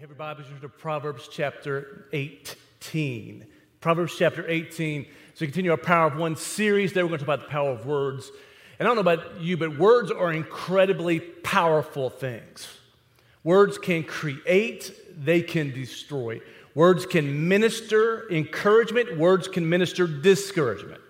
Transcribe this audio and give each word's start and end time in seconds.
you 0.00 0.08
have 0.08 0.16
your 0.16 0.16
Bibles, 0.16 0.46
you 0.48 0.58
to 0.60 0.68
Proverbs 0.70 1.28
chapter 1.30 2.06
18. 2.14 3.44
Proverbs 3.82 4.14
chapter 4.16 4.48
18. 4.48 5.04
So 5.04 5.10
we 5.40 5.48
continue 5.48 5.72
our 5.72 5.76
Power 5.76 6.06
of 6.06 6.16
One 6.16 6.36
series. 6.36 6.94
There 6.94 7.04
we're 7.04 7.10
going 7.10 7.18
to 7.18 7.26
talk 7.26 7.34
about 7.34 7.46
the 7.46 7.52
power 7.52 7.72
of 7.72 7.84
words. 7.84 8.30
And 8.78 8.88
I 8.88 8.94
don't 8.94 8.94
know 8.94 9.12
about 9.12 9.42
you, 9.42 9.58
but 9.58 9.78
words 9.78 10.10
are 10.10 10.32
incredibly 10.32 11.20
powerful 11.20 12.08
things. 12.08 12.66
Words 13.44 13.76
can 13.76 14.02
create, 14.02 14.90
they 15.22 15.42
can 15.42 15.70
destroy. 15.70 16.40
Words 16.74 17.04
can 17.04 17.46
minister 17.46 18.26
encouragement, 18.32 19.18
words 19.18 19.48
can 19.48 19.68
minister 19.68 20.06
discouragement. 20.06 21.02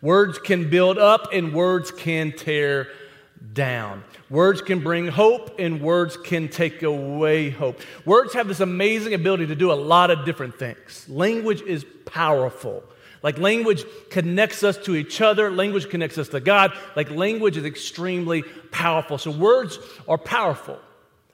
Words 0.00 0.38
can 0.38 0.70
build 0.70 0.96
up, 0.96 1.32
and 1.32 1.52
words 1.52 1.90
can 1.90 2.30
tear 2.30 2.86
down. 3.52 4.04
Words 4.30 4.62
can 4.62 4.80
bring 4.80 5.08
hope 5.08 5.58
and 5.58 5.80
words 5.80 6.16
can 6.16 6.48
take 6.48 6.82
away 6.82 7.50
hope. 7.50 7.80
Words 8.04 8.34
have 8.34 8.48
this 8.48 8.60
amazing 8.60 9.14
ability 9.14 9.46
to 9.48 9.54
do 9.54 9.72
a 9.72 9.74
lot 9.74 10.10
of 10.10 10.24
different 10.24 10.58
things. 10.58 11.06
Language 11.08 11.62
is 11.62 11.84
powerful. 12.04 12.82
Like 13.22 13.38
language 13.38 13.84
connects 14.10 14.62
us 14.62 14.76
to 14.78 14.94
each 14.94 15.20
other, 15.20 15.50
language 15.50 15.90
connects 15.90 16.18
us 16.18 16.28
to 16.28 16.40
God. 16.40 16.72
Like 16.94 17.10
language 17.10 17.56
is 17.56 17.64
extremely 17.64 18.42
powerful. 18.70 19.18
So 19.18 19.30
words 19.30 19.78
are 20.06 20.18
powerful. 20.18 20.78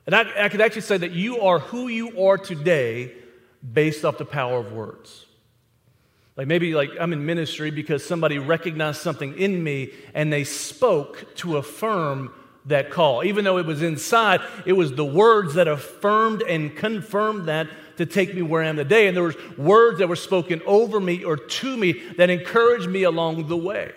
And 0.06 0.14
I, 0.14 0.44
I 0.44 0.48
could 0.48 0.60
actually 0.60 0.82
say 0.82 0.98
that 0.98 1.12
you 1.12 1.40
are 1.40 1.58
who 1.58 1.88
you 1.88 2.24
are 2.26 2.38
today 2.38 3.12
based 3.72 4.04
off 4.04 4.18
the 4.18 4.24
power 4.24 4.58
of 4.58 4.72
words. 4.72 5.23
Like 6.36 6.48
maybe 6.48 6.74
like 6.74 6.90
I'm 6.98 7.12
in 7.12 7.24
ministry 7.24 7.70
because 7.70 8.04
somebody 8.04 8.38
recognized 8.38 9.00
something 9.00 9.38
in 9.38 9.62
me 9.62 9.92
and 10.14 10.32
they 10.32 10.44
spoke 10.44 11.34
to 11.36 11.58
affirm 11.58 12.32
that 12.66 12.90
call. 12.90 13.24
Even 13.24 13.44
though 13.44 13.58
it 13.58 13.66
was 13.66 13.82
inside, 13.82 14.40
it 14.66 14.72
was 14.72 14.92
the 14.92 15.04
words 15.04 15.54
that 15.54 15.68
affirmed 15.68 16.42
and 16.42 16.74
confirmed 16.74 17.46
that 17.46 17.68
to 17.98 18.06
take 18.06 18.34
me 18.34 18.42
where 18.42 18.62
I 18.62 18.66
am 18.66 18.76
today. 18.76 19.06
And 19.06 19.16
there 19.16 19.22
was 19.22 19.36
words 19.56 19.98
that 19.98 20.08
were 20.08 20.16
spoken 20.16 20.60
over 20.66 20.98
me 20.98 21.22
or 21.22 21.36
to 21.36 21.76
me 21.76 22.02
that 22.16 22.30
encouraged 22.30 22.88
me 22.88 23.04
along 23.04 23.46
the 23.46 23.56
way. 23.56 23.92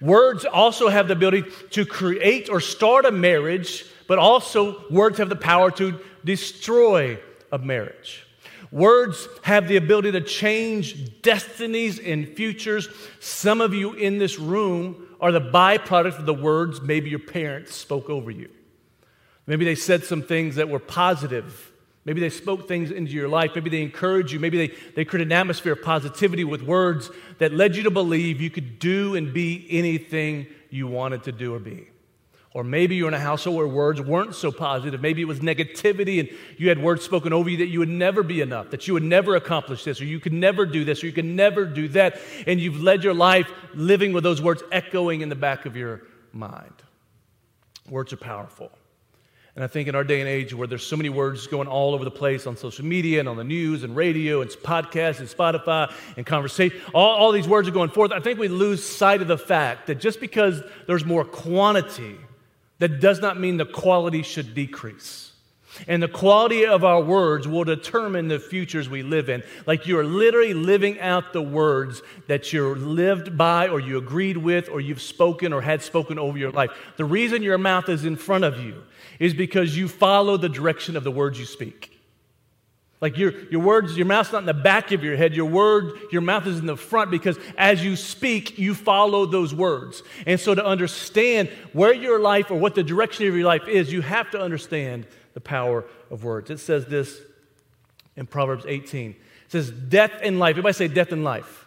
Words 0.00 0.44
also 0.44 0.88
have 0.88 1.06
the 1.06 1.12
ability 1.12 1.44
to 1.70 1.84
create 1.84 2.48
or 2.48 2.60
start 2.60 3.04
a 3.04 3.12
marriage, 3.12 3.84
but 4.08 4.18
also 4.18 4.82
words 4.90 5.18
have 5.18 5.28
the 5.28 5.36
power 5.36 5.70
to 5.72 6.00
destroy 6.24 7.18
a 7.52 7.58
marriage. 7.58 8.26
Words 8.72 9.28
have 9.42 9.68
the 9.68 9.76
ability 9.76 10.12
to 10.12 10.22
change 10.22 11.20
destinies 11.20 11.98
and 11.98 12.26
futures. 12.26 12.88
Some 13.20 13.60
of 13.60 13.74
you 13.74 13.92
in 13.92 14.18
this 14.18 14.38
room 14.38 15.08
are 15.20 15.30
the 15.30 15.42
byproduct 15.42 16.18
of 16.18 16.26
the 16.26 16.34
words 16.34 16.80
maybe 16.80 17.10
your 17.10 17.18
parents 17.18 17.76
spoke 17.76 18.08
over 18.08 18.30
you. 18.30 18.48
Maybe 19.46 19.66
they 19.66 19.74
said 19.74 20.04
some 20.04 20.22
things 20.22 20.56
that 20.56 20.70
were 20.70 20.78
positive. 20.78 21.70
Maybe 22.06 22.20
they 22.20 22.30
spoke 22.30 22.66
things 22.66 22.90
into 22.90 23.12
your 23.12 23.28
life. 23.28 23.50
Maybe 23.54 23.68
they 23.68 23.82
encouraged 23.82 24.32
you. 24.32 24.40
Maybe 24.40 24.66
they, 24.66 24.74
they 24.96 25.04
created 25.04 25.28
an 25.28 25.32
atmosphere 25.32 25.74
of 25.74 25.82
positivity 25.82 26.44
with 26.44 26.62
words 26.62 27.10
that 27.38 27.52
led 27.52 27.76
you 27.76 27.82
to 27.82 27.90
believe 27.90 28.40
you 28.40 28.50
could 28.50 28.78
do 28.78 29.14
and 29.14 29.34
be 29.34 29.66
anything 29.68 30.46
you 30.70 30.86
wanted 30.86 31.24
to 31.24 31.32
do 31.32 31.54
or 31.54 31.58
be. 31.58 31.91
Or 32.54 32.62
maybe 32.62 32.96
you're 32.96 33.08
in 33.08 33.14
a 33.14 33.20
household 33.20 33.56
where 33.56 33.66
words 33.66 34.00
weren't 34.00 34.34
so 34.34 34.52
positive. 34.52 35.00
Maybe 35.00 35.22
it 35.22 35.26
was 35.26 35.40
negativity 35.40 36.20
and 36.20 36.28
you 36.58 36.68
had 36.68 36.82
words 36.82 37.02
spoken 37.02 37.32
over 37.32 37.48
you 37.48 37.56
that 37.58 37.68
you 37.68 37.78
would 37.78 37.88
never 37.88 38.22
be 38.22 38.42
enough, 38.42 38.70
that 38.70 38.86
you 38.86 38.92
would 38.92 39.02
never 39.02 39.36
accomplish 39.36 39.84
this, 39.84 40.00
or 40.02 40.04
you 40.04 40.20
could 40.20 40.34
never 40.34 40.66
do 40.66 40.84
this, 40.84 41.02
or 41.02 41.06
you 41.06 41.12
could 41.12 41.24
never 41.24 41.64
do 41.64 41.88
that. 41.88 42.20
And 42.46 42.60
you've 42.60 42.82
led 42.82 43.04
your 43.04 43.14
life 43.14 43.50
living 43.72 44.12
with 44.12 44.22
those 44.22 44.42
words 44.42 44.62
echoing 44.70 45.22
in 45.22 45.30
the 45.30 45.34
back 45.34 45.64
of 45.64 45.76
your 45.76 46.02
mind. 46.32 46.74
Words 47.88 48.12
are 48.12 48.18
powerful. 48.18 48.70
And 49.54 49.62
I 49.62 49.66
think 49.66 49.88
in 49.88 49.94
our 49.94 50.04
day 50.04 50.20
and 50.20 50.28
age 50.28 50.54
where 50.54 50.66
there's 50.66 50.86
so 50.86 50.96
many 50.96 51.10
words 51.10 51.46
going 51.46 51.68
all 51.68 51.94
over 51.94 52.04
the 52.04 52.10
place 52.10 52.46
on 52.46 52.56
social 52.56 52.84
media 52.84 53.20
and 53.20 53.28
on 53.28 53.36
the 53.36 53.44
news 53.44 53.82
and 53.82 53.94
radio 53.94 54.40
and 54.40 54.50
podcasts 54.50 55.20
and 55.20 55.28
Spotify 55.28 55.92
and 56.16 56.24
conversation, 56.24 56.78
all, 56.94 57.16
all 57.16 57.32
these 57.32 57.48
words 57.48 57.68
are 57.68 57.72
going 57.72 57.90
forth. 57.90 58.12
I 58.12 58.20
think 58.20 58.38
we 58.38 58.48
lose 58.48 58.84
sight 58.84 59.20
of 59.20 59.28
the 59.28 59.36
fact 59.36 59.88
that 59.88 59.96
just 59.96 60.20
because 60.20 60.62
there's 60.86 61.04
more 61.04 61.24
quantity, 61.24 62.16
that 62.82 62.98
does 62.98 63.20
not 63.20 63.38
mean 63.38 63.58
the 63.58 63.64
quality 63.64 64.24
should 64.24 64.56
decrease. 64.56 65.30
And 65.86 66.02
the 66.02 66.08
quality 66.08 66.66
of 66.66 66.82
our 66.82 67.00
words 67.00 67.46
will 67.46 67.62
determine 67.62 68.26
the 68.26 68.40
futures 68.40 68.88
we 68.88 69.04
live 69.04 69.28
in. 69.28 69.44
Like 69.68 69.86
you 69.86 70.00
are 70.00 70.04
literally 70.04 70.52
living 70.52 70.98
out 70.98 71.32
the 71.32 71.42
words 71.42 72.02
that 72.26 72.52
you're 72.52 72.74
lived 72.74 73.38
by, 73.38 73.68
or 73.68 73.78
you 73.78 73.98
agreed 73.98 74.36
with, 74.36 74.68
or 74.68 74.80
you've 74.80 75.00
spoken 75.00 75.52
or 75.52 75.62
had 75.62 75.80
spoken 75.80 76.18
over 76.18 76.36
your 76.36 76.50
life. 76.50 76.72
The 76.96 77.04
reason 77.04 77.44
your 77.44 77.56
mouth 77.56 77.88
is 77.88 78.04
in 78.04 78.16
front 78.16 78.42
of 78.42 78.58
you 78.58 78.82
is 79.20 79.32
because 79.32 79.76
you 79.76 79.86
follow 79.86 80.36
the 80.36 80.48
direction 80.48 80.96
of 80.96 81.04
the 81.04 81.12
words 81.12 81.38
you 81.38 81.46
speak. 81.46 81.91
Like 83.02 83.18
your, 83.18 83.32
your 83.50 83.60
words, 83.60 83.96
your 83.96 84.06
mouth's 84.06 84.30
not 84.30 84.38
in 84.38 84.46
the 84.46 84.54
back 84.54 84.92
of 84.92 85.02
your 85.02 85.16
head. 85.16 85.34
Your 85.34 85.46
word, 85.46 85.98
your 86.12 86.22
mouth 86.22 86.46
is 86.46 86.60
in 86.60 86.66
the 86.66 86.76
front 86.76 87.10
because 87.10 87.36
as 87.58 87.84
you 87.84 87.96
speak, 87.96 88.60
you 88.60 88.76
follow 88.76 89.26
those 89.26 89.52
words. 89.52 90.04
And 90.24 90.38
so 90.38 90.54
to 90.54 90.64
understand 90.64 91.48
where 91.72 91.92
your 91.92 92.20
life 92.20 92.52
or 92.52 92.54
what 92.54 92.76
the 92.76 92.84
direction 92.84 93.26
of 93.26 93.34
your 93.34 93.44
life 93.44 93.66
is, 93.66 93.92
you 93.92 94.02
have 94.02 94.30
to 94.30 94.40
understand 94.40 95.08
the 95.34 95.40
power 95.40 95.84
of 96.12 96.22
words. 96.22 96.48
It 96.48 96.60
says 96.60 96.86
this 96.86 97.20
in 98.14 98.26
Proverbs 98.26 98.64
18. 98.68 99.10
It 99.10 99.16
says, 99.48 99.72
Death 99.72 100.12
and 100.22 100.38
life, 100.38 100.50
everybody 100.50 100.74
say 100.74 100.86
death 100.86 101.10
and 101.10 101.24
life, 101.24 101.66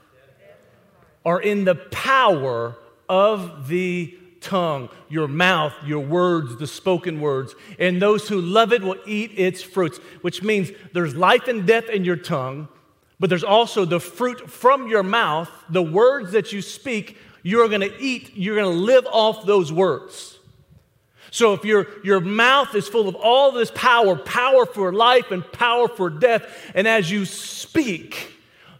are 1.25 1.41
in 1.41 1.65
the 1.65 1.75
power 1.75 2.77
of 3.09 3.67
the 3.67 4.17
tongue, 4.45 4.89
your 5.09 5.27
mouth, 5.27 5.73
your 5.85 5.99
words, 5.99 6.55
the 6.57 6.67
spoken 6.67 7.19
words. 7.19 7.55
And 7.79 8.01
those 8.01 8.29
who 8.29 8.39
love 8.39 8.71
it 8.71 8.83
will 8.83 8.99
eat 9.05 9.31
its 9.35 9.61
fruits, 9.61 9.97
which 10.21 10.43
means 10.43 10.71
there's 10.93 11.15
life 11.15 11.47
and 11.47 11.65
death 11.65 11.89
in 11.89 12.05
your 12.05 12.15
tongue, 12.15 12.67
but 13.19 13.29
there's 13.29 13.43
also 13.43 13.85
the 13.85 13.99
fruit 13.99 14.49
from 14.49 14.87
your 14.87 15.03
mouth, 15.03 15.49
the 15.69 15.81
words 15.81 16.31
that 16.33 16.53
you 16.53 16.61
speak, 16.61 17.17
you're 17.43 17.67
going 17.67 17.81
to 17.81 17.99
eat, 17.99 18.31
you're 18.35 18.55
going 18.55 18.71
to 18.71 18.81
live 18.81 19.05
off 19.11 19.45
those 19.45 19.71
words. 19.71 20.39
So 21.31 21.53
if 21.53 21.65
your, 21.65 21.87
your 22.03 22.21
mouth 22.21 22.73
is 22.75 22.87
full 22.87 23.09
of 23.09 23.15
all 23.15 23.51
this 23.51 23.71
power, 23.71 24.15
power 24.15 24.65
for 24.65 24.93
life 24.93 25.31
and 25.31 25.43
power 25.51 25.87
for 25.87 26.09
death, 26.09 26.45
and 26.73 26.87
as 26.87 27.11
you 27.11 27.25
speak, 27.25 28.31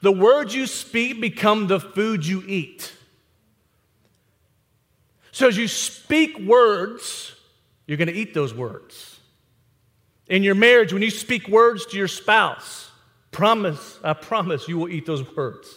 the 0.02 0.12
words 0.12 0.56
you 0.56 0.68
speak 0.68 1.20
become 1.20 1.68
the 1.68 1.80
food 1.80 2.26
you 2.26 2.44
eat. 2.48 2.95
So 5.36 5.50
as 5.50 5.58
you 5.58 5.68
speak 5.68 6.40
words, 6.40 7.36
you're 7.88 7.98
going 7.98 8.08
to 8.08 8.14
eat 8.14 8.34
those 8.34 8.54
words. 8.54 9.20
In 10.28 10.44
your 10.44 10.56
marriage, 10.56 10.94
when 10.94 11.02
you 11.02 11.12
speak 11.12 11.50
words 11.50 11.86
to 11.88 11.98
your 11.98 12.08
spouse, 12.08 12.90
promise, 13.32 14.00
I 14.02 14.14
promise 14.14 14.70
you 14.70 14.78
will 14.78 14.88
eat 14.88 15.06
those 15.06 15.36
words. 15.36 15.76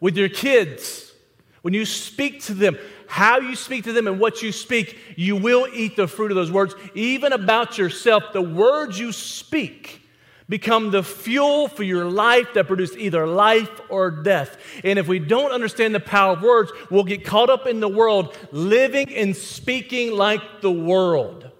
With 0.00 0.16
your 0.16 0.30
kids, 0.30 1.12
when 1.60 1.74
you 1.74 1.84
speak 1.84 2.42
to 2.44 2.54
them, 2.54 2.78
how 3.06 3.38
you 3.38 3.54
speak 3.54 3.84
to 3.84 3.92
them 3.92 4.06
and 4.06 4.18
what 4.18 4.40
you 4.40 4.50
speak, 4.50 4.98
you 5.16 5.36
will 5.36 5.68
eat 5.70 5.94
the 5.96 6.08
fruit 6.08 6.30
of 6.30 6.36
those 6.36 6.50
words. 6.50 6.74
Even 6.94 7.34
about 7.34 7.76
yourself, 7.76 8.32
the 8.32 8.40
words 8.40 8.98
you 8.98 9.12
speak 9.12 10.05
become 10.48 10.90
the 10.90 11.02
fuel 11.02 11.68
for 11.68 11.82
your 11.82 12.04
life 12.04 12.54
that 12.54 12.66
produce 12.66 12.96
either 12.96 13.26
life 13.26 13.80
or 13.88 14.10
death. 14.10 14.56
And 14.84 14.98
if 14.98 15.08
we 15.08 15.18
don't 15.18 15.50
understand 15.50 15.94
the 15.94 16.00
power 16.00 16.34
of 16.34 16.42
words, 16.42 16.72
we'll 16.90 17.04
get 17.04 17.24
caught 17.24 17.50
up 17.50 17.66
in 17.66 17.80
the 17.80 17.88
world, 17.88 18.36
living 18.52 19.12
and 19.14 19.36
speaking 19.36 20.12
like 20.12 20.60
the 20.60 20.70
world. 20.70 21.50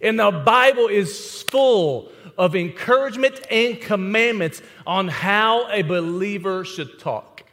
And 0.00 0.18
the 0.18 0.30
Bible 0.30 0.88
is 0.88 1.42
full 1.42 2.10
of 2.38 2.56
encouragement 2.56 3.40
and 3.50 3.80
commandments 3.80 4.62
on 4.86 5.08
how 5.08 5.70
a 5.70 5.82
believer 5.82 6.64
should 6.64 6.98
talk. 6.98 7.44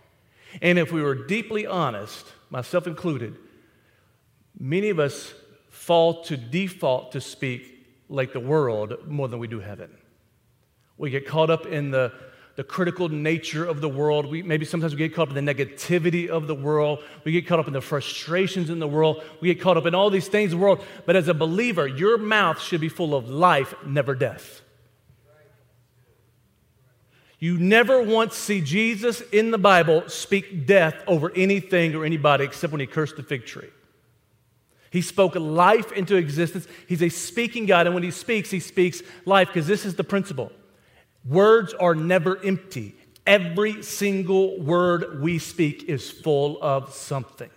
And 0.61 0.79
if 0.79 0.91
we 0.91 1.01
were 1.01 1.16
deeply 1.16 1.67
honest, 1.67 2.25
myself 2.50 2.88
included, 2.88 3.35
many 4.59 4.90
of 4.90 5.00
us 5.00 5.34
fall 5.69 6.23
to 6.23 6.38
default 6.38 7.11
to 7.11 7.22
speak 7.22 7.85
like 8.09 8.34
the 8.34 8.40
world 8.40 9.07
more 9.07 9.28
than 9.28 9.40
we 9.40 9.47
do 9.47 9.59
heaven. 9.59 9.90
We 10.99 11.09
get 11.09 11.25
caught 11.25 11.49
up 11.49 11.66
in 11.66 11.91
the, 11.91 12.11
the 12.57 12.63
critical 12.63 13.07
nature 13.07 13.66
of 13.66 13.79
the 13.79 13.87
world. 13.87 14.25
We, 14.25 14.43
maybe 14.43 14.66
sometimes 14.66 14.93
we 14.93 14.97
get 14.97 15.16
caught 15.16 15.29
up 15.29 15.35
in 15.37 15.46
the 15.46 15.53
negativity 15.55 16.28
of 16.28 16.46
the 16.46 16.53
world. 16.53 16.99
We 17.23 17.31
get 17.31 17.47
caught 17.47 17.57
up 17.57 17.67
in 17.67 17.73
the 17.73 17.81
frustrations 17.81 18.69
in 18.69 18.79
the 18.79 18.87
world. 18.87 19.23
We 19.40 19.47
get 19.47 19.61
caught 19.61 19.78
up 19.78 19.85
in 19.85 19.96
all 19.96 20.09
these 20.09 20.28
things 20.28 20.51
in 20.51 20.59
the 20.59 20.63
world. 20.63 20.84
But 21.05 21.16
as 21.16 21.29
a 21.29 21.34
believer, 21.34 21.87
your 21.87 22.17
mouth 22.17 22.61
should 22.61 22.81
be 22.81 22.90
full 22.90 23.16
of 23.16 23.29
life, 23.29 23.73
never 23.85 24.13
death. 24.13 24.61
You 27.40 27.57
never 27.57 28.03
once 28.03 28.35
see 28.35 28.59
Jesus 28.59 29.22
in 29.31 29.52
the 29.52 29.57
Bible 29.57 30.09
speak 30.09 30.67
death 30.67 30.95
over 31.07 31.31
anything 31.34 31.95
or 31.95 32.03
anybody 32.03 32.43
except 32.43 32.73
when 32.73 32.81
he 32.81 32.87
cursed 32.87 33.16
the 33.16 33.23
fig 33.23 33.45
tree. 33.45 33.69
He 34.91 35.02
spoke 35.02 35.35
life 35.35 35.93
into 35.93 36.17
existence. 36.17 36.67
He's 36.87 37.02
a 37.02 37.07
speaking 37.07 37.66
God, 37.67 37.85
and 37.85 37.93
when 37.93 38.03
he 38.03 38.11
speaks, 38.11 38.52
he 38.52 38.59
speaks 38.59 39.02
life 39.23 39.47
because 39.47 39.67
this 39.67 39.85
is 39.85 39.95
the 39.95 40.03
principle. 40.03 40.52
Words 41.25 41.73
are 41.73 41.95
never 41.95 42.37
empty. 42.43 42.95
Every 43.27 43.83
single 43.83 44.59
word 44.59 45.21
we 45.21 45.37
speak 45.39 45.83
is 45.83 46.09
full 46.09 46.57
of 46.61 46.93
something. 46.93 47.49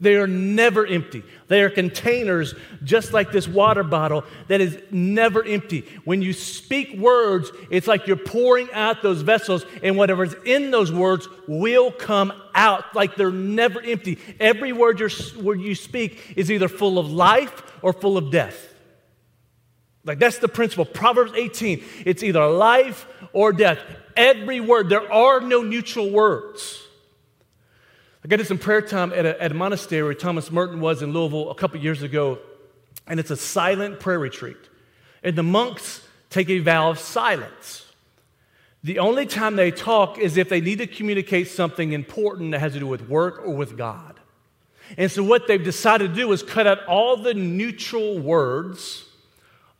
They 0.00 0.16
are 0.16 0.26
never 0.26 0.86
empty. 0.86 1.22
They 1.48 1.62
are 1.62 1.68
containers 1.68 2.54
just 2.82 3.12
like 3.12 3.32
this 3.32 3.46
water 3.46 3.82
bottle 3.82 4.24
that 4.48 4.62
is 4.62 4.78
never 4.90 5.44
empty. 5.44 5.84
When 6.04 6.22
you 6.22 6.32
speak 6.32 6.96
words, 6.96 7.50
it's 7.70 7.86
like 7.86 8.06
you're 8.06 8.16
pouring 8.16 8.68
out 8.72 9.02
those 9.02 9.20
vessels, 9.20 9.66
and 9.82 9.98
whatever's 9.98 10.34
in 10.46 10.70
those 10.70 10.90
words 10.90 11.28
will 11.46 11.92
come 11.92 12.32
out. 12.54 12.94
Like 12.94 13.14
they're 13.14 13.30
never 13.30 13.82
empty. 13.82 14.18
Every 14.40 14.72
word, 14.72 15.00
word 15.36 15.60
you 15.60 15.74
speak 15.74 16.32
is 16.34 16.50
either 16.50 16.68
full 16.68 16.98
of 16.98 17.12
life 17.12 17.62
or 17.82 17.92
full 17.92 18.16
of 18.16 18.30
death. 18.30 18.69
Like 20.10 20.18
that's 20.18 20.38
the 20.38 20.48
principle. 20.48 20.84
Proverbs 20.84 21.30
18, 21.36 21.84
it's 22.04 22.24
either 22.24 22.44
life 22.48 23.06
or 23.32 23.52
death. 23.52 23.78
Every 24.16 24.58
word, 24.58 24.88
there 24.88 25.12
are 25.12 25.40
no 25.40 25.62
neutral 25.62 26.10
words. 26.10 26.82
I 28.24 28.26
got 28.26 28.38
this 28.38 28.50
in 28.50 28.58
prayer 28.58 28.82
time 28.82 29.12
at 29.12 29.24
a, 29.24 29.40
at 29.40 29.52
a 29.52 29.54
monastery 29.54 30.02
where 30.02 30.14
Thomas 30.14 30.50
Merton 30.50 30.80
was 30.80 31.00
in 31.00 31.12
Louisville 31.12 31.52
a 31.52 31.54
couple 31.54 31.78
years 31.78 32.02
ago, 32.02 32.40
and 33.06 33.20
it's 33.20 33.30
a 33.30 33.36
silent 33.36 34.00
prayer 34.00 34.18
retreat. 34.18 34.56
And 35.22 35.36
the 35.36 35.44
monks 35.44 36.04
take 36.28 36.50
a 36.50 36.58
vow 36.58 36.90
of 36.90 36.98
silence. 36.98 37.86
The 38.82 38.98
only 38.98 39.26
time 39.26 39.54
they 39.54 39.70
talk 39.70 40.18
is 40.18 40.36
if 40.36 40.48
they 40.48 40.60
need 40.60 40.78
to 40.78 40.88
communicate 40.88 41.46
something 41.46 41.92
important 41.92 42.50
that 42.50 42.58
has 42.58 42.72
to 42.72 42.80
do 42.80 42.86
with 42.88 43.08
work 43.08 43.42
or 43.44 43.54
with 43.54 43.76
God. 43.76 44.18
And 44.98 45.08
so, 45.08 45.22
what 45.22 45.46
they've 45.46 45.62
decided 45.62 46.08
to 46.08 46.14
do 46.16 46.32
is 46.32 46.42
cut 46.42 46.66
out 46.66 46.84
all 46.86 47.16
the 47.16 47.32
neutral 47.32 48.18
words, 48.18 49.04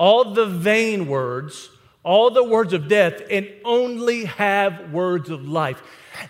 all 0.00 0.32
the 0.32 0.46
vain 0.46 1.06
words, 1.06 1.68
all 2.02 2.30
the 2.30 2.42
words 2.42 2.72
of 2.72 2.88
death, 2.88 3.20
and 3.30 3.46
only 3.66 4.24
have 4.24 4.90
words 4.94 5.28
of 5.28 5.46
life. 5.46 5.82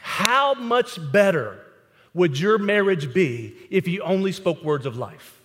How 0.03 0.55
much 0.55 0.99
better 1.13 1.65
would 2.13 2.37
your 2.37 2.59
marriage 2.59 3.15
be 3.15 3.55
if 3.71 3.87
you 3.87 4.03
only 4.03 4.33
spoke 4.33 4.65
words 4.65 4.87
of 4.87 4.97
life? 4.97 5.41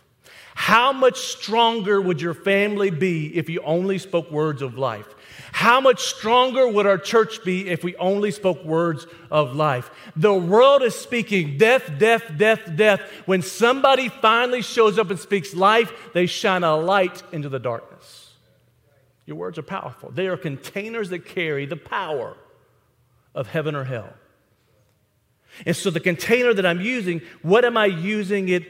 How 0.55 0.91
much 0.91 1.19
stronger 1.19 2.01
would 2.01 2.19
your 2.19 2.33
family 2.33 2.89
be 2.89 3.27
if 3.37 3.47
you 3.47 3.61
only 3.61 3.99
spoke 3.99 4.31
words 4.31 4.63
of 4.63 4.75
life? 4.75 5.05
How 5.51 5.79
much 5.79 6.01
stronger 6.01 6.67
would 6.67 6.87
our 6.87 6.97
church 6.97 7.43
be 7.45 7.69
if 7.69 7.83
we 7.83 7.95
only 7.97 8.31
spoke 8.31 8.63
words 8.65 9.05
of 9.29 9.55
life? 9.55 9.91
The 10.15 10.33
world 10.33 10.81
is 10.81 10.95
speaking 10.95 11.57
death, 11.57 11.91
death, 11.99 12.23
death, 12.35 12.75
death. 12.75 13.01
When 13.25 13.43
somebody 13.43 14.09
finally 14.09 14.63
shows 14.63 14.97
up 14.97 15.11
and 15.11 15.19
speaks 15.19 15.53
life, 15.53 15.93
they 16.13 16.25
shine 16.25 16.63
a 16.63 16.75
light 16.75 17.21
into 17.31 17.49
the 17.49 17.59
darkness. 17.59 17.94
Your 19.25 19.37
words 19.37 19.57
are 19.57 19.63
powerful. 19.63 20.11
They 20.11 20.27
are 20.27 20.37
containers 20.37 21.09
that 21.09 21.25
carry 21.25 21.65
the 21.65 21.75
power 21.75 22.37
of 23.33 23.47
heaven 23.47 23.75
or 23.75 23.83
hell. 23.83 24.13
And 25.65 25.75
so, 25.75 25.89
the 25.89 25.99
container 25.99 26.53
that 26.53 26.65
I'm 26.65 26.81
using, 26.81 27.21
what 27.41 27.65
am 27.65 27.77
I 27.77 27.85
using 27.85 28.49
it 28.49 28.63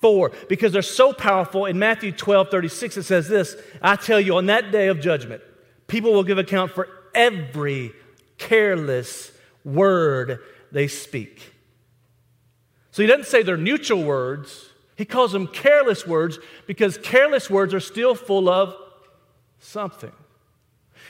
for? 0.00 0.32
Because 0.48 0.72
they're 0.72 0.82
so 0.82 1.12
powerful. 1.12 1.66
In 1.66 1.78
Matthew 1.78 2.12
12 2.12 2.50
36, 2.50 2.96
it 2.96 3.02
says 3.04 3.28
this 3.28 3.56
I 3.80 3.96
tell 3.96 4.20
you, 4.20 4.36
on 4.36 4.46
that 4.46 4.72
day 4.72 4.88
of 4.88 5.00
judgment, 5.00 5.42
people 5.86 6.12
will 6.12 6.24
give 6.24 6.38
account 6.38 6.72
for 6.72 6.88
every 7.14 7.92
careless 8.36 9.30
word 9.64 10.40
they 10.72 10.88
speak. 10.88 11.52
So, 12.90 13.02
he 13.02 13.06
doesn't 13.06 13.26
say 13.26 13.42
they're 13.42 13.56
neutral 13.56 14.02
words, 14.02 14.70
he 14.96 15.04
calls 15.04 15.32
them 15.32 15.46
careless 15.46 16.06
words 16.06 16.38
because 16.66 16.98
careless 16.98 17.48
words 17.48 17.72
are 17.74 17.80
still 17.80 18.16
full 18.16 18.48
of 18.48 18.74
something. 19.64 20.12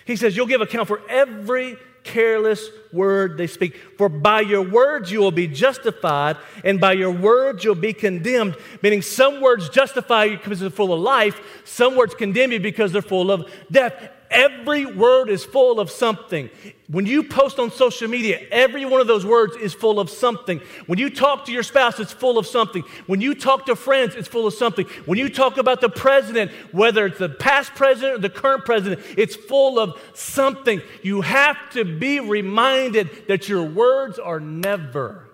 He 0.04 0.16
says, 0.16 0.36
You'll 0.36 0.46
give 0.46 0.60
account 0.60 0.88
for 0.88 1.00
every 1.08 1.76
careless 2.04 2.68
word 2.92 3.38
they 3.38 3.46
speak. 3.46 3.76
For 3.96 4.08
by 4.08 4.42
your 4.42 4.62
words 4.62 5.10
you 5.10 5.20
will 5.20 5.30
be 5.30 5.48
justified, 5.48 6.36
and 6.62 6.80
by 6.80 6.92
your 6.92 7.10
words 7.10 7.64
you'll 7.64 7.74
be 7.74 7.94
condemned. 7.94 8.56
Meaning, 8.82 9.02
some 9.02 9.40
words 9.40 9.68
justify 9.70 10.24
you 10.24 10.36
because 10.36 10.60
they're 10.60 10.70
full 10.70 10.92
of 10.92 11.00
life, 11.00 11.40
some 11.64 11.96
words 11.96 12.14
condemn 12.14 12.52
you 12.52 12.60
because 12.60 12.92
they're 12.92 13.02
full 13.02 13.30
of 13.30 13.50
death. 13.70 14.10
Every 14.34 14.84
word 14.84 15.30
is 15.30 15.44
full 15.44 15.78
of 15.78 15.92
something. 15.92 16.50
When 16.88 17.06
you 17.06 17.22
post 17.22 17.60
on 17.60 17.70
social 17.70 18.08
media, 18.08 18.44
every 18.50 18.84
one 18.84 19.00
of 19.00 19.06
those 19.06 19.24
words 19.24 19.56
is 19.56 19.72
full 19.72 20.00
of 20.00 20.10
something. 20.10 20.60
When 20.86 20.98
you 20.98 21.08
talk 21.08 21.46
to 21.46 21.52
your 21.52 21.62
spouse, 21.62 22.00
it's 22.00 22.12
full 22.12 22.36
of 22.36 22.44
something. 22.44 22.82
When 23.06 23.20
you 23.20 23.36
talk 23.36 23.66
to 23.66 23.76
friends, 23.76 24.16
it's 24.16 24.26
full 24.26 24.46
of 24.46 24.52
something. 24.52 24.86
When 25.06 25.18
you 25.18 25.28
talk 25.28 25.56
about 25.56 25.80
the 25.80 25.88
president, 25.88 26.50
whether 26.72 27.06
it's 27.06 27.18
the 27.18 27.28
past 27.28 27.76
president 27.76 28.18
or 28.18 28.18
the 28.18 28.28
current 28.28 28.64
president, 28.64 29.02
it's 29.16 29.36
full 29.36 29.78
of 29.78 30.00
something. 30.14 30.82
You 31.02 31.20
have 31.20 31.56
to 31.70 31.84
be 31.84 32.18
reminded 32.18 33.28
that 33.28 33.48
your 33.48 33.62
words 33.62 34.18
are 34.18 34.40
never 34.40 35.30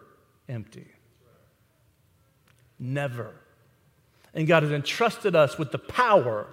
empty. 0.46 0.88
Never. 2.78 3.32
And 4.34 4.46
God 4.46 4.62
has 4.62 4.72
entrusted 4.72 5.34
us 5.34 5.56
with 5.56 5.72
the 5.72 5.78
power 5.78 6.46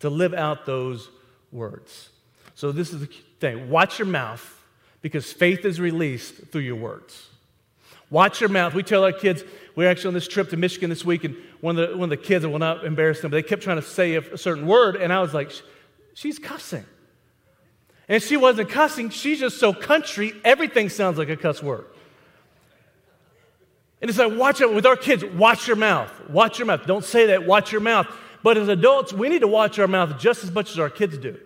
to 0.00 0.10
live 0.10 0.34
out 0.34 0.66
those 0.66 1.08
words. 1.52 2.10
So, 2.54 2.72
this 2.72 2.92
is 2.92 3.00
the 3.00 3.08
thing 3.40 3.70
watch 3.70 3.98
your 3.98 4.06
mouth 4.06 4.52
because 5.02 5.32
faith 5.32 5.64
is 5.64 5.80
released 5.80 6.34
through 6.50 6.62
your 6.62 6.76
words. 6.76 7.28
Watch 8.10 8.40
your 8.40 8.50
mouth. 8.50 8.72
We 8.74 8.82
tell 8.82 9.04
our 9.04 9.12
kids, 9.12 9.42
we 9.74 9.84
are 9.84 9.88
actually 9.88 10.08
on 10.08 10.14
this 10.14 10.28
trip 10.28 10.50
to 10.50 10.56
Michigan 10.56 10.90
this 10.90 11.04
week, 11.04 11.24
and 11.24 11.36
one 11.60 11.78
of 11.78 11.90
the, 11.90 11.96
one 11.96 12.04
of 12.04 12.10
the 12.10 12.24
kids, 12.24 12.44
I 12.44 12.48
will 12.48 12.58
not 12.58 12.84
embarrass 12.84 13.20
them, 13.20 13.30
but 13.30 13.36
they 13.36 13.42
kept 13.42 13.62
trying 13.62 13.76
to 13.76 13.82
say 13.82 14.14
a, 14.14 14.20
a 14.20 14.38
certain 14.38 14.66
word, 14.66 14.96
and 14.96 15.12
I 15.12 15.20
was 15.20 15.34
like, 15.34 15.50
she's 16.14 16.38
cussing. 16.38 16.84
And 18.08 18.22
she 18.22 18.36
wasn't 18.36 18.70
cussing, 18.70 19.10
she's 19.10 19.40
just 19.40 19.58
so 19.58 19.72
country, 19.72 20.32
everything 20.44 20.88
sounds 20.88 21.18
like 21.18 21.28
a 21.28 21.36
cuss 21.36 21.62
word. 21.62 21.86
And 24.00 24.08
it's 24.08 24.18
like, 24.18 24.36
watch 24.36 24.60
it 24.60 24.72
with 24.72 24.86
our 24.86 24.96
kids, 24.96 25.24
watch 25.24 25.66
your 25.66 25.76
mouth. 25.76 26.12
Watch 26.28 26.58
your 26.58 26.66
mouth. 26.66 26.86
Don't 26.86 27.04
say 27.04 27.26
that, 27.26 27.46
watch 27.46 27.72
your 27.72 27.80
mouth. 27.80 28.06
But 28.46 28.58
as 28.58 28.68
adults, 28.68 29.12
we 29.12 29.28
need 29.28 29.40
to 29.40 29.48
watch 29.48 29.76
our 29.80 29.88
mouth 29.88 30.20
just 30.20 30.44
as 30.44 30.52
much 30.52 30.70
as 30.70 30.78
our 30.78 30.88
kids 30.88 31.18
do. 31.18 31.36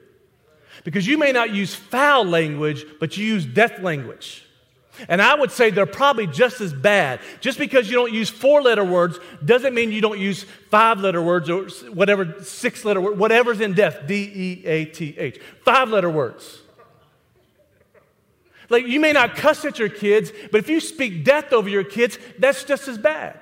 Because 0.85 1.07
you 1.07 1.17
may 1.17 1.33
not 1.33 1.49
use 1.49 1.75
foul 1.75 2.27
language, 2.27 2.85
but 3.01 3.17
you 3.17 3.25
use 3.25 3.47
death 3.47 3.79
language. 3.79 4.45
And 5.09 5.23
I 5.23 5.35
would 5.35 5.51
say 5.51 5.71
they're 5.71 5.87
probably 5.87 6.27
just 6.27 6.61
as 6.61 6.75
bad. 6.75 7.21
Just 7.41 7.59
because 7.59 7.89
you 7.89 7.95
don't 7.95 8.13
use 8.13 8.29
four 8.29 8.61
letter 8.61 8.85
words 8.85 9.19
doesn't 9.43 9.73
mean 9.73 9.93
you 9.93 10.03
don't 10.03 10.19
use 10.19 10.45
five 10.69 11.01
letter 11.01 11.23
words 11.23 11.49
or 11.49 11.69
whatever, 11.91 12.43
six 12.43 12.85
letter 12.85 13.01
word, 13.01 13.19
whatever's 13.19 13.63
in 13.63 13.73
death, 13.73 14.07
D 14.07 14.31
E 14.35 14.67
A 14.67 14.85
T 14.85 15.15
H. 15.17 15.41
Five 15.65 15.89
letter 15.89 16.11
words. 16.11 16.61
Like 18.69 18.87
you 18.87 19.01
may 19.01 19.13
not 19.13 19.37
cuss 19.37 19.65
at 19.65 19.79
your 19.79 19.89
kids, 19.89 20.33
but 20.53 20.59
if 20.59 20.69
you 20.69 20.81
speak 20.81 21.25
death 21.25 21.55
over 21.55 21.71
your 21.71 21.83
kids, 21.83 22.19
that's 22.39 22.63
just 22.65 22.89
as 22.89 22.99
bad. 22.99 23.41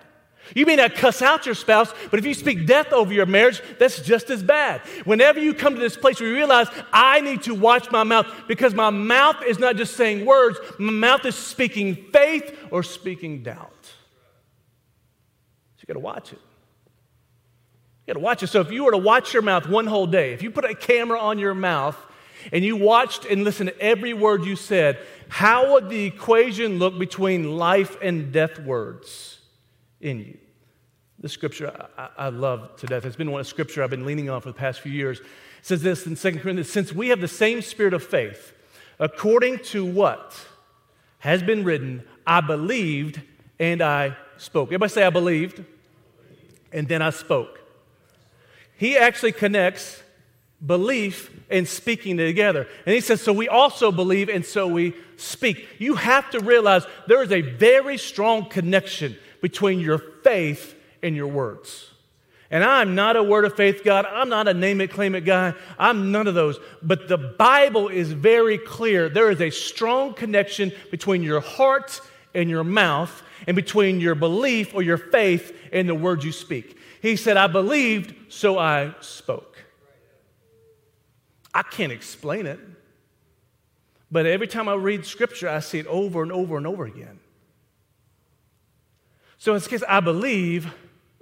You 0.55 0.67
may 0.67 0.77
not 0.77 0.95
cuss 0.95 1.23
out 1.23 1.47
your 1.47 1.55
spouse, 1.55 1.93
but 2.11 2.19
if 2.19 2.27
you 2.27 2.35
speak 2.35 2.67
death 2.67 2.93
over 2.93 3.13
your 3.13 3.27
marriage, 3.27 3.61
that's 3.79 4.01
just 4.01 4.31
as 4.31 4.43
bad. 4.43 4.81
Whenever 5.05 5.41
you 5.41 5.55
come 5.55 5.75
to 5.75 5.81
this 5.81 5.97
place 5.97 6.21
where 6.21 6.29
you 6.29 6.35
realize, 6.35 6.69
I 6.93 7.21
need 7.21 7.43
to 7.43 7.55
watch 7.55 7.91
my 7.91 8.05
mouth 8.05 8.27
because 8.47 8.75
my 8.75 8.91
mouth 8.91 9.43
is 9.47 9.59
not 9.59 9.77
just 9.77 9.97
saying 9.97 10.25
words, 10.25 10.59
my 10.79 10.93
mouth 10.93 11.25
is 11.27 11.35
speaking 11.35 11.97
faith 12.13 12.57
or 12.71 12.83
speaking 12.83 13.43
doubt. 13.43 13.73
So 13.83 15.83
you 15.83 15.87
got 15.87 15.95
to 15.95 16.01
watch 16.01 16.33
it. 16.33 16.39
You 18.07 18.15
got 18.15 18.21
to 18.21 18.25
watch 18.25 18.43
it. 18.43 18.47
So 18.47 18.61
if 18.61 18.71
you 18.71 18.85
were 18.85 18.93
to 18.93 18.99
watch 18.99 19.35
your 19.35 19.43
mouth 19.43 19.69
one 19.69 19.87
whole 19.87 20.07
day, 20.07 20.33
if 20.33 20.43
you 20.43 20.51
put 20.51 20.65
a 20.65 20.75
camera 20.75 21.21
on 21.21 21.39
your 21.39 21.55
mouth 21.55 21.97
and 22.53 22.65
you 22.65 22.77
watched 22.77 23.27
and 23.27 23.45
listened 23.45 23.69
to 23.69 23.81
every 23.81 24.15
word 24.15 24.45
you 24.45 24.57
said, 24.57 24.99
how 25.29 25.75
would 25.75 25.91
the 25.91 26.05
equation 26.05 26.79
look 26.79 26.99
between 26.99 27.57
life 27.57 27.99
and 28.01 28.33
death 28.33 28.59
words? 28.59 29.38
In 30.01 30.19
you. 30.21 30.39
The 31.21 31.29
scripture 31.29 31.73
I, 31.97 32.09
I 32.17 32.29
love 32.29 32.77
to 32.77 32.87
death. 32.87 33.05
It's 33.05 33.17
been 33.17 33.31
one 33.31 33.41
of 33.41 33.47
scripture 33.47 33.83
I've 33.83 33.91
been 33.91 34.07
leaning 34.07 34.31
on 34.31 34.41
for 34.41 34.49
the 34.49 34.55
past 34.55 34.81
few 34.81 34.93
years. 34.93 35.19
It 35.19 35.27
says 35.63 35.83
this 35.83 36.07
in 36.07 36.15
2 36.15 36.39
Corinthians 36.39 36.71
since 36.71 36.93
we 36.93 37.09
have 37.09 37.21
the 37.21 37.29
same 37.29 37.63
spirit 37.63 37.95
of 37.95 38.05
faith, 38.05 38.53
according 38.99 39.59
to 39.61 39.85
what 39.85 40.35
has 41.21 41.43
been 41.43 41.65
written, 41.65 42.05
I 42.27 42.41
believed 42.41 43.21
and 43.59 43.83
I 43.83 44.17
spoke. 44.37 44.69
Everybody 44.69 44.91
say, 44.91 45.05
I 45.05 45.11
believed 45.11 45.65
and 46.73 46.87
then 46.87 47.03
I 47.03 47.11
spoke. 47.11 47.61
He 48.77 48.97
actually 48.97 49.33
connects 49.33 50.03
belief 50.65 51.31
and 51.51 51.67
speaking 51.67 52.17
together. 52.17 52.69
And 52.87 52.95
he 52.95 53.01
says, 53.01 53.21
So 53.21 53.33
we 53.33 53.49
also 53.49 53.91
believe 53.91 54.29
and 54.29 54.45
so 54.45 54.67
we 54.67 54.95
speak. 55.17 55.67
You 55.79 55.97
have 55.97 56.31
to 56.31 56.41
realize 56.41 56.85
there 57.07 57.23
is 57.23 57.33
a 57.33 57.41
very 57.41 57.99
strong 57.99 58.49
connection 58.49 59.17
between 59.41 59.81
your 59.81 59.99
faith 59.99 60.75
and 61.03 61.15
your 61.15 61.29
words. 61.29 61.91
And 62.51 62.65
I'm 62.65 62.95
not 62.95 63.17
a 63.17 63.23
word 63.23 63.45
of 63.45 63.57
faith 63.57 63.83
God. 63.85 64.07
I'm 64.07 64.31
not 64.31 64.49
a 64.49 64.55
name 64.55 64.81
it, 64.81 64.91
claim 64.91 65.15
it 65.15 65.27
guy. 65.27 65.53
I'm 65.79 66.11
none 66.11 66.27
of 66.27 66.35
those. 66.35 66.59
But 66.83 67.09
the 67.09 67.19
Bible 67.19 67.89
is 67.89 68.11
very 68.13 68.57
clear. 68.57 69.09
There 69.09 69.31
is 69.31 69.41
a 69.41 69.51
strong 69.51 70.15
connection 70.15 70.73
between 70.91 71.23
your 71.23 71.41
heart 71.41 72.01
and 72.35 72.49
your 72.49 72.65
mouth, 72.65 73.23
and 73.47 73.55
between 73.55 74.01
your 74.01 74.15
belief 74.15 74.75
or 74.75 74.83
your 74.83 74.99
faith 74.99 75.57
and 75.73 75.89
the 75.89 75.95
words 75.95 76.25
you 76.25 76.33
speak. 76.33 76.77
He 77.01 77.17
said, 77.17 77.37
I 77.37 77.47
believed, 77.47 78.15
so 78.33 78.59
I 78.59 78.95
spoke. 79.01 79.57
I 81.55 81.63
can't 81.63 81.93
explain 81.93 82.47
it. 82.47 82.61
But 84.11 84.27
every 84.27 84.47
time 84.47 84.69
I 84.69 84.75
read 84.75 85.07
scripture, 85.07 85.49
I 85.49 85.61
see 85.61 85.79
it 85.79 85.87
over 85.87 86.23
and 86.23 86.33
over 86.33 86.57
and 86.57 86.67
over 86.67 86.85
again. 86.85 87.21
So 89.39 89.53
in 89.53 89.57
this 89.57 89.69
case, 89.69 89.85
I 89.89 90.01
believe, 90.01 90.73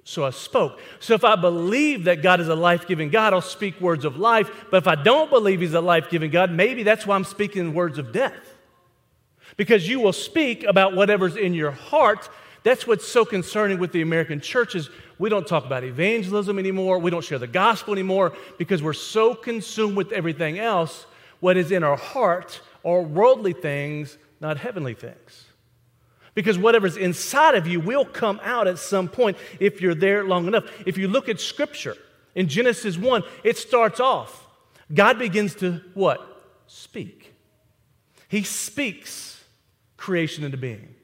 so 0.04 0.24
I 0.24 0.30
spoke. 0.30 0.80
So 1.00 1.14
if 1.14 1.22
I 1.22 1.36
believe 1.36 2.04
that 2.04 2.22
God 2.22 2.40
is 2.40 2.48
a 2.48 2.54
life 2.54 2.86
giving 2.86 3.10
God, 3.10 3.34
I'll 3.34 3.42
speak 3.42 3.80
words 3.80 4.04
of 4.04 4.16
life. 4.16 4.50
But 4.70 4.78
if 4.78 4.88
I 4.88 4.94
don't 4.94 5.30
believe 5.30 5.60
He's 5.60 5.74
a 5.74 5.80
life 5.80 6.08
giving 6.10 6.30
God, 6.30 6.50
maybe 6.50 6.82
that's 6.82 7.06
why 7.06 7.14
I'm 7.14 7.24
speaking 7.24 7.74
words 7.74 7.98
of 7.98 8.12
death. 8.12 8.54
Because 9.56 9.88
you 9.88 10.00
will 10.00 10.12
speak 10.12 10.64
about 10.64 10.96
whatever's 10.96 11.36
in 11.36 11.54
your 11.54 11.70
heart. 11.70 12.28
That's 12.62 12.86
what's 12.86 13.06
so 13.06 13.24
concerning 13.24 13.78
with 13.78 13.92
the 13.92 14.02
American 14.02 14.40
churches. 14.40 14.90
We 15.18 15.28
don't 15.28 15.46
talk 15.46 15.64
about 15.64 15.84
evangelism 15.84 16.58
anymore. 16.58 16.98
We 16.98 17.10
don't 17.10 17.24
share 17.24 17.38
the 17.38 17.46
gospel 17.46 17.92
anymore 17.92 18.32
because 18.58 18.82
we're 18.82 18.92
so 18.92 19.34
consumed 19.34 19.96
with 19.96 20.12
everything 20.12 20.58
else. 20.58 21.06
What 21.40 21.56
is 21.56 21.70
in 21.70 21.84
our 21.84 21.96
heart 21.96 22.60
are 22.84 23.02
worldly 23.02 23.52
things, 23.52 24.18
not 24.40 24.56
heavenly 24.56 24.94
things. 24.94 25.45
Because 26.36 26.58
whatever's 26.58 26.98
inside 26.98 27.54
of 27.54 27.66
you 27.66 27.80
will 27.80 28.04
come 28.04 28.38
out 28.44 28.68
at 28.68 28.78
some 28.78 29.08
point 29.08 29.38
if 29.58 29.80
you're 29.80 29.94
there 29.94 30.22
long 30.22 30.46
enough. 30.46 30.64
If 30.84 30.98
you 30.98 31.08
look 31.08 31.30
at 31.30 31.40
Scripture 31.40 31.96
in 32.34 32.46
Genesis 32.46 32.98
1, 32.98 33.22
it 33.42 33.56
starts 33.56 34.00
off. 34.00 34.46
God 34.92 35.18
begins 35.18 35.54
to 35.56 35.80
what? 35.94 36.20
Speak. 36.66 37.32
He 38.28 38.42
speaks 38.42 39.42
creation 39.96 40.44
into 40.44 40.58
being. 40.58 40.95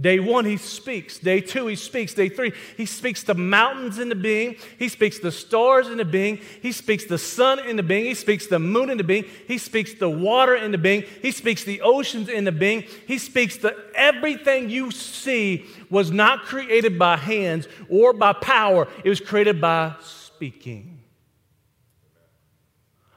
Day 0.00 0.20
one, 0.20 0.44
he 0.44 0.56
speaks. 0.58 1.18
Day 1.18 1.40
two, 1.40 1.66
he 1.66 1.74
speaks. 1.74 2.14
Day 2.14 2.28
three, 2.28 2.52
he 2.76 2.86
speaks 2.86 3.24
the 3.24 3.34
mountains 3.34 3.98
into 3.98 4.14
being. 4.14 4.54
He 4.78 4.88
speaks 4.88 5.18
the 5.18 5.32
stars 5.32 5.88
into 5.88 6.04
being. 6.04 6.38
He 6.62 6.70
speaks 6.70 7.06
the 7.06 7.18
sun 7.18 7.58
into 7.58 7.82
being. 7.82 8.04
He 8.04 8.14
speaks 8.14 8.46
the 8.46 8.60
moon 8.60 8.90
into 8.90 9.02
being. 9.02 9.24
He 9.48 9.58
speaks 9.58 9.94
the 9.94 10.08
water 10.08 10.54
into 10.54 10.78
being. 10.78 11.02
He 11.20 11.32
speaks 11.32 11.64
the 11.64 11.80
oceans 11.80 12.28
into 12.28 12.52
being. 12.52 12.84
He 13.08 13.18
speaks 13.18 13.56
the 13.56 13.76
everything 13.94 14.70
you 14.70 14.92
see 14.92 15.66
was 15.90 16.12
not 16.12 16.44
created 16.44 16.96
by 16.96 17.16
hands 17.16 17.66
or 17.88 18.12
by 18.12 18.34
power, 18.34 18.86
it 19.02 19.08
was 19.08 19.20
created 19.20 19.60
by 19.60 19.96
speaking. 20.00 21.00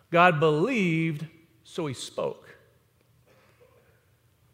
God 0.10 0.40
believed, 0.40 1.28
so 1.64 1.86
he 1.86 1.94
spoke. 1.94 2.50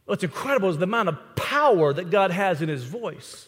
What's 0.05 0.23
incredible 0.23 0.69
is 0.69 0.77
the 0.77 0.83
amount 0.83 1.09
of 1.09 1.17
power 1.49 1.93
that 1.93 2.09
God 2.09 2.31
has 2.31 2.61
in 2.61 2.69
his 2.69 2.83
voice. 2.83 3.47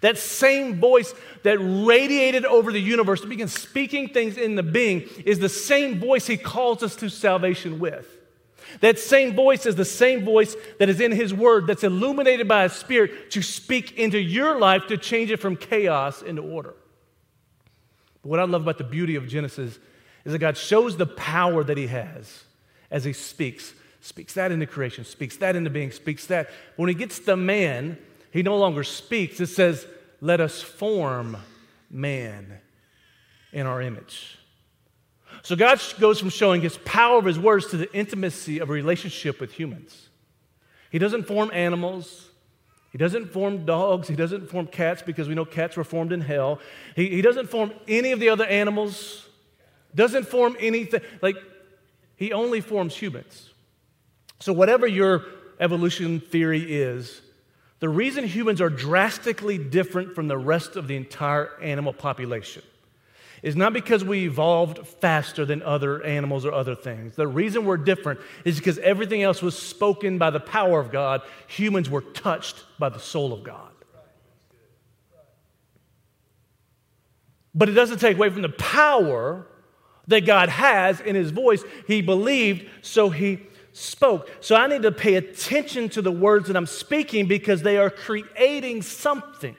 That 0.00 0.18
same 0.18 0.78
voice 0.80 1.14
that 1.42 1.58
radiated 1.58 2.44
over 2.44 2.72
the 2.72 2.80
universe 2.80 3.20
and 3.20 3.30
began 3.30 3.48
speaking 3.48 4.08
things 4.08 4.36
into 4.36 4.62
being 4.62 5.08
is 5.24 5.38
the 5.38 5.48
same 5.48 5.98
voice 6.00 6.26
he 6.26 6.36
calls 6.36 6.82
us 6.82 6.96
to 6.96 7.08
salvation 7.08 7.78
with. 7.78 8.06
That 8.80 8.98
same 8.98 9.34
voice 9.34 9.64
is 9.64 9.76
the 9.76 9.84
same 9.84 10.24
voice 10.24 10.56
that 10.78 10.88
is 10.88 11.00
in 11.00 11.12
his 11.12 11.32
word, 11.32 11.66
that's 11.66 11.84
illuminated 11.84 12.48
by 12.48 12.64
his 12.64 12.72
spirit 12.72 13.30
to 13.30 13.42
speak 13.42 13.96
into 13.96 14.18
your 14.18 14.58
life 14.58 14.88
to 14.88 14.98
change 14.98 15.30
it 15.30 15.38
from 15.38 15.56
chaos 15.56 16.22
into 16.22 16.42
order. 16.42 16.74
But 18.22 18.28
what 18.28 18.40
I 18.40 18.44
love 18.44 18.62
about 18.62 18.78
the 18.78 18.84
beauty 18.84 19.14
of 19.14 19.28
Genesis 19.28 19.78
is 20.24 20.32
that 20.32 20.40
God 20.40 20.56
shows 20.56 20.96
the 20.96 21.06
power 21.06 21.62
that 21.64 21.78
he 21.78 21.86
has 21.86 22.44
as 22.90 23.04
he 23.04 23.12
speaks 23.12 23.72
speaks 24.06 24.34
that 24.34 24.52
into 24.52 24.66
creation, 24.66 25.04
speaks 25.04 25.36
that 25.38 25.56
into 25.56 25.68
being, 25.68 25.90
speaks 25.90 26.26
that. 26.26 26.48
When 26.76 26.88
he 26.88 26.94
gets 26.94 27.18
the 27.18 27.36
man, 27.36 27.98
he 28.30 28.42
no 28.42 28.56
longer 28.56 28.84
speaks. 28.84 29.40
It 29.40 29.48
says, 29.48 29.86
Let 30.20 30.40
us 30.40 30.62
form 30.62 31.36
man 31.90 32.60
in 33.52 33.66
our 33.66 33.82
image. 33.82 34.38
So 35.42 35.56
God 35.56 35.82
goes 35.98 36.20
from 36.20 36.30
showing 36.30 36.60
his 36.60 36.78
power 36.78 37.18
of 37.18 37.24
his 37.24 37.38
words 37.38 37.66
to 37.68 37.76
the 37.76 37.92
intimacy 37.92 38.58
of 38.58 38.70
a 38.70 38.72
relationship 38.72 39.40
with 39.40 39.52
humans. 39.52 40.08
He 40.90 40.98
doesn't 40.98 41.24
form 41.24 41.50
animals. 41.52 42.28
He 42.92 42.98
doesn't 42.98 43.32
form 43.32 43.66
dogs. 43.66 44.08
He 44.08 44.14
doesn't 44.14 44.48
form 44.48 44.66
cats 44.68 45.02
because 45.02 45.28
we 45.28 45.34
know 45.34 45.44
cats 45.44 45.76
were 45.76 45.84
formed 45.84 46.12
in 46.12 46.20
hell. 46.20 46.60
He, 46.94 47.08
he 47.08 47.22
doesn't 47.22 47.50
form 47.50 47.72
any 47.88 48.12
of 48.12 48.20
the 48.20 48.28
other 48.28 48.46
animals. 48.46 49.26
Doesn't 49.94 50.28
form 50.28 50.56
anything. 50.60 51.00
Like, 51.20 51.36
he 52.16 52.32
only 52.32 52.60
forms 52.60 52.96
humans. 52.96 53.50
So, 54.40 54.52
whatever 54.52 54.86
your 54.86 55.24
evolution 55.60 56.20
theory 56.20 56.60
is, 56.60 57.22
the 57.80 57.88
reason 57.88 58.24
humans 58.24 58.60
are 58.60 58.70
drastically 58.70 59.58
different 59.58 60.14
from 60.14 60.28
the 60.28 60.38
rest 60.38 60.76
of 60.76 60.88
the 60.88 60.96
entire 60.96 61.50
animal 61.60 61.92
population 61.92 62.62
is 63.42 63.54
not 63.54 63.72
because 63.72 64.02
we 64.02 64.24
evolved 64.24 64.86
faster 64.86 65.44
than 65.44 65.62
other 65.62 66.02
animals 66.02 66.44
or 66.44 66.52
other 66.52 66.74
things. 66.74 67.14
The 67.14 67.28
reason 67.28 67.64
we're 67.64 67.76
different 67.76 68.20
is 68.44 68.56
because 68.56 68.78
everything 68.78 69.22
else 69.22 69.42
was 69.42 69.56
spoken 69.56 70.18
by 70.18 70.30
the 70.30 70.40
power 70.40 70.80
of 70.80 70.90
God. 70.90 71.22
Humans 71.48 71.90
were 71.90 72.00
touched 72.00 72.64
by 72.78 72.88
the 72.88 72.98
soul 72.98 73.32
of 73.32 73.44
God. 73.44 73.70
But 77.54 77.68
it 77.68 77.72
doesn't 77.72 78.00
take 78.00 78.16
away 78.16 78.30
from 78.30 78.42
the 78.42 78.48
power 78.48 79.46
that 80.08 80.26
God 80.26 80.48
has 80.48 81.00
in 81.00 81.14
his 81.14 81.30
voice. 81.30 81.62
He 81.86 82.02
believed, 82.02 82.68
so 82.82 83.10
he 83.10 83.40
spoke. 83.76 84.30
So 84.40 84.56
I 84.56 84.66
need 84.66 84.82
to 84.82 84.92
pay 84.92 85.16
attention 85.16 85.88
to 85.90 86.02
the 86.02 86.12
words 86.12 86.48
that 86.48 86.56
I'm 86.56 86.66
speaking 86.66 87.26
because 87.26 87.62
they 87.62 87.76
are 87.76 87.90
creating 87.90 88.82
something. 88.82 89.54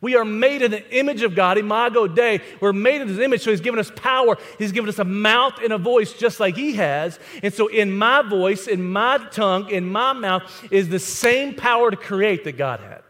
We 0.00 0.14
are 0.14 0.24
made 0.24 0.62
in 0.62 0.70
the 0.70 0.96
image 0.96 1.22
of 1.22 1.34
God, 1.34 1.58
Imago 1.58 2.06
Dei. 2.06 2.40
We're 2.60 2.72
made 2.72 3.00
in 3.00 3.08
His 3.08 3.18
image, 3.18 3.42
so 3.42 3.50
He's 3.50 3.60
given 3.60 3.80
us 3.80 3.90
power. 3.96 4.38
He's 4.56 4.70
given 4.70 4.88
us 4.88 4.98
a 4.98 5.04
mouth 5.04 5.58
and 5.62 5.72
a 5.72 5.78
voice 5.78 6.12
just 6.12 6.38
like 6.38 6.56
He 6.56 6.74
has. 6.74 7.18
And 7.42 7.52
so, 7.52 7.66
in 7.66 7.96
my 7.96 8.22
voice, 8.22 8.68
in 8.68 8.82
my 8.90 9.18
tongue, 9.32 9.68
in 9.70 9.84
my 9.84 10.12
mouth, 10.12 10.42
is 10.70 10.88
the 10.88 11.00
same 11.00 11.54
power 11.54 11.90
to 11.90 11.96
create 11.96 12.44
that 12.44 12.56
God 12.56 12.78
had. 12.78 13.02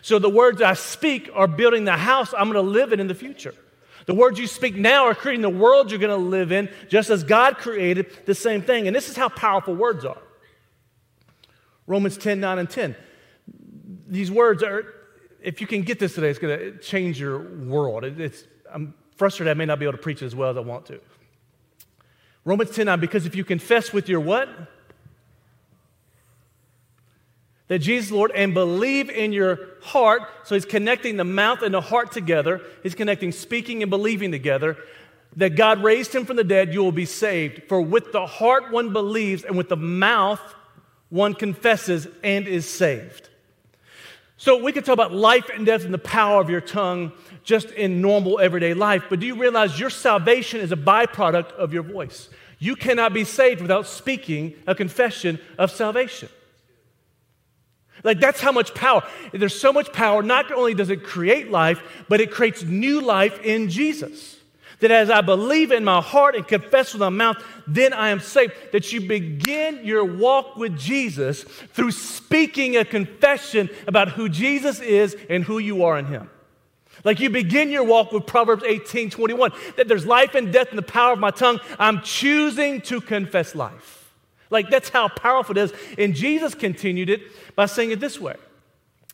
So, 0.00 0.20
the 0.20 0.30
words 0.30 0.62
I 0.62 0.74
speak 0.74 1.28
are 1.34 1.48
building 1.48 1.84
the 1.84 1.96
house 1.96 2.32
I'm 2.32 2.52
going 2.52 2.64
to 2.64 2.70
live 2.70 2.92
in 2.92 3.00
in 3.00 3.08
the 3.08 3.14
future. 3.14 3.54
The 4.08 4.14
words 4.14 4.38
you 4.38 4.46
speak 4.46 4.74
now 4.74 5.04
are 5.04 5.14
creating 5.14 5.42
the 5.42 5.50
world 5.50 5.90
you're 5.90 6.00
going 6.00 6.18
to 6.18 6.28
live 6.30 6.50
in, 6.50 6.70
just 6.88 7.10
as 7.10 7.22
God 7.22 7.58
created 7.58 8.06
the 8.24 8.34
same 8.34 8.62
thing. 8.62 8.86
And 8.86 8.96
this 8.96 9.10
is 9.10 9.16
how 9.16 9.28
powerful 9.28 9.74
words 9.74 10.02
are. 10.02 10.16
Romans 11.86 12.16
10, 12.16 12.40
9, 12.40 12.58
and 12.58 12.70
10. 12.70 12.96
These 14.06 14.30
words 14.30 14.62
are, 14.62 14.94
if 15.42 15.60
you 15.60 15.66
can 15.66 15.82
get 15.82 15.98
this 15.98 16.14
today, 16.14 16.30
it's 16.30 16.38
going 16.38 16.58
to 16.58 16.78
change 16.78 17.20
your 17.20 17.38
world. 17.66 18.04
It's, 18.04 18.44
I'm 18.72 18.94
frustrated 19.16 19.50
I 19.50 19.54
may 19.54 19.66
not 19.66 19.78
be 19.78 19.84
able 19.84 19.98
to 19.98 20.02
preach 20.02 20.22
it 20.22 20.24
as 20.24 20.34
well 20.34 20.48
as 20.48 20.56
I 20.56 20.60
want 20.60 20.86
to. 20.86 21.00
Romans 22.46 22.70
10, 22.70 22.86
9, 22.86 23.00
because 23.00 23.26
if 23.26 23.36
you 23.36 23.44
confess 23.44 23.92
with 23.92 24.08
your 24.08 24.20
what? 24.20 24.48
That 27.68 27.78
Jesus 27.78 28.10
Lord 28.10 28.32
and 28.34 28.54
believe 28.54 29.10
in 29.10 29.32
your 29.32 29.60
heart. 29.82 30.22
So 30.44 30.54
he's 30.54 30.64
connecting 30.64 31.16
the 31.16 31.24
mouth 31.24 31.62
and 31.62 31.72
the 31.72 31.80
heart 31.80 32.12
together. 32.12 32.60
He's 32.82 32.94
connecting 32.94 33.32
speaking 33.32 33.82
and 33.82 33.90
believing 33.90 34.32
together. 34.32 34.76
That 35.36 35.56
God 35.56 35.82
raised 35.82 36.14
him 36.14 36.24
from 36.24 36.36
the 36.36 36.44
dead, 36.44 36.72
you 36.72 36.82
will 36.82 36.90
be 36.90 37.04
saved. 37.04 37.62
For 37.68 37.80
with 37.80 38.12
the 38.12 38.26
heart 38.26 38.72
one 38.72 38.92
believes, 38.92 39.44
and 39.44 39.56
with 39.56 39.68
the 39.68 39.76
mouth 39.76 40.40
one 41.10 41.34
confesses 41.34 42.08
and 42.24 42.48
is 42.48 42.68
saved. 42.68 43.28
So 44.38 44.62
we 44.62 44.72
could 44.72 44.84
talk 44.84 44.94
about 44.94 45.12
life 45.12 45.50
and 45.52 45.66
death 45.66 45.84
and 45.84 45.92
the 45.92 45.98
power 45.98 46.40
of 46.40 46.48
your 46.48 46.60
tongue 46.60 47.12
just 47.42 47.70
in 47.72 48.00
normal 48.00 48.38
everyday 48.38 48.72
life, 48.74 49.04
but 49.10 49.20
do 49.20 49.26
you 49.26 49.36
realize 49.36 49.80
your 49.80 49.90
salvation 49.90 50.60
is 50.60 50.70
a 50.70 50.76
byproduct 50.76 51.52
of 51.52 51.72
your 51.72 51.82
voice? 51.82 52.28
You 52.58 52.76
cannot 52.76 53.12
be 53.12 53.24
saved 53.24 53.60
without 53.60 53.86
speaking 53.86 54.54
a 54.66 54.74
confession 54.74 55.40
of 55.56 55.70
salvation. 55.70 56.28
Like, 58.04 58.20
that's 58.20 58.40
how 58.40 58.52
much 58.52 58.74
power. 58.74 59.02
There's 59.32 59.58
so 59.58 59.72
much 59.72 59.92
power. 59.92 60.22
Not 60.22 60.52
only 60.52 60.74
does 60.74 60.90
it 60.90 61.02
create 61.02 61.50
life, 61.50 61.80
but 62.08 62.20
it 62.20 62.30
creates 62.30 62.62
new 62.62 63.00
life 63.00 63.40
in 63.40 63.68
Jesus. 63.68 64.36
That 64.80 64.90
as 64.92 65.10
I 65.10 65.22
believe 65.22 65.72
in 65.72 65.84
my 65.84 66.00
heart 66.00 66.36
and 66.36 66.46
confess 66.46 66.92
with 66.92 67.00
my 67.00 67.08
mouth, 67.08 67.42
then 67.66 67.92
I 67.92 68.10
am 68.10 68.20
saved. 68.20 68.52
That 68.72 68.92
you 68.92 69.00
begin 69.00 69.80
your 69.84 70.04
walk 70.04 70.56
with 70.56 70.78
Jesus 70.78 71.42
through 71.42 71.90
speaking 71.90 72.76
a 72.76 72.84
confession 72.84 73.70
about 73.88 74.10
who 74.10 74.28
Jesus 74.28 74.78
is 74.80 75.16
and 75.28 75.42
who 75.42 75.58
you 75.58 75.84
are 75.84 75.98
in 75.98 76.06
Him. 76.06 76.30
Like 77.04 77.20
you 77.20 77.30
begin 77.30 77.70
your 77.70 77.84
walk 77.84 78.12
with 78.12 78.26
Proverbs 78.26 78.64
18 78.64 79.10
21, 79.10 79.52
that 79.76 79.88
there's 79.88 80.06
life 80.06 80.34
and 80.34 80.52
death 80.52 80.68
in 80.70 80.76
the 80.76 80.82
power 80.82 81.12
of 81.12 81.18
my 81.18 81.30
tongue. 81.30 81.58
I'm 81.78 82.02
choosing 82.02 82.80
to 82.82 83.00
confess 83.00 83.54
life. 83.54 83.97
Like 84.50 84.70
that's 84.70 84.88
how 84.88 85.08
powerful 85.08 85.56
it 85.56 85.60
is. 85.60 85.72
And 85.98 86.14
Jesus 86.14 86.54
continued 86.54 87.10
it 87.10 87.22
by 87.54 87.66
saying 87.66 87.90
it 87.90 88.00
this 88.00 88.20
way 88.20 88.36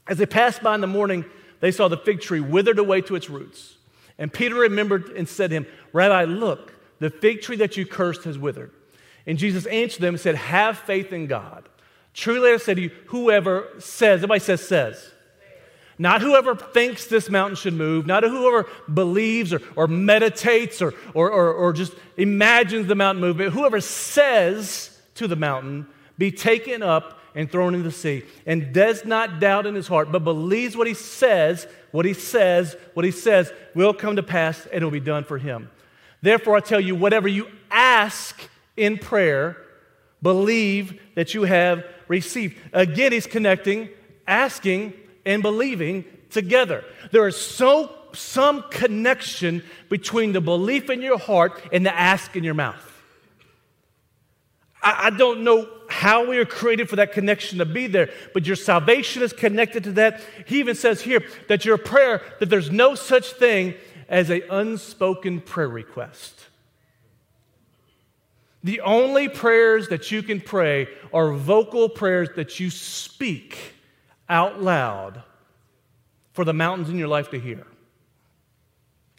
As 0.07 0.19
they 0.19 0.27
passed 0.27 0.63
by 0.63 0.75
in 0.75 0.81
the 0.81 0.87
morning, 0.87 1.25
they 1.61 1.73
saw 1.73 1.89
the 1.89 1.97
fig 1.97 2.21
tree 2.21 2.41
withered 2.41 2.79
away 2.79 3.01
to 3.03 3.15
its 3.15 3.31
roots. 3.31 3.77
And 4.19 4.33
Peter 4.33 4.55
remembered 4.55 5.11
and 5.11 5.29
said 5.29 5.51
to 5.51 5.57
him, 5.57 5.67
Rabbi, 5.93 6.25
look, 6.25 6.75
the 7.01 7.11
fig 7.11 7.43
tree 7.43 7.57
that 7.57 7.77
you 7.77 7.85
cursed 7.85 8.25
has 8.25 8.39
withered. 8.39 8.71
And 9.27 9.39
Jesus 9.39 9.67
answered 9.67 10.03
them 10.03 10.15
and 10.15 10.21
said, 10.21 10.37
Have 10.37 10.79
faith 10.79 11.13
in 11.13 11.27
God. 11.27 11.69
Truly 12.13 12.53
I 12.53 12.57
say 12.59 12.75
to 12.75 12.81
you, 12.81 12.91
whoever 13.07 13.69
says, 13.79 14.19
everybody 14.19 14.41
says, 14.41 14.67
says. 14.67 15.11
Not 15.99 16.23
whoever 16.23 16.57
thinks 16.57 17.07
this 17.07 17.31
mountain 17.31 17.57
should 17.57 17.75
move, 17.75 18.07
not 18.07 18.25
whoever 18.25 18.69
believes 18.93 19.53
or, 19.53 19.61
or 19.77 19.87
meditates 19.87 20.83
or, 20.83 20.93
or, 21.13 21.31
or, 21.31 21.53
or 21.53 21.73
just 21.73 21.95
imagines 22.17 22.89
the 22.89 22.97
mountain 22.97 23.21
movement, 23.21 23.53
whoever 23.53 23.81
says 23.81 24.94
to 25.15 25.29
the 25.29 25.37
mountain, 25.37 25.87
Be 26.19 26.31
taken 26.31 26.83
up 26.83 27.19
and 27.35 27.51
thrown 27.51 27.75
into 27.75 27.89
the 27.89 27.95
sea, 27.95 28.23
and 28.47 28.73
does 28.73 29.05
not 29.05 29.41
doubt 29.41 29.67
in 29.67 29.75
his 29.75 29.89
heart, 29.89 30.13
but 30.13 30.21
believes 30.21 30.77
what 30.77 30.87
he 30.87 30.95
says, 30.95 31.67
what 31.91 32.05
he 32.05 32.15
says, 32.15 32.77
what 32.95 33.05
he 33.05 33.11
says 33.11 33.53
will 33.75 33.93
come 33.93 34.17
to 34.17 34.23
pass, 34.23 34.67
and 34.67 34.83
it 34.83 34.85
will 34.85 34.93
be 34.93 35.01
done 35.01 35.25
for 35.25 35.39
him. 35.39 35.69
Therefore, 36.23 36.57
I 36.57 36.61
tell 36.61 36.81
you, 36.81 36.95
whatever 36.95 37.27
you 37.27 37.49
ask 37.71 38.41
in 38.77 38.99
prayer, 38.99 39.57
believe 40.23 41.01
that 41.17 41.35
you 41.35 41.43
have 41.43 41.85
received. 42.07 42.57
Again, 42.73 43.13
he's 43.13 43.27
connecting 43.27 43.89
asking 44.27 44.93
and 45.25 45.43
believing 45.43 46.05
together. 46.31 46.85
There 47.13 47.27
is 47.27 47.37
so 47.37 47.95
some 48.13 48.65
connection 48.71 49.63
between 49.89 50.33
the 50.33 50.41
belief 50.41 50.89
in 50.89 51.03
your 51.03 51.19
heart 51.19 51.61
and 51.73 51.85
the 51.85 51.95
ask 51.95 52.37
in 52.37 52.45
your 52.45 52.55
mouth. 52.55 52.94
I, 54.85 55.07
I 55.07 55.11
don't 55.11 55.43
know 55.43 55.69
how 55.89 56.29
we 56.29 56.39
are 56.39 56.45
created 56.45 56.89
for 56.89 56.97
that 56.97 57.13
connection 57.13 57.59
to 57.59 57.65
be 57.65 57.87
there, 57.87 58.11
but 58.33 58.47
your 58.47 58.57
salvation 58.57 59.23
is 59.23 59.33
connected 59.33 59.85
to 59.85 59.93
that. 59.93 60.21
He 60.47 60.61
even 60.61 60.75
says 60.75 61.01
here 61.01 61.25
that 61.49 61.65
your 61.65 61.79
prayer, 61.79 62.23
that 62.41 62.51
there's 62.51 62.71
no 62.71 62.95
such 62.95 63.33
thing 63.33 63.75
as 64.09 64.31
an 64.31 64.43
unspoken 64.51 65.41
prayer 65.41 65.69
request. 65.69 66.47
The 68.63 68.81
only 68.81 69.29
prayers 69.29 69.89
that 69.89 70.11
you 70.11 70.23
can 70.23 70.41
pray 70.41 70.89
are 71.13 71.33
vocal 71.33 71.89
prayers 71.89 72.31
that 72.37 72.61
you 72.61 72.71
speak 72.71 73.59
out 74.29 74.63
loud 74.63 75.23
for 76.33 76.45
the 76.45 76.55
mountains 76.55 76.89
in 76.89 76.99
your 76.99 77.09
life 77.09 77.31
to 77.31 77.39
hear. 77.39 77.67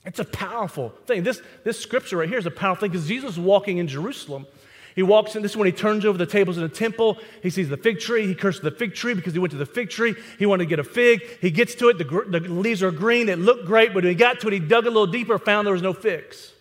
It's 0.04 0.20
a 0.20 0.26
powerful 0.26 0.90
thing. 1.06 1.24
This, 1.24 1.42
this 1.64 1.80
scripture 1.80 2.18
right 2.18 2.30
here 2.30 2.38
is 2.38 2.46
a 2.46 2.52
powerful 2.52 2.82
thing 2.82 2.92
because 2.92 3.08
Jesus 3.08 3.38
walking 3.38 3.78
in 3.78 3.88
Jerusalem. 3.88 4.46
He 4.96 5.04
walks 5.04 5.36
in, 5.36 5.42
this 5.42 5.52
is 5.52 5.58
when 5.58 5.66
he 5.66 5.74
turns 5.74 6.06
over 6.06 6.18
the 6.18 6.26
tables 6.26 6.56
in 6.56 6.64
the 6.64 6.70
temple. 6.70 7.18
He 7.44 7.50
sees 7.50 7.68
the 7.68 7.76
fig 7.76 8.00
tree. 8.00 8.26
He 8.28 8.34
curses 8.34 8.62
the 8.62 8.72
fig 8.72 8.96
tree 8.96 9.14
because 9.14 9.34
he 9.34 9.40
went 9.40 9.52
to 9.52 9.58
the 9.58 9.66
fig 9.66 9.90
tree. 9.90 10.16
He 10.40 10.46
wanted 10.46 10.64
to 10.64 10.70
get 10.70 10.80
a 10.80 10.86
fig. 10.86 11.22
He 11.42 11.52
gets 11.52 11.76
to 11.76 11.90
it. 11.90 11.98
The, 11.98 12.06
the 12.06 12.40
leaves 12.40 12.82
are 12.82 12.92
green. 12.92 13.28
It 13.28 13.38
looked 13.38 13.66
great, 13.66 13.90
but 13.90 14.04
when 14.04 14.06
he 14.06 14.16
got 14.16 14.40
to 14.40 14.48
it, 14.48 14.54
he 14.54 14.60
dug 14.60 14.86
a 14.86 14.90
little 14.90 15.08
deeper, 15.08 15.38
found 15.38 15.68
there 15.68 15.74
was 15.74 15.82
no 15.82 15.94
figs. 15.94 16.54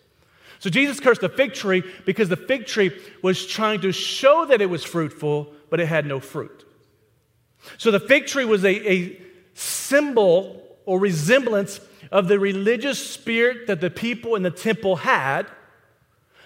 So 0.59 0.69
Jesus 0.69 0.99
cursed 0.99 1.21
the 1.21 1.29
fig 1.29 1.55
tree 1.55 1.85
because 2.05 2.29
the 2.29 2.37
fig 2.37 2.67
tree 2.67 2.91
was 3.23 3.47
trying 3.47 3.83
to 3.83 3.93
show 3.93 4.47
that 4.47 4.61
it 4.61 4.67
was 4.67 4.83
fruitful, 4.83 5.53
but 5.71 5.79
it 5.79 5.87
had 5.87 6.05
no 6.05 6.19
fruit. 6.19 6.65
So 7.79 7.91
the 7.91 8.01
fig 8.01 8.27
tree 8.27 8.45
was 8.45 8.65
a, 8.65 8.93
a 8.93 9.23
symbol 9.55 10.61
or 10.87 10.99
resemblance 10.99 11.81
of 12.11 12.29
the 12.29 12.39
religious 12.39 12.99
spirit 13.11 13.69
that 13.69 13.81
the 13.81 13.91
people 13.91 14.35
in 14.35 14.43
the 14.43 14.51
temple 14.51 14.97
had. 14.97 15.47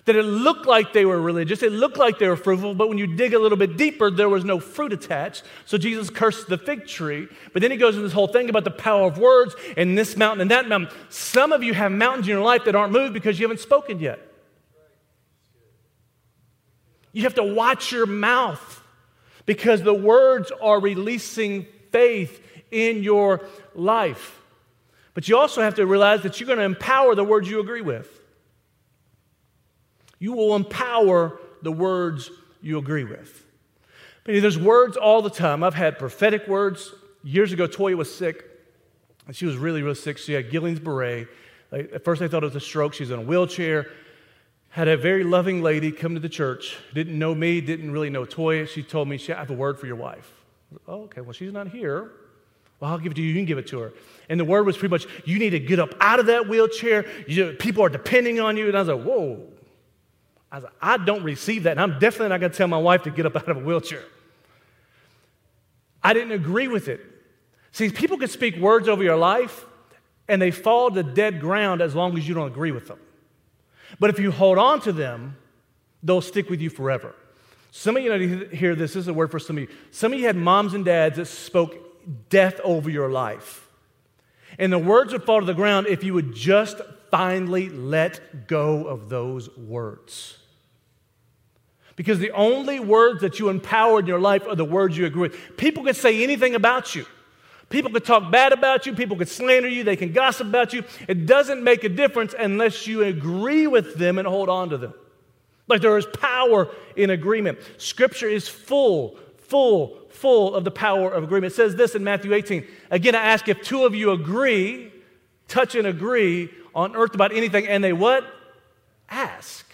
That 0.08 0.16
it 0.16 0.22
looked 0.22 0.64
like 0.64 0.94
they 0.94 1.04
were 1.04 1.20
religious, 1.20 1.62
it 1.62 1.70
looked 1.70 1.98
like 1.98 2.18
they 2.18 2.28
were 2.28 2.36
fruitful, 2.36 2.74
but 2.74 2.88
when 2.88 2.96
you 2.96 3.06
dig 3.06 3.34
a 3.34 3.38
little 3.38 3.58
bit 3.58 3.76
deeper, 3.76 4.10
there 4.10 4.30
was 4.30 4.42
no 4.42 4.58
fruit 4.58 4.94
attached. 4.94 5.42
So 5.66 5.76
Jesus 5.76 6.08
cursed 6.08 6.48
the 6.48 6.56
fig 6.56 6.86
tree. 6.86 7.28
But 7.52 7.60
then 7.60 7.70
he 7.70 7.76
goes 7.76 7.94
into 7.94 8.04
this 8.04 8.14
whole 8.14 8.26
thing 8.26 8.48
about 8.48 8.64
the 8.64 8.70
power 8.70 9.06
of 9.06 9.18
words 9.18 9.54
and 9.76 9.98
this 9.98 10.16
mountain 10.16 10.40
and 10.40 10.50
that 10.50 10.66
mountain. 10.66 10.88
Some 11.10 11.52
of 11.52 11.62
you 11.62 11.74
have 11.74 11.92
mountains 11.92 12.26
in 12.26 12.30
your 12.30 12.42
life 12.42 12.64
that 12.64 12.74
aren't 12.74 12.94
moved 12.94 13.12
because 13.12 13.38
you 13.38 13.44
haven't 13.44 13.60
spoken 13.60 14.00
yet. 14.00 14.18
You 17.12 17.24
have 17.24 17.34
to 17.34 17.44
watch 17.44 17.92
your 17.92 18.06
mouth 18.06 18.82
because 19.44 19.82
the 19.82 19.92
words 19.92 20.50
are 20.62 20.80
releasing 20.80 21.66
faith 21.92 22.42
in 22.70 23.02
your 23.02 23.46
life. 23.74 24.40
But 25.12 25.28
you 25.28 25.36
also 25.36 25.60
have 25.60 25.74
to 25.74 25.84
realize 25.84 26.22
that 26.22 26.40
you're 26.40 26.46
going 26.46 26.60
to 26.60 26.64
empower 26.64 27.14
the 27.14 27.24
words 27.24 27.46
you 27.46 27.60
agree 27.60 27.82
with. 27.82 28.17
You 30.18 30.32
will 30.32 30.56
empower 30.56 31.38
the 31.62 31.72
words 31.72 32.30
you 32.60 32.78
agree 32.78 33.04
with. 33.04 33.44
There's 34.24 34.58
words 34.58 34.96
all 34.96 35.22
the 35.22 35.30
time. 35.30 35.62
I've 35.62 35.74
had 35.74 35.98
prophetic 35.98 36.46
words. 36.46 36.92
Years 37.24 37.52
ago, 37.52 37.66
Toya 37.66 37.96
was 37.96 38.14
sick, 38.14 38.44
and 39.26 39.34
she 39.34 39.46
was 39.46 39.56
really, 39.56 39.82
really 39.82 39.94
sick. 39.94 40.18
She 40.18 40.32
had 40.34 40.50
Guillain-Barré. 40.50 41.28
Like, 41.70 41.92
at 41.92 42.04
first, 42.04 42.20
they 42.20 42.28
thought 42.28 42.42
it 42.42 42.46
was 42.46 42.56
a 42.56 42.60
stroke. 42.60 42.94
She's 42.94 43.10
in 43.10 43.18
a 43.18 43.22
wheelchair 43.22 43.86
had 44.70 44.88
a 44.88 44.96
very 44.96 45.24
loving 45.24 45.62
lady 45.62 45.90
come 45.90 46.14
to 46.14 46.20
the 46.20 46.28
church, 46.28 46.76
didn't 46.94 47.18
know 47.18 47.34
me, 47.34 47.60
didn't 47.60 47.90
really 47.90 48.10
know 48.10 48.24
Toya. 48.24 48.68
She 48.68 48.82
told 48.82 49.08
me, 49.08 49.16
she, 49.16 49.32
I 49.32 49.38
have 49.38 49.50
a 49.50 49.54
word 49.54 49.78
for 49.78 49.86
your 49.86 49.96
wife. 49.96 50.30
Oh, 50.86 51.02
okay, 51.02 51.20
well, 51.20 51.32
she's 51.32 51.52
not 51.52 51.68
here. 51.68 52.12
Well, 52.78 52.92
I'll 52.92 52.98
give 52.98 53.12
it 53.12 53.14
to 53.16 53.22
you. 53.22 53.28
You 53.28 53.34
can 53.34 53.46
give 53.46 53.58
it 53.58 53.66
to 53.68 53.78
her. 53.80 53.92
And 54.28 54.38
the 54.38 54.44
word 54.44 54.66
was 54.66 54.76
pretty 54.76 54.92
much, 54.92 55.06
you 55.24 55.38
need 55.38 55.50
to 55.50 55.58
get 55.58 55.78
up 55.78 55.94
out 56.00 56.20
of 56.20 56.26
that 56.26 56.48
wheelchair. 56.48 57.06
You, 57.26 57.54
people 57.54 57.82
are 57.82 57.88
depending 57.88 58.40
on 58.40 58.56
you. 58.56 58.68
And 58.68 58.76
I 58.76 58.80
was 58.80 58.88
like, 58.88 59.02
whoa. 59.02 59.42
I 60.50 60.56
was 60.56 60.64
like, 60.64 60.72
I 60.80 60.96
don't 60.96 61.22
receive 61.22 61.64
that. 61.64 61.72
And 61.72 61.80
I'm 61.80 61.98
definitely 61.98 62.28
not 62.28 62.40
going 62.40 62.52
to 62.52 62.58
tell 62.58 62.68
my 62.68 62.78
wife 62.78 63.02
to 63.02 63.10
get 63.10 63.26
up 63.26 63.36
out 63.36 63.48
of 63.48 63.58
a 63.58 63.60
wheelchair. 63.60 64.02
I 66.02 66.14
didn't 66.14 66.32
agree 66.32 66.68
with 66.68 66.88
it. 66.88 67.00
See, 67.72 67.90
people 67.90 68.16
can 68.16 68.28
speak 68.28 68.56
words 68.56 68.88
over 68.88 69.02
your 69.02 69.16
life 69.16 69.66
and 70.26 70.40
they 70.40 70.50
fall 70.50 70.90
to 70.90 71.02
dead 71.02 71.40
ground 71.40 71.80
as 71.82 71.94
long 71.94 72.16
as 72.16 72.26
you 72.26 72.34
don't 72.34 72.46
agree 72.46 72.72
with 72.72 72.88
them. 72.88 72.98
But 73.98 74.10
if 74.10 74.18
you 74.18 74.30
hold 74.30 74.58
on 74.58 74.80
to 74.82 74.92
them, 74.92 75.36
they'll 76.02 76.20
stick 76.20 76.48
with 76.48 76.60
you 76.60 76.70
forever. 76.70 77.14
Some 77.70 77.96
of 77.96 78.02
you 78.02 78.46
hear 78.46 78.74
this. 78.74 78.94
This 78.94 79.02
is 79.02 79.08
a 79.08 79.14
word 79.14 79.30
for 79.30 79.38
some 79.38 79.56
of 79.58 79.62
you. 79.62 79.68
Some 79.90 80.12
of 80.12 80.18
you 80.18 80.26
had 80.26 80.36
moms 80.36 80.74
and 80.74 80.84
dads 80.84 81.16
that 81.16 81.26
spoke 81.26 82.28
death 82.30 82.58
over 82.64 82.88
your 82.88 83.10
life. 83.10 83.67
And 84.58 84.72
the 84.72 84.78
words 84.78 85.12
would 85.12 85.22
fall 85.22 85.40
to 85.40 85.46
the 85.46 85.54
ground 85.54 85.86
if 85.86 86.02
you 86.02 86.14
would 86.14 86.34
just 86.34 86.80
finally 87.10 87.68
let 87.68 88.48
go 88.48 88.86
of 88.86 89.08
those 89.08 89.48
words. 89.56 90.38
Because 91.96 92.18
the 92.18 92.30
only 92.32 92.78
words 92.78 93.22
that 93.22 93.38
you 93.38 93.48
empower 93.48 94.00
in 94.00 94.06
your 94.06 94.20
life 94.20 94.46
are 94.46 94.54
the 94.54 94.64
words 94.64 94.96
you 94.96 95.06
agree 95.06 95.22
with. 95.22 95.56
People 95.56 95.84
can 95.84 95.94
say 95.94 96.22
anything 96.22 96.54
about 96.54 96.94
you. 96.94 97.06
People 97.70 97.90
could 97.90 98.04
talk 98.04 98.30
bad 98.30 98.52
about 98.52 98.86
you, 98.86 98.94
people 98.94 99.16
could 99.16 99.28
slander 99.28 99.68
you, 99.68 99.84
they 99.84 99.96
can 99.96 100.12
gossip 100.12 100.46
about 100.46 100.72
you. 100.72 100.84
It 101.06 101.26
doesn't 101.26 101.62
make 101.62 101.84
a 101.84 101.88
difference 101.88 102.34
unless 102.38 102.86
you 102.86 103.02
agree 103.02 103.66
with 103.66 103.96
them 103.96 104.18
and 104.18 104.26
hold 104.26 104.48
on 104.48 104.70
to 104.70 104.78
them. 104.78 104.94
Like 105.66 105.82
there 105.82 105.98
is 105.98 106.06
power 106.06 106.68
in 106.96 107.10
agreement. 107.10 107.58
Scripture 107.76 108.28
is 108.28 108.48
full, 108.48 109.18
full, 109.36 109.98
full 110.08 110.54
of 110.54 110.64
the 110.64 110.70
power 110.70 111.10
of 111.10 111.24
agreement. 111.24 111.52
It 111.52 111.56
says 111.56 111.76
this 111.76 111.94
in 111.94 112.04
Matthew 112.04 112.32
18. 112.32 112.66
Again, 112.90 113.14
I 113.14 113.22
ask 113.22 113.48
if 113.48 113.62
two 113.62 113.84
of 113.84 113.94
you 113.94 114.10
agree, 114.10 114.92
touch 115.46 115.74
and 115.74 115.86
agree 115.86 116.50
on 116.74 116.96
earth 116.96 117.14
about 117.14 117.32
anything, 117.32 117.66
and 117.66 117.82
they 117.82 117.92
what? 117.92 118.24
Ask. 119.08 119.66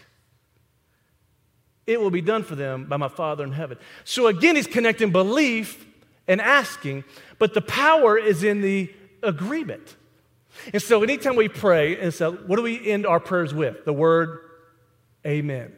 It 1.87 2.01
will 2.01 2.11
be 2.11 2.21
done 2.21 2.45
for 2.45 2.55
them 2.55 2.87
by 2.87 2.97
my 2.97 3.09
Father 3.09 3.45
in 3.45 3.53
heaven. 3.53 3.79
So 4.05 4.27
again, 4.27 4.57
he's 4.57 4.67
connecting 4.67 5.13
belief 5.13 5.87
and 6.27 6.41
asking, 6.41 7.05
but 7.39 7.53
the 7.53 7.61
power 7.61 8.17
is 8.17 8.43
in 8.43 8.63
the 8.63 8.93
agreement. 9.23 9.97
And 10.73 10.81
so 10.81 11.03
anytime 11.03 11.37
we 11.37 11.49
pray, 11.49 11.99
and 11.99 12.15
so 12.15 12.33
what 12.33 12.57
do 12.57 12.63
we 12.63 12.91
end 12.91 13.07
our 13.07 13.21
prayers 13.21 13.53
with? 13.53 13.85
The 13.85 13.93
word 13.93 14.39
amen. 15.27 15.73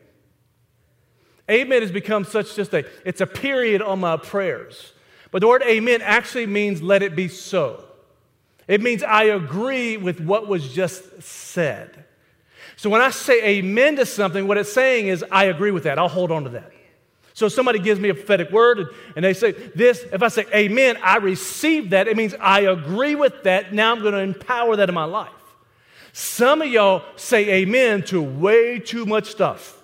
Amen 1.51 1.83
has 1.83 1.93
become 1.93 2.25
such 2.25 2.57
just 2.57 2.75
a, 2.75 2.85
it's 3.05 3.21
a 3.21 3.27
period 3.27 3.81
on 3.83 4.01
my 4.01 4.17
prayers. 4.17 4.93
But 5.31 5.41
the 5.41 5.49
word 5.49 5.63
amen 5.63 6.03
actually 6.03 6.47
means 6.47 6.83
let 6.83 7.03
it 7.03 7.15
be 7.15 7.29
so. 7.29 7.85
It 8.67 8.81
means 8.81 9.03
I 9.03 9.25
agree 9.25 9.97
with 9.97 10.21
what 10.21 10.49
was 10.49 10.73
just 10.73 11.23
said. 11.23 12.05
So 12.77 12.91
when 12.91 13.01
I 13.01 13.11
say 13.11 13.59
amen 13.59 13.97
to 13.97 14.07
something, 14.07 14.49
what 14.49 14.59
it's 14.59 14.73
saying 14.73 15.07
is 15.07 15.25
I 15.31 15.45
agree 15.45 15.71
with 15.71 15.85
that. 15.85 15.99
I'll 15.99 16.09
hold 16.09 16.33
on 16.33 16.45
to 16.45 16.51
that. 16.51 16.73
So 17.33 17.49
somebody 17.49 17.79
gives 17.79 18.01
me 18.01 18.09
a 18.09 18.15
prophetic 18.15 18.51
word 18.51 18.79
and, 18.79 18.89
and 19.15 19.25
they 19.25 19.35
say 19.35 19.53
this, 19.53 20.03
if 20.11 20.23
I 20.23 20.29
say 20.29 20.47
amen, 20.55 20.99
I 21.03 21.19
receive 21.19 21.91
that. 21.91 22.09
It 22.09 22.17
means 22.17 22.35
I 22.41 22.61
agree 22.61 23.15
with 23.15 23.45
that. 23.45 23.73
Now 23.73 23.93
I'm 23.93 24.01
going 24.01 24.15
to 24.15 24.21
empower 24.21 24.77
that 24.77 24.89
in 24.89 24.95
my 24.95 25.05
life. 25.05 25.31
Some 26.13 26.63
of 26.63 26.69
y'all 26.69 27.03
say 27.17 27.61
amen 27.63 28.05
to 28.05 28.23
way 28.23 28.79
too 28.79 29.05
much 29.05 29.31
stuff. 29.31 29.76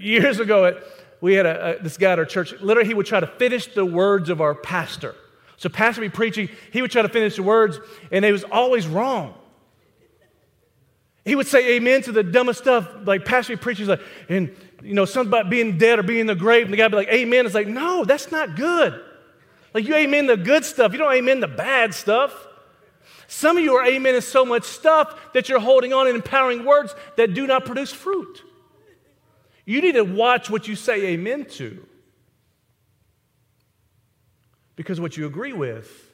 Years 0.00 0.40
ago, 0.40 0.64
at, 0.66 0.82
we 1.20 1.34
had 1.34 1.46
a, 1.46 1.78
a, 1.78 1.82
this 1.82 1.96
guy 1.96 2.12
at 2.12 2.18
our 2.18 2.24
church. 2.24 2.52
Literally, 2.60 2.88
he 2.88 2.94
would 2.94 3.06
try 3.06 3.20
to 3.20 3.26
finish 3.26 3.72
the 3.72 3.84
words 3.84 4.28
of 4.28 4.40
our 4.40 4.54
pastor. 4.54 5.14
So, 5.56 5.68
pastor 5.68 6.02
would 6.02 6.12
be 6.12 6.16
preaching, 6.16 6.48
he 6.72 6.82
would 6.82 6.90
try 6.90 7.02
to 7.02 7.08
finish 7.08 7.36
the 7.36 7.42
words, 7.42 7.78
and 8.10 8.24
it 8.24 8.32
was 8.32 8.44
always 8.44 8.86
wrong. 8.86 9.34
He 11.24 11.34
would 11.34 11.46
say 11.46 11.76
amen 11.76 12.02
to 12.02 12.12
the 12.12 12.22
dumbest 12.22 12.60
stuff, 12.60 12.88
like 13.04 13.24
pastor 13.24 13.56
be 13.56 13.60
preaching 13.60 13.86
like, 13.86 14.00
and 14.28 14.54
you 14.82 14.94
know, 14.94 15.04
something 15.04 15.28
about 15.28 15.50
being 15.50 15.78
dead 15.78 15.98
or 15.98 16.02
being 16.02 16.20
in 16.20 16.26
the 16.26 16.34
grave, 16.34 16.64
and 16.64 16.72
the 16.72 16.76
guy 16.76 16.84
would 16.84 16.90
be 16.90 16.96
like, 16.96 17.08
Amen. 17.08 17.46
It's 17.46 17.54
like, 17.54 17.66
no, 17.66 18.04
that's 18.04 18.30
not 18.30 18.54
good. 18.54 19.00
Like, 19.74 19.86
you 19.86 19.94
amen 19.94 20.26
the 20.26 20.36
good 20.36 20.64
stuff, 20.64 20.92
you 20.92 20.98
don't 20.98 21.12
amen 21.12 21.40
the 21.40 21.48
bad 21.48 21.92
stuff. 21.94 22.32
Some 23.28 23.56
of 23.56 23.64
you 23.64 23.74
are 23.74 23.84
amening 23.84 24.22
so 24.22 24.44
much 24.44 24.64
stuff 24.64 25.32
that 25.32 25.48
you're 25.48 25.60
holding 25.60 25.92
on 25.92 26.06
and 26.06 26.16
empowering 26.16 26.64
words 26.64 26.94
that 27.16 27.34
do 27.34 27.46
not 27.46 27.64
produce 27.64 27.92
fruit. 27.92 28.42
You 29.66 29.82
need 29.82 29.92
to 29.92 30.04
watch 30.04 30.48
what 30.48 30.66
you 30.66 30.76
say 30.76 31.08
amen 31.08 31.44
to. 31.56 31.84
Because 34.76 35.00
what 35.00 35.16
you 35.16 35.26
agree 35.26 35.52
with, 35.52 36.12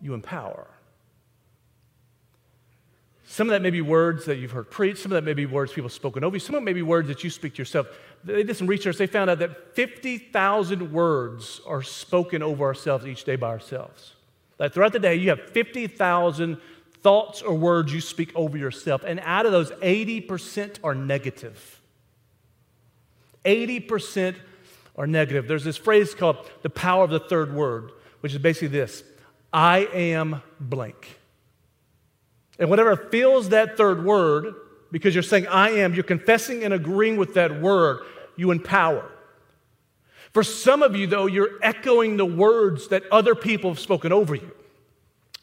you 0.00 0.14
empower. 0.14 0.66
Some 3.28 3.48
of 3.48 3.50
that 3.50 3.60
may 3.60 3.70
be 3.70 3.82
words 3.82 4.24
that 4.26 4.36
you've 4.36 4.52
heard 4.52 4.70
preached. 4.70 5.00
Some 5.00 5.12
of 5.12 5.16
that 5.16 5.24
may 5.24 5.34
be 5.34 5.46
words 5.46 5.72
people 5.72 5.88
have 5.88 5.92
spoken 5.92 6.24
over 6.24 6.36
you. 6.36 6.40
Some 6.40 6.54
of 6.54 6.62
it 6.62 6.64
may 6.64 6.72
be 6.72 6.82
words 6.82 7.08
that 7.08 7.22
you 7.24 7.28
speak 7.28 7.54
to 7.54 7.58
yourself. 7.58 7.88
They 8.24 8.44
did 8.44 8.56
some 8.56 8.68
research. 8.68 8.96
They 8.96 9.08
found 9.08 9.28
out 9.28 9.40
that 9.40 9.74
50,000 9.74 10.92
words 10.92 11.60
are 11.66 11.82
spoken 11.82 12.42
over 12.42 12.64
ourselves 12.64 13.04
each 13.04 13.24
day 13.24 13.36
by 13.36 13.48
ourselves. 13.48 14.14
That 14.58 14.72
throughout 14.72 14.92
the 14.92 15.00
day, 15.00 15.16
you 15.16 15.28
have 15.30 15.50
50,000 15.50 16.56
thoughts 17.02 17.42
or 17.42 17.54
words 17.54 17.92
you 17.92 18.00
speak 18.00 18.32
over 18.34 18.56
yourself. 18.56 19.02
And 19.04 19.20
out 19.20 19.44
of 19.44 19.52
those, 19.52 19.70
80% 19.72 20.78
are 20.82 20.94
negative. 20.94 21.75
80% 23.46 24.36
are 24.96 25.06
negative. 25.06 25.46
There's 25.46 25.64
this 25.64 25.76
phrase 25.76 26.14
called 26.14 26.50
the 26.62 26.70
power 26.70 27.04
of 27.04 27.10
the 27.10 27.20
third 27.20 27.54
word, 27.54 27.92
which 28.20 28.32
is 28.32 28.38
basically 28.38 28.68
this 28.68 29.04
I 29.52 29.88
am 29.92 30.42
blank. 30.60 31.18
And 32.58 32.70
whatever 32.70 32.96
fills 32.96 33.50
that 33.50 33.76
third 33.76 34.04
word, 34.04 34.54
because 34.90 35.14
you're 35.14 35.22
saying 35.22 35.46
I 35.46 35.70
am, 35.70 35.94
you're 35.94 36.04
confessing 36.04 36.64
and 36.64 36.72
agreeing 36.72 37.16
with 37.16 37.34
that 37.34 37.60
word, 37.60 38.00
you 38.36 38.50
empower. 38.50 39.10
For 40.32 40.42
some 40.42 40.82
of 40.82 40.96
you, 40.96 41.06
though, 41.06 41.26
you're 41.26 41.58
echoing 41.62 42.16
the 42.16 42.26
words 42.26 42.88
that 42.88 43.04
other 43.10 43.34
people 43.34 43.70
have 43.70 43.80
spoken 43.80 44.12
over 44.12 44.34
you. 44.34 44.50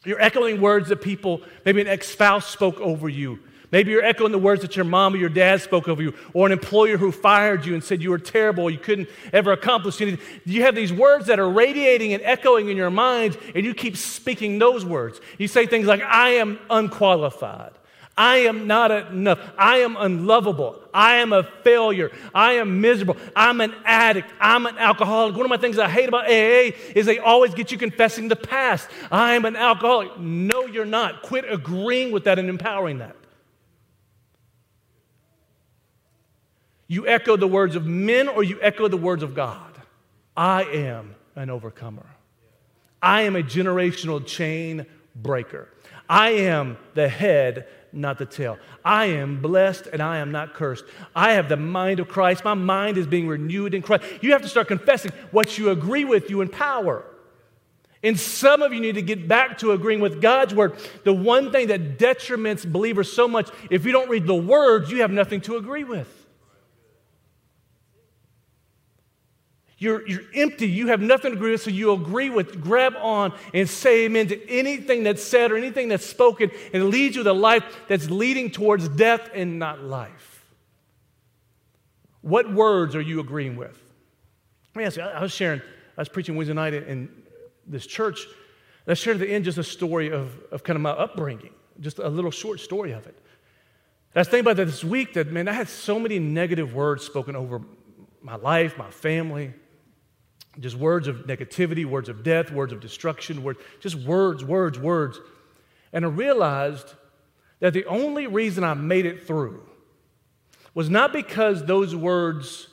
You're 0.04 0.20
echoing 0.20 0.60
words 0.60 0.90
that 0.90 1.02
people, 1.02 1.40
maybe 1.64 1.80
an 1.80 1.88
ex 1.88 2.08
spouse 2.08 2.46
spoke 2.46 2.80
over 2.80 3.08
you. 3.08 3.40
Maybe 3.74 3.90
you're 3.90 4.04
echoing 4.04 4.30
the 4.30 4.38
words 4.38 4.62
that 4.62 4.76
your 4.76 4.84
mom 4.84 5.14
or 5.14 5.16
your 5.16 5.28
dad 5.28 5.60
spoke 5.60 5.88
over 5.88 6.00
you, 6.00 6.14
or 6.32 6.46
an 6.46 6.52
employer 6.52 6.96
who 6.96 7.10
fired 7.10 7.66
you 7.66 7.74
and 7.74 7.82
said 7.82 8.00
you 8.00 8.10
were 8.10 8.20
terrible, 8.20 8.70
you 8.70 8.78
couldn't 8.78 9.08
ever 9.32 9.50
accomplish 9.50 10.00
anything. 10.00 10.24
You 10.44 10.62
have 10.62 10.76
these 10.76 10.92
words 10.92 11.26
that 11.26 11.40
are 11.40 11.50
radiating 11.50 12.14
and 12.14 12.22
echoing 12.22 12.68
in 12.68 12.76
your 12.76 12.90
mind, 12.90 13.36
and 13.52 13.66
you 13.66 13.74
keep 13.74 13.96
speaking 13.96 14.60
those 14.60 14.84
words. 14.84 15.20
You 15.38 15.48
say 15.48 15.66
things 15.66 15.88
like, 15.88 16.02
I 16.02 16.34
am 16.34 16.60
unqualified. 16.70 17.72
I 18.16 18.36
am 18.36 18.68
not 18.68 18.92
enough. 18.92 19.40
I 19.58 19.78
am 19.78 19.96
unlovable. 19.96 20.80
I 20.94 21.16
am 21.16 21.32
a 21.32 21.42
failure. 21.42 22.12
I 22.32 22.52
am 22.52 22.80
miserable. 22.80 23.16
I'm 23.34 23.60
an 23.60 23.74
addict. 23.84 24.30
I'm 24.38 24.66
an 24.66 24.78
alcoholic. 24.78 25.34
One 25.34 25.46
of 25.46 25.50
my 25.50 25.56
things 25.56 25.80
I 25.80 25.88
hate 25.88 26.08
about 26.08 26.26
AA 26.26 26.78
is 26.94 27.06
they 27.06 27.18
always 27.18 27.54
get 27.54 27.72
you 27.72 27.78
confessing 27.78 28.28
the 28.28 28.36
past. 28.36 28.88
I 29.10 29.34
am 29.34 29.44
an 29.44 29.56
alcoholic. 29.56 30.16
No, 30.16 30.64
you're 30.66 30.84
not. 30.84 31.22
Quit 31.22 31.44
agreeing 31.50 32.12
with 32.12 32.22
that 32.22 32.38
and 32.38 32.48
empowering 32.48 32.98
that. 32.98 33.16
You 36.86 37.06
echo 37.06 37.36
the 37.36 37.46
words 37.46 37.76
of 37.76 37.86
men 37.86 38.28
or 38.28 38.42
you 38.42 38.58
echo 38.60 38.88
the 38.88 38.96
words 38.96 39.22
of 39.22 39.34
God. 39.34 39.72
I 40.36 40.64
am 40.64 41.14
an 41.36 41.50
overcomer. 41.50 42.06
I 43.02 43.22
am 43.22 43.36
a 43.36 43.42
generational 43.42 44.24
chain 44.24 44.86
breaker. 45.14 45.68
I 46.08 46.30
am 46.30 46.76
the 46.94 47.08
head, 47.08 47.66
not 47.92 48.18
the 48.18 48.26
tail. 48.26 48.58
I 48.84 49.06
am 49.06 49.40
blessed 49.40 49.86
and 49.86 50.02
I 50.02 50.18
am 50.18 50.32
not 50.32 50.54
cursed. 50.54 50.84
I 51.14 51.32
have 51.32 51.48
the 51.48 51.56
mind 51.56 52.00
of 52.00 52.08
Christ. 52.08 52.44
My 52.44 52.54
mind 52.54 52.98
is 52.98 53.06
being 53.06 53.28
renewed 53.28 53.74
in 53.74 53.82
Christ. 53.82 54.04
You 54.20 54.32
have 54.32 54.42
to 54.42 54.48
start 54.48 54.68
confessing 54.68 55.12
what 55.30 55.56
you 55.56 55.70
agree 55.70 56.04
with, 56.04 56.28
you 56.30 56.40
empower. 56.40 57.04
And 58.02 58.20
some 58.20 58.60
of 58.60 58.74
you 58.74 58.80
need 58.80 58.96
to 58.96 59.02
get 59.02 59.26
back 59.26 59.58
to 59.58 59.72
agreeing 59.72 60.00
with 60.00 60.20
God's 60.20 60.54
word. 60.54 60.76
The 61.04 61.12
one 61.14 61.50
thing 61.50 61.68
that 61.68 61.98
detriments 61.98 62.70
believers 62.70 63.10
so 63.10 63.26
much, 63.26 63.48
if 63.70 63.86
you 63.86 63.92
don't 63.92 64.10
read 64.10 64.26
the 64.26 64.34
words, 64.34 64.90
you 64.90 65.00
have 65.00 65.10
nothing 65.10 65.40
to 65.42 65.56
agree 65.56 65.84
with. 65.84 66.23
You're, 69.78 70.06
you're 70.06 70.22
empty. 70.34 70.68
You 70.68 70.86
have 70.88 71.00
nothing 71.00 71.32
to 71.32 71.36
agree 71.36 71.50
with, 71.50 71.62
so 71.62 71.70
you 71.70 71.92
agree 71.92 72.30
with, 72.30 72.60
grab 72.60 72.94
on, 72.96 73.32
and 73.52 73.68
say 73.68 74.04
amen 74.04 74.28
to 74.28 74.48
anything 74.50 75.02
that's 75.02 75.22
said 75.22 75.50
or 75.50 75.56
anything 75.56 75.88
that's 75.88 76.06
spoken, 76.06 76.50
and 76.72 76.90
leads 76.90 77.16
you 77.16 77.22
to 77.24 77.32
life 77.32 77.64
that's 77.88 78.08
leading 78.08 78.50
towards 78.50 78.88
death 78.88 79.30
and 79.34 79.58
not 79.58 79.82
life. 79.82 80.44
What 82.20 82.52
words 82.52 82.94
are 82.94 83.00
you 83.00 83.20
agreeing 83.20 83.56
with? 83.56 83.78
Let 84.74 84.78
me 84.78 84.84
ask 84.84 84.96
you, 84.96 85.02
I 85.02 85.20
was 85.20 85.32
sharing, 85.32 85.60
I 85.60 86.00
was 86.00 86.08
preaching 86.08 86.36
Wednesday 86.36 86.54
night 86.54 86.74
in 86.74 87.10
this 87.66 87.86
church. 87.86 88.24
And 88.86 88.92
I 88.92 88.94
shared 88.94 89.16
at 89.16 89.20
the 89.20 89.32
end 89.32 89.44
just 89.44 89.58
a 89.58 89.64
story 89.64 90.10
of, 90.10 90.38
of 90.50 90.62
kind 90.62 90.76
of 90.76 90.82
my 90.82 90.90
upbringing, 90.90 91.52
just 91.80 91.98
a 91.98 92.08
little 92.08 92.30
short 92.30 92.60
story 92.60 92.92
of 92.92 93.06
it. 93.06 93.14
And 93.14 94.16
I 94.16 94.20
was 94.20 94.28
thinking 94.28 94.40
about 94.46 94.56
that 94.56 94.66
this 94.66 94.84
week 94.84 95.14
that, 95.14 95.32
man, 95.32 95.48
I 95.48 95.52
had 95.52 95.68
so 95.68 95.98
many 95.98 96.18
negative 96.18 96.74
words 96.74 97.04
spoken 97.04 97.34
over 97.34 97.60
my 98.22 98.36
life, 98.36 98.78
my 98.78 98.90
family, 98.90 99.52
just 100.60 100.76
words 100.76 101.08
of 101.08 101.26
negativity, 101.26 101.84
words 101.84 102.08
of 102.08 102.22
death, 102.22 102.50
words 102.50 102.72
of 102.72 102.80
destruction, 102.80 103.42
words, 103.42 103.58
just 103.80 103.96
words, 103.96 104.44
words, 104.44 104.78
words. 104.78 105.20
And 105.92 106.04
I 106.04 106.08
realized 106.08 106.94
that 107.60 107.72
the 107.72 107.84
only 107.86 108.26
reason 108.26 108.64
I 108.64 108.74
made 108.74 109.06
it 109.06 109.26
through 109.26 109.62
was 110.74 110.90
not 110.90 111.12
because 111.12 111.64
those 111.64 111.94
words 111.94 112.68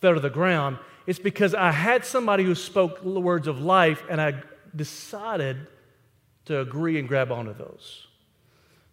fell 0.00 0.14
to 0.14 0.20
the 0.20 0.30
ground, 0.30 0.78
it's 1.06 1.18
because 1.18 1.54
I 1.54 1.70
had 1.70 2.04
somebody 2.04 2.44
who 2.44 2.54
spoke 2.54 3.02
words 3.04 3.46
of 3.46 3.60
life 3.60 4.02
and 4.08 4.20
I 4.20 4.42
decided 4.74 5.66
to 6.46 6.60
agree 6.60 6.98
and 6.98 7.06
grab 7.06 7.30
onto 7.30 7.52
those. 7.52 8.06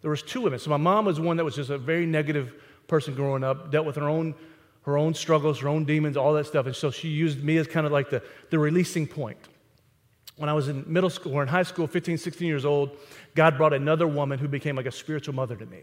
There 0.02 0.10
was 0.10 0.22
two 0.22 0.40
women. 0.40 0.58
So 0.58 0.70
my 0.70 0.76
mom 0.76 1.04
was 1.04 1.20
one 1.20 1.36
that 1.36 1.44
was 1.44 1.56
just 1.56 1.70
a 1.70 1.78
very 1.78 2.06
negative 2.06 2.54
person 2.86 3.14
growing 3.14 3.44
up, 3.44 3.70
dealt 3.70 3.86
with 3.86 3.96
her 3.96 4.08
own 4.08 4.34
her 4.90 4.98
own 4.98 5.14
struggles, 5.14 5.60
her 5.60 5.68
own 5.68 5.84
demons, 5.84 6.16
all 6.16 6.32
that 6.34 6.46
stuff. 6.46 6.66
And 6.66 6.74
so 6.74 6.90
she 6.90 7.08
used 7.08 7.42
me 7.42 7.56
as 7.56 7.66
kind 7.66 7.86
of 7.86 7.92
like 7.92 8.10
the, 8.10 8.22
the 8.50 8.58
releasing 8.58 9.06
point. 9.06 9.38
When 10.36 10.48
I 10.48 10.52
was 10.52 10.68
in 10.68 10.84
middle 10.86 11.10
school 11.10 11.34
or 11.34 11.42
in 11.42 11.48
high 11.48 11.62
school, 11.62 11.86
15, 11.86 12.18
16 12.18 12.46
years 12.46 12.64
old, 12.64 12.96
God 13.34 13.56
brought 13.56 13.72
another 13.72 14.06
woman 14.06 14.38
who 14.38 14.48
became 14.48 14.76
like 14.76 14.86
a 14.86 14.92
spiritual 14.92 15.34
mother 15.34 15.56
to 15.56 15.66
me. 15.66 15.82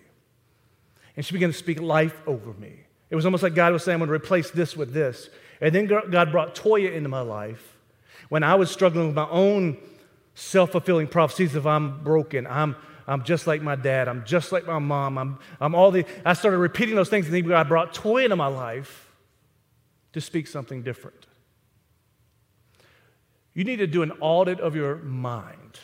And 1.15 1.25
she 1.25 1.33
began 1.33 1.51
to 1.51 1.57
speak 1.57 1.79
life 1.79 2.21
over 2.27 2.53
me. 2.53 2.81
It 3.09 3.15
was 3.15 3.25
almost 3.25 3.43
like 3.43 3.55
God 3.55 3.73
was 3.73 3.83
saying, 3.83 3.95
I'm 3.95 3.99
going 3.99 4.09
to 4.09 4.13
replace 4.13 4.51
this 4.51 4.75
with 4.75 4.93
this. 4.93 5.29
And 5.61 5.73
then 5.73 5.87
God 5.87 6.31
brought 6.31 6.55
Toya 6.55 6.93
into 6.93 7.09
my 7.09 7.21
life 7.21 7.77
when 8.29 8.43
I 8.43 8.55
was 8.55 8.69
struggling 8.69 9.07
with 9.07 9.15
my 9.15 9.29
own 9.29 9.77
self 10.35 10.71
fulfilling 10.71 11.07
prophecies 11.07 11.55
of 11.55 11.65
I'm 11.65 12.03
broken, 12.03 12.45
I'm, 12.45 12.75
I'm 13.07 13.23
just 13.23 13.47
like 13.47 13.61
my 13.61 13.75
dad. 13.75 14.07
I'm 14.07 14.25
just 14.25 14.51
like 14.51 14.65
my 14.65 14.79
mom. 14.79 15.17
I'm, 15.17 15.39
I'm 15.61 15.73
all 15.73 15.91
the, 15.91 16.05
I 16.25 16.33
started 16.33 16.57
repeating 16.57 16.95
those 16.95 17.09
things, 17.09 17.29
and 17.29 17.47
God 17.47 17.67
brought 17.69 17.93
Toya 17.93 18.25
into 18.25 18.35
my 18.35 18.47
life 18.47 19.09
to 20.13 20.19
speak 20.19 20.47
something 20.47 20.83
different. 20.83 21.25
You 23.53 23.63
need 23.63 23.77
to 23.77 23.87
do 23.87 24.03
an 24.03 24.11
audit 24.19 24.59
of 24.59 24.75
your 24.75 24.97
mind 24.97 25.79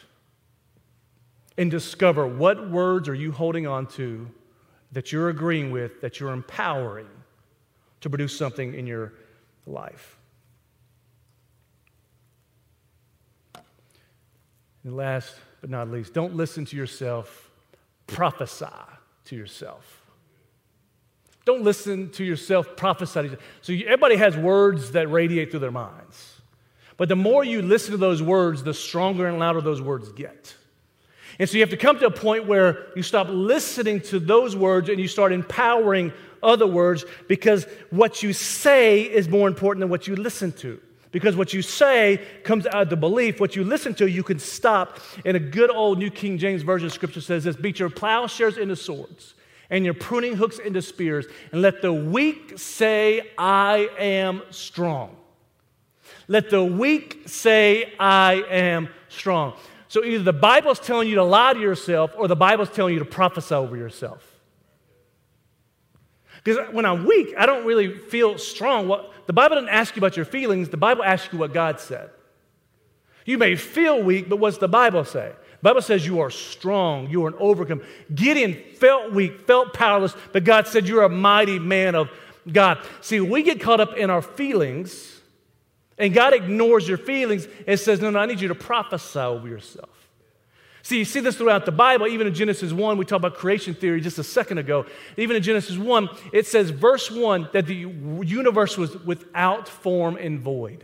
and 1.58 1.72
discover 1.72 2.28
what 2.28 2.70
words 2.70 3.08
are 3.08 3.16
you 3.16 3.32
holding 3.32 3.68
on 3.68 3.88
to 3.88 4.30
that 4.92 5.12
you're 5.12 5.30
agreeing 5.30 5.72
with, 5.72 6.02
that 6.02 6.20
you're 6.20 6.34
empowering 6.34 7.08
to 8.02 8.10
produce 8.10 8.38
something 8.38 8.74
in 8.74 8.86
your 8.86 9.14
life. 9.66 10.18
And 14.84 14.96
last 14.96 15.36
but 15.63 15.69
not 15.69 15.89
least, 15.89 16.13
don't 16.13 16.36
listen 16.36 16.65
to 16.65 16.76
yourself, 16.76 17.49
prophesy 18.06 18.65
to 19.23 19.34
yourself. 19.34 20.02
Don't 21.45 21.63
listen 21.63 22.10
to 22.10 22.26
yourself, 22.26 22.76
prophesy. 22.76 23.38
So 23.62 23.71
everybody 23.71 24.17
has 24.17 24.36
words 24.36 24.91
that 24.91 25.10
radiate 25.10 25.52
through 25.52 25.62
their 25.62 25.71
minds. 25.71 26.41
But 26.97 27.08
the 27.08 27.15
more 27.15 27.45
you 27.45 27.62
listen 27.62 27.91
to 27.91 27.97
those 27.97 28.21
words, 28.21 28.62
the 28.63 28.73
stronger 28.73 29.26
and 29.26 29.39
louder 29.39 29.62
those 29.62 29.82
words 29.82 30.12
get. 30.12 30.54
And 31.39 31.47
so 31.47 31.54
you 31.54 31.62
have 31.62 31.69
to 31.69 31.78
come 31.78 31.97
to 31.99 32.08
a 32.08 32.12
point 32.12 32.45
where 32.45 32.88
you 32.97 33.02
stop 33.02 33.28
listening 33.30 34.02
to 34.02 34.19
those 34.19 34.58
words 34.58 34.89
and 34.89 34.99
you 34.99 35.08
start 35.08 35.32
empowering 35.32 36.12
other 36.43 36.67
words 36.67 37.06
because 37.30 37.65
what 37.89 38.21
you 38.21 38.34
say 38.34 39.04
is 39.04 39.30
more 39.30 39.47
important 39.47 39.80
than 39.80 39.89
what 39.89 40.08
you 40.08 40.17
listen 40.17 40.52
to. 40.52 40.82
Because 41.13 41.36
what 41.36 41.54
you 41.54 41.62
say 41.62 42.19
comes 42.43 42.65
out 42.65 42.82
of 42.82 42.89
the 42.89 42.97
belief. 42.97 43.39
What 43.39 43.56
you 43.56 43.63
listen 43.63 43.93
to, 43.95 44.10
you 44.10 44.23
can 44.23 44.39
stop. 44.39 44.99
And 45.23 45.38
a 45.38 45.39
good 45.39 45.69
old 45.69 45.99
New 45.99 46.10
King 46.10 46.39
James 46.39 46.63
Version 46.63 46.88
of 46.88 46.91
Scripture 46.91 47.21
says 47.21 47.45
this 47.45 47.56
Beat 47.56 47.80
your 47.80 47.91
plowshares 47.91 48.58
into 48.58 48.76
swords 48.76 49.36
and 49.69 49.86
your 49.86 49.93
pruning 49.93 50.36
hooks 50.36 50.60
into 50.60 50.82
spears, 50.82 51.26
and 51.52 51.62
let 51.62 51.82
the 51.82 51.93
weak 51.93 52.54
say, 52.58 53.32
I 53.38 53.89
am 53.97 54.41
strong. 54.49 55.15
Let 56.28 56.49
the 56.49 56.63
weak 56.63 57.23
say, 57.28 57.93
I 57.99 58.43
am 58.49 58.89
strong. 59.08 59.54
So 59.88 60.04
either 60.04 60.23
the 60.23 60.34
Bible's 60.34 60.80
telling 60.80 61.08
you 61.08 61.15
to 61.15 61.23
lie 61.23 61.54
to 61.54 61.60
yourself 61.60 62.13
or 62.17 62.28
the 62.28 62.36
Bible's 62.36 62.69
telling 62.69 62.93
you 62.93 62.99
to 62.99 63.06
prophesy 63.06 63.56
over 63.56 63.78
yourself. 63.78 64.33
Because 66.44 66.74
when 66.74 66.86
I'm 66.86 67.06
weak, 67.06 67.34
I 67.38 67.46
don't 67.46 67.66
really 67.66 67.94
feel 67.98 68.38
strong. 68.38 68.88
The 69.26 69.34
Bible 69.34 69.56
doesn't 69.56 69.70
ask 69.70 69.96
you 69.96 70.00
about 70.02 70.18
your 70.18 70.26
feelings, 70.26 70.70
the 70.70 70.78
Bible 70.78 71.04
asks 71.04 71.32
you 71.32 71.40
what 71.40 71.54
God 71.54 71.80
said. 71.80 72.10
You 73.26 73.38
may 73.38 73.56
feel 73.56 74.04
weak, 74.04 74.28
but 74.28 74.38
what's 74.38 74.58
the 74.58 74.68
Bible 74.68 75.06
say? 75.06 75.32
The 75.64 75.70
Bible 75.70 75.82
says 75.82 76.06
you 76.06 76.20
are 76.20 76.30
strong, 76.30 77.10
you 77.10 77.24
are 77.24 77.30
an 77.30 77.36
overcome. 77.40 77.82
Gideon 78.14 78.62
felt 78.76 79.14
weak, 79.14 79.48
felt 79.48 79.74
powerless, 79.74 80.14
but 80.34 80.44
God 80.44 80.68
said 80.68 80.88
you're 80.88 81.04
a 81.04 81.10
mighty 81.10 81.58
man 81.58 81.96
of 81.96 82.10
God. 82.52 82.80
See, 83.00 83.22
we 83.22 83.44
get 83.44 83.62
caught 83.62 83.80
up 83.80 83.96
in 83.96 84.10
our 84.10 84.22
feelings, 84.22 85.22
and 85.98 86.14
God 86.14 86.34
ignores 86.34 86.86
your 86.86 86.98
feelings 86.98 87.48
and 87.66 87.80
says, 87.80 88.02
No, 88.02 88.10
no, 88.10 88.20
I 88.20 88.26
need 88.26 88.42
you 88.42 88.50
to 88.50 88.56
prophesy 88.56 89.20
over 89.20 89.48
yourself. 89.48 90.03
See, 90.84 91.00
you 91.00 91.06
see 91.06 91.22
this 91.22 91.38
throughout 91.38 91.65
the 91.65 91.72
Bible. 91.72 92.08
Even 92.08 92.28
in 92.28 92.34
Genesis 92.34 92.74
1, 92.74 92.98
we 92.98 93.06
talked 93.06 93.24
about 93.24 93.38
creation 93.38 93.74
theory 93.74 94.02
just 94.02 94.19
a 94.19 94.24
second 94.24 94.58
ago. 94.58 94.86
Even 95.15 95.38
in 95.38 95.41
Genesis 95.41 95.78
1, 95.78 96.10
it 96.34 96.46
says, 96.46 96.72
verse 96.72 97.10
1, 97.10 97.50
that 97.54 97.65
the 97.65 97.76
universe 97.76 98.78
was 98.78 98.98
without 98.98 99.69
form 99.69 100.17
and 100.17 100.41
void. 100.41 100.84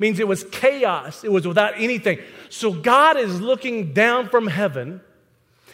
Means 0.00 0.18
it 0.18 0.26
was 0.26 0.42
chaos, 0.44 1.22
it 1.22 1.30
was 1.30 1.46
without 1.46 1.74
anything. 1.76 2.18
So 2.50 2.72
God 2.72 3.16
is 3.16 3.40
looking 3.40 3.94
down 3.94 4.28
from 4.28 4.48
heaven 4.48 5.00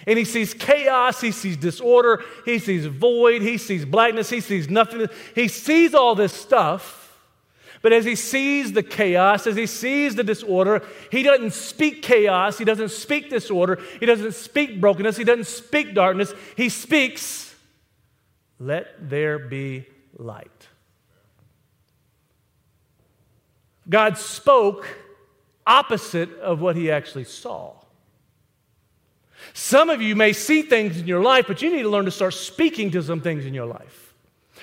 and 0.06 0.18
he 0.18 0.24
sees 0.24 0.52
chaos, 0.52 1.20
he 1.20 1.32
sees 1.32 1.56
disorder, 1.56 2.22
he 2.44 2.58
sees 2.58 2.86
void, 2.86 3.40
he 3.40 3.56
sees 3.56 3.84
blackness, 3.84 4.28
he 4.28 4.40
sees 4.40 4.68
nothingness. 4.68 5.10
He 5.34 5.48
sees 5.48 5.94
all 5.94 6.14
this 6.14 6.32
stuff. 6.32 7.01
But 7.82 7.92
as 7.92 8.04
he 8.04 8.14
sees 8.14 8.72
the 8.72 8.82
chaos, 8.82 9.46
as 9.46 9.56
he 9.56 9.66
sees 9.66 10.14
the 10.14 10.22
disorder, 10.22 10.82
he 11.10 11.24
doesn't 11.24 11.52
speak 11.52 12.00
chaos, 12.00 12.56
he 12.56 12.64
doesn't 12.64 12.92
speak 12.92 13.28
disorder, 13.28 13.80
he 13.98 14.06
doesn't 14.06 14.34
speak 14.34 14.80
brokenness, 14.80 15.16
he 15.16 15.24
doesn't 15.24 15.48
speak 15.48 15.92
darkness. 15.92 16.32
He 16.56 16.68
speaks, 16.68 17.54
let 18.60 19.10
there 19.10 19.40
be 19.40 19.86
light. 20.16 20.68
God 23.88 24.16
spoke 24.16 24.86
opposite 25.66 26.32
of 26.38 26.60
what 26.60 26.76
he 26.76 26.90
actually 26.90 27.24
saw. 27.24 27.74
Some 29.54 29.90
of 29.90 30.00
you 30.00 30.14
may 30.14 30.32
see 30.32 30.62
things 30.62 30.98
in 30.98 31.08
your 31.08 31.22
life, 31.22 31.46
but 31.48 31.62
you 31.62 31.74
need 31.74 31.82
to 31.82 31.88
learn 31.88 32.04
to 32.04 32.12
start 32.12 32.34
speaking 32.34 32.92
to 32.92 33.02
some 33.02 33.20
things 33.20 33.44
in 33.44 33.54
your 33.54 33.66
life. 33.66 34.01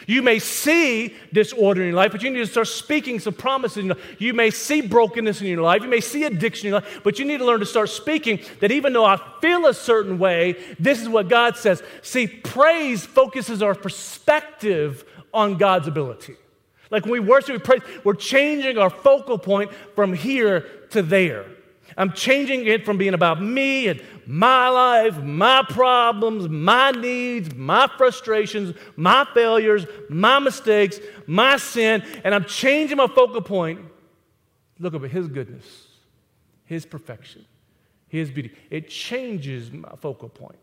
You 0.07 0.21
may 0.21 0.39
see 0.39 1.15
disorder 1.31 1.81
in 1.81 1.87
your 1.87 1.95
life, 1.95 2.11
but 2.11 2.21
you 2.23 2.29
need 2.29 2.39
to 2.39 2.47
start 2.47 2.67
speaking 2.67 3.19
some 3.19 3.33
promises. 3.33 3.91
You 4.17 4.33
may 4.33 4.49
see 4.49 4.81
brokenness 4.81 5.41
in 5.41 5.47
your 5.47 5.61
life. 5.61 5.81
You 5.81 5.89
may 5.89 6.01
see 6.01 6.23
addiction 6.23 6.67
in 6.67 6.71
your 6.73 6.81
life, 6.81 7.01
but 7.03 7.19
you 7.19 7.25
need 7.25 7.37
to 7.37 7.45
learn 7.45 7.59
to 7.59 7.65
start 7.65 7.89
speaking 7.89 8.39
that 8.59 8.71
even 8.71 8.93
though 8.93 9.05
I 9.05 9.19
feel 9.41 9.65
a 9.65 9.73
certain 9.73 10.19
way, 10.19 10.55
this 10.79 11.01
is 11.01 11.09
what 11.09 11.29
God 11.29 11.57
says. 11.57 11.83
See, 12.01 12.27
praise 12.27 13.05
focuses 13.05 13.61
our 13.61 13.75
perspective 13.75 15.05
on 15.33 15.57
God's 15.57 15.87
ability. 15.87 16.35
Like 16.91 17.03
when 17.03 17.11
we 17.11 17.19
worship, 17.19 17.53
we 17.53 17.59
praise, 17.59 17.81
we're 18.03 18.15
changing 18.15 18.77
our 18.77 18.89
focal 18.89 19.37
point 19.37 19.71
from 19.95 20.13
here 20.13 20.61
to 20.91 21.01
there. 21.01 21.45
I'm 21.97 22.13
changing 22.13 22.65
it 22.67 22.85
from 22.85 22.97
being 22.97 23.13
about 23.13 23.41
me 23.41 23.87
and 23.87 24.01
my 24.25 24.69
life, 24.69 25.17
my 25.21 25.63
problems, 25.67 26.47
my 26.47 26.91
needs, 26.91 27.53
my 27.55 27.89
frustrations, 27.97 28.75
my 28.95 29.25
failures, 29.33 29.85
my 30.09 30.39
mistakes, 30.39 30.99
my 31.25 31.57
sin, 31.57 32.03
and 32.23 32.35
I'm 32.35 32.45
changing 32.45 32.97
my 32.97 33.07
focal 33.07 33.41
point. 33.41 33.81
Look 34.79 34.93
up 34.93 35.03
at 35.03 35.11
His 35.11 35.27
goodness, 35.27 35.87
His 36.65 36.85
perfection, 36.85 37.45
His 38.07 38.29
beauty. 38.29 38.51
It 38.69 38.89
changes 38.89 39.71
my 39.71 39.95
focal 39.99 40.29
point. 40.29 40.59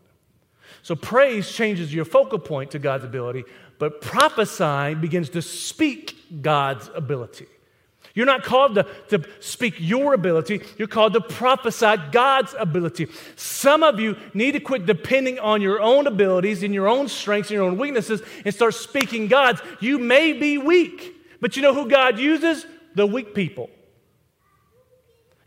So 0.81 0.95
praise 0.95 1.51
changes 1.51 1.93
your 1.93 2.05
focal 2.05 2.39
point 2.39 2.71
to 2.71 2.79
God's 2.79 3.05
ability, 3.05 3.43
but 3.79 4.01
prophesying 4.01 5.01
begins 5.01 5.29
to 5.29 5.41
speak 5.41 6.41
God's 6.41 6.89
ability. 6.95 7.47
You're 8.17 8.25
not 8.25 8.43
called 8.43 8.73
to, 8.73 8.87
to 9.09 9.23
speak 9.39 9.75
your 9.77 10.15
ability, 10.15 10.63
you're 10.79 10.87
called 10.87 11.13
to 11.13 11.21
prophesy 11.21 12.01
God's 12.11 12.55
ability. 12.57 13.09
Some 13.35 13.83
of 13.83 13.99
you 13.99 14.17
need 14.33 14.53
to 14.53 14.59
quit 14.59 14.87
depending 14.87 15.37
on 15.37 15.61
your 15.61 15.79
own 15.79 16.07
abilities 16.07 16.63
and 16.63 16.73
your 16.73 16.87
own 16.87 17.09
strengths 17.09 17.51
and 17.51 17.57
your 17.57 17.65
own 17.65 17.77
weaknesses 17.77 18.23
and 18.43 18.55
start 18.55 18.73
speaking 18.73 19.27
God's. 19.27 19.61
You 19.81 19.99
may 19.99 20.33
be 20.33 20.57
weak, 20.57 21.13
but 21.39 21.55
you 21.55 21.61
know 21.61 21.75
who 21.75 21.87
God 21.87 22.17
uses? 22.17 22.65
The 22.95 23.05
weak 23.05 23.35
people. 23.35 23.69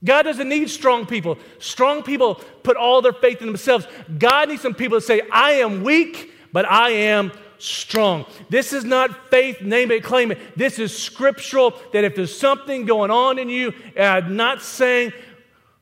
God 0.04 0.22
doesn't 0.22 0.48
need 0.48 0.70
strong 0.70 1.06
people. 1.06 1.38
Strong 1.58 2.04
people 2.04 2.36
put 2.62 2.76
all 2.76 3.02
their 3.02 3.12
faith 3.12 3.40
in 3.40 3.48
themselves. 3.48 3.84
God 4.16 4.48
needs 4.48 4.62
some 4.62 4.74
people 4.74 5.00
to 5.00 5.04
say, 5.04 5.22
I 5.32 5.54
am 5.54 5.82
weak, 5.82 6.32
but 6.52 6.70
I 6.70 6.90
am 6.90 7.32
strong. 7.62 8.26
This 8.48 8.72
is 8.72 8.84
not 8.84 9.30
faith, 9.30 9.62
name 9.62 9.90
it, 9.90 10.02
claim 10.02 10.32
it. 10.32 10.38
This 10.56 10.78
is 10.78 10.96
scriptural 10.96 11.74
that 11.92 12.04
if 12.04 12.14
there's 12.14 12.36
something 12.36 12.84
going 12.84 13.10
on 13.10 13.38
in 13.38 13.48
you, 13.48 13.72
I'm 13.98 14.36
not 14.36 14.62
saying, 14.62 15.12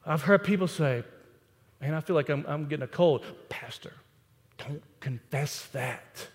I've 0.05 0.23
heard 0.23 0.45
people 0.45 0.69
say, 0.69 1.05
man, 1.81 1.95
I 1.95 2.01
feel 2.01 2.17
like 2.17 2.29
I'm, 2.29 2.45
I'm 2.49 2.67
getting 2.67 2.85
a 2.85 2.89
cold. 2.89 3.25
Pastor, 3.49 3.93
don't 4.57 4.83
confess 5.01 5.67
that. 5.73 6.29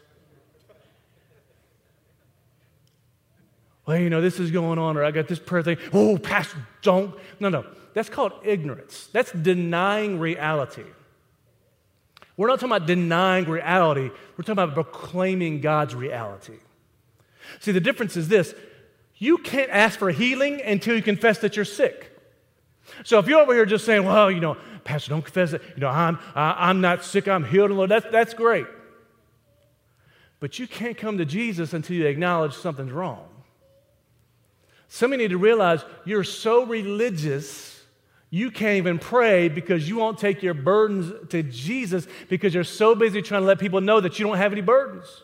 Well, 3.86 3.98
you 3.98 4.10
know, 4.10 4.22
this 4.22 4.40
is 4.40 4.50
going 4.50 4.80
on, 4.80 4.96
or 4.96 5.04
I 5.04 5.12
got 5.12 5.28
this 5.28 5.40
prayer 5.40 5.64
thing. 5.64 5.78
Oh, 5.92 6.18
Pastor, 6.18 6.66
don't. 6.82 7.14
No, 7.40 7.50
no. 7.50 7.66
That's 7.94 8.10
called 8.10 8.32
ignorance. 8.44 9.10
That's 9.12 9.32
denying 9.32 10.20
reality. 10.20 10.86
We're 12.36 12.48
not 12.48 12.60
talking 12.60 12.76
about 12.76 12.88
denying 12.88 13.46
reality, 13.46 14.10
we're 14.38 14.44
talking 14.44 14.64
about 14.64 14.74
proclaiming 14.74 15.62
God's 15.62 15.94
reality. 15.94 16.58
See, 17.60 17.72
the 17.72 17.82
difference 17.82 18.18
is 18.18 18.28
this 18.28 18.56
you 19.18 19.38
can't 19.38 19.70
ask 19.70 20.00
for 20.00 20.12
healing 20.12 20.62
until 20.62 20.96
you 20.96 21.02
confess 21.02 21.40
that 21.40 21.56
you're 21.56 21.66
sick. 21.66 22.10
So 23.04 23.20
if 23.20 23.28
you're 23.28 23.40
over 23.40 23.54
here 23.54 23.66
just 23.66 23.86
saying, 23.86 24.04
well, 24.04 24.30
you 24.30 24.40
know, 24.40 24.58
Pastor, 24.84 25.12
don't 25.12 25.22
confess 25.22 25.54
it. 25.54 25.62
You 25.76 25.82
know, 25.82 25.88
I'm, 25.88 26.20
I, 26.36 26.70
am 26.70 26.82
not 26.82 27.06
sick, 27.06 27.28
I'm 27.28 27.46
healed, 27.46 27.72
Lord, 27.72 27.90
that's, 27.90 28.06
that's 28.12 28.34
great. 28.34 28.68
But 30.40 30.60
you 30.60 30.68
can't 30.68 30.98
come 30.98 31.18
to 31.20 31.26
Jesus 31.26 31.74
until 31.74 31.96
you 31.96 32.06
acknowledge 32.08 32.54
something's 32.54 32.92
wrong. 32.92 33.30
Some 34.90 35.14
of 35.14 35.20
you 35.20 35.26
need 35.26 35.32
to 35.32 35.38
realize 35.38 35.86
you're 36.04 36.26
so 36.26 36.66
religious 36.66 37.73
you 38.34 38.50
can't 38.50 38.78
even 38.78 38.98
pray 38.98 39.48
because 39.48 39.88
you 39.88 39.98
won't 39.98 40.18
take 40.18 40.42
your 40.42 40.56
burdens 40.56 41.14
to 41.30 41.44
Jesus 41.44 42.08
because 42.30 42.52
you're 42.52 42.64
so 42.64 42.96
busy 42.96 43.22
trying 43.22 43.44
to 43.44 43.46
let 43.46 43.60
people 43.60 43.80
know 43.80 44.00
that 44.00 44.18
you 44.18 44.26
don't 44.26 44.38
have 44.38 44.52
any 44.52 44.62
burdens. 44.62 45.22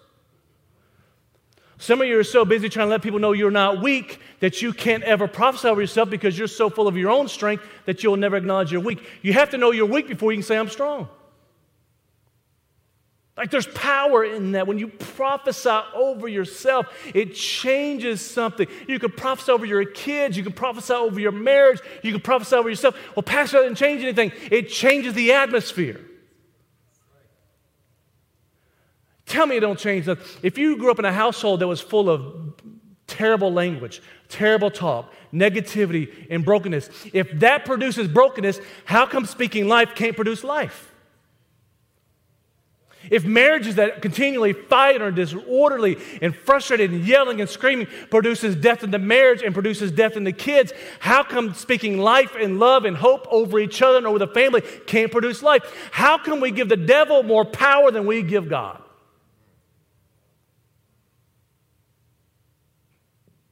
Some 1.80 2.02
of 2.02 2.08
you 2.08 2.20
are 2.20 2.24
so 2.24 2.46
busy 2.46 2.70
trying 2.70 2.86
to 2.86 2.92
let 2.92 3.02
people 3.02 3.18
know 3.18 3.32
you're 3.32 3.50
not 3.50 3.82
weak 3.82 4.20
that 4.42 4.62
you 4.62 4.74
can't 4.74 5.02
ever 5.02 5.28
prophesy 5.28 5.70
over 5.70 5.82
yourself 5.82 6.12
because 6.12 6.38
you're 6.38 6.48
so 6.48 6.70
full 6.70 6.88
of 6.88 6.96
your 6.98 7.10
own 7.10 7.28
strength 7.28 7.64
that 7.88 8.04
you'll 8.04 8.16
never 8.16 8.38
acknowledge 8.38 8.72
you're 8.72 8.80
weak. 8.80 9.04
You 9.24 9.34
have 9.34 9.50
to 9.50 9.58
know 9.58 9.72
you're 9.72 9.88
weak 9.88 10.08
before 10.08 10.32
you 10.32 10.38
can 10.38 10.44
say, 10.44 10.60
I'm 10.60 10.70
strong. 10.70 11.10
Like 13.40 13.52
there's 13.52 13.68
power 13.68 14.26
in 14.26 14.52
that. 14.52 14.68
When 14.68 14.78
you 14.78 14.90
prophesy 14.90 15.80
over 15.96 16.28
yourself, 16.28 16.88
it 17.16 17.34
changes 17.34 18.20
something. 18.20 18.68
You 18.86 19.00
can 19.00 19.14
prophesy 19.14 19.54
over 19.54 19.66
your 19.66 19.86
kids, 19.86 20.36
you 20.36 20.44
can 20.44 20.52
prophesy 20.52 20.92
over 20.92 21.18
your 21.22 21.32
marriage, 21.32 21.80
you 22.04 22.12
can 22.12 22.20
prophesy 22.20 22.58
over 22.58 22.70
yourself. 22.70 22.98
Well, 23.16 23.24
Pastor 23.24 23.60
doesn't 23.60 23.76
change 23.76 24.04
anything, 24.04 24.34
it 24.52 24.68
changes 24.68 25.14
the 25.14 25.32
atmosphere. 25.32 26.02
Tell 29.26 29.46
me 29.46 29.56
it 29.56 29.62
don't 29.62 29.80
change 29.80 30.08
that. 30.08 30.18
If 30.44 30.58
you 30.58 30.76
grew 30.76 30.92
up 30.92 31.00
in 31.00 31.06
a 31.06 31.14
household 31.14 31.62
that 31.62 31.68
was 31.68 31.80
full 31.80 32.10
of 32.10 32.62
terrible 33.08 33.54
language, 33.54 34.02
terrible 34.28 34.70
talk, 34.70 35.14
negativity, 35.34 36.28
and 36.30 36.44
brokenness, 36.44 36.90
if 37.14 37.32
that 37.40 37.64
produces 37.64 38.10
brokenness, 38.10 38.60
how 38.84 39.06
come 39.06 39.26
speaking 39.26 39.70
life 39.70 39.96
can't 39.96 40.18
produce 40.18 40.44
life? 40.44 40.89
If 43.10 43.24
marriages 43.24 43.76
that 43.76 44.02
continually 44.02 44.52
fight 44.52 45.02
are 45.02 45.12
disorderly 45.12 45.98
and 46.22 46.36
frustrated 46.36 46.92
and 46.92 47.06
yelling 47.06 47.40
and 47.40 47.50
screaming 47.50 47.88
produces 48.10 48.56
death 48.56 48.84
in 48.84 48.92
the 48.92 49.00
marriage 49.00 49.42
and 49.42 49.54
produces 49.54 49.92
death 49.92 50.18
in 50.18 50.26
the 50.26 50.34
kids, 50.34 50.74
how 51.00 51.24
come 51.24 51.54
speaking 51.54 51.98
life 51.98 52.36
and 52.36 52.60
love 52.60 52.84
and 52.84 52.98
hope 52.98 53.26
over 53.32 53.58
each 53.58 53.82
other 53.82 53.98
and 53.98 54.06
over 54.06 54.20
the 54.20 54.28
family 54.28 54.62
can't 54.86 55.12
produce 55.12 55.42
life? 55.42 55.90
How 55.92 56.18
can 56.18 56.42
we 56.42 56.52
give 56.52 56.68
the 56.68 56.78
devil 56.78 57.24
more 57.24 57.46
power 57.46 57.90
than 57.90 58.06
we 58.06 58.22
give 58.22 58.50
God? 58.50 58.82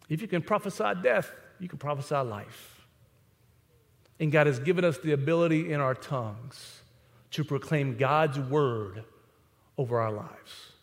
If 0.09 0.21
you 0.21 0.27
can 0.27 0.41
prophesy 0.41 0.91
death, 1.01 1.31
you 1.59 1.69
can 1.69 1.77
prophesy 1.77 2.15
life. 2.15 2.85
And 4.19 4.31
God 4.31 4.47
has 4.47 4.59
given 4.59 4.83
us 4.83 4.97
the 4.97 5.13
ability 5.13 5.71
in 5.71 5.79
our 5.79 5.95
tongues 5.95 6.81
to 7.31 7.43
proclaim 7.43 7.97
God's 7.97 8.39
word 8.39 9.05
over 9.77 9.99
our 9.99 10.11
lives. 10.11 10.73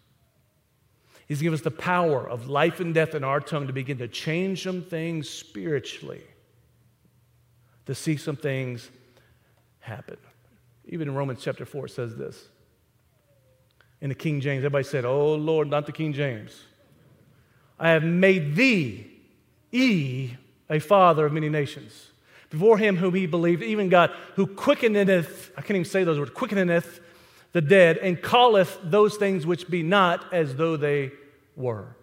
He's 1.27 1.41
given 1.41 1.55
us 1.55 1.63
the 1.63 1.71
power 1.71 2.29
of 2.29 2.49
life 2.49 2.81
and 2.81 2.93
death 2.93 3.15
in 3.15 3.25
our 3.25 3.41
tongue 3.41 3.67
to 3.67 3.73
begin 3.73 3.99
to 3.99 4.09
change 4.09 4.63
some 4.63 4.83
things 4.83 5.29
spiritually, 5.29 6.23
to 7.87 7.95
see 7.95 8.17
some 8.17 8.37
things 8.37 8.91
happen. 9.81 10.17
Even 10.87 11.09
in 11.09 11.15
Romans 11.15 11.41
chapter 11.43 11.65
4, 11.65 11.87
it 11.87 11.91
says 11.91 12.17
this. 12.17 12.49
In 14.01 14.11
the 14.11 14.15
King 14.15 14.41
James, 14.41 14.59
everybody 14.59 14.85
said, 14.85 15.07
Oh 15.07 15.35
Lord, 15.35 15.71
not 15.71 15.87
the 15.87 15.93
King 15.93 16.13
James. 16.13 16.61
I 17.79 17.91
have 17.91 18.05
made 18.05 18.55
thee, 18.55 19.11
E, 19.73 20.35
a 20.69 20.79
father 20.79 21.25
of 21.25 21.33
many 21.33 21.49
nations. 21.49 22.11
Before 22.51 22.79
him 22.79 22.97
whom 22.97 23.15
he 23.15 23.27
believed, 23.27 23.63
even 23.63 23.89
God, 23.89 24.13
who 24.37 24.47
quickeneth, 24.47 25.51
I 25.57 25.63
can't 25.63 25.71
even 25.73 25.85
say 25.85 26.05
those 26.05 26.19
words, 26.19 26.31
quickeneth 26.31 27.01
the 27.55 27.63
dead, 27.63 27.99
and 27.99 28.21
calleth 28.21 28.79
those 28.83 29.17
things 29.17 29.47
which 29.47 29.71
be 29.71 29.83
not 29.83 30.35
as 30.35 30.57
though 30.57 30.77
they 30.77 31.13
were. 31.57 31.97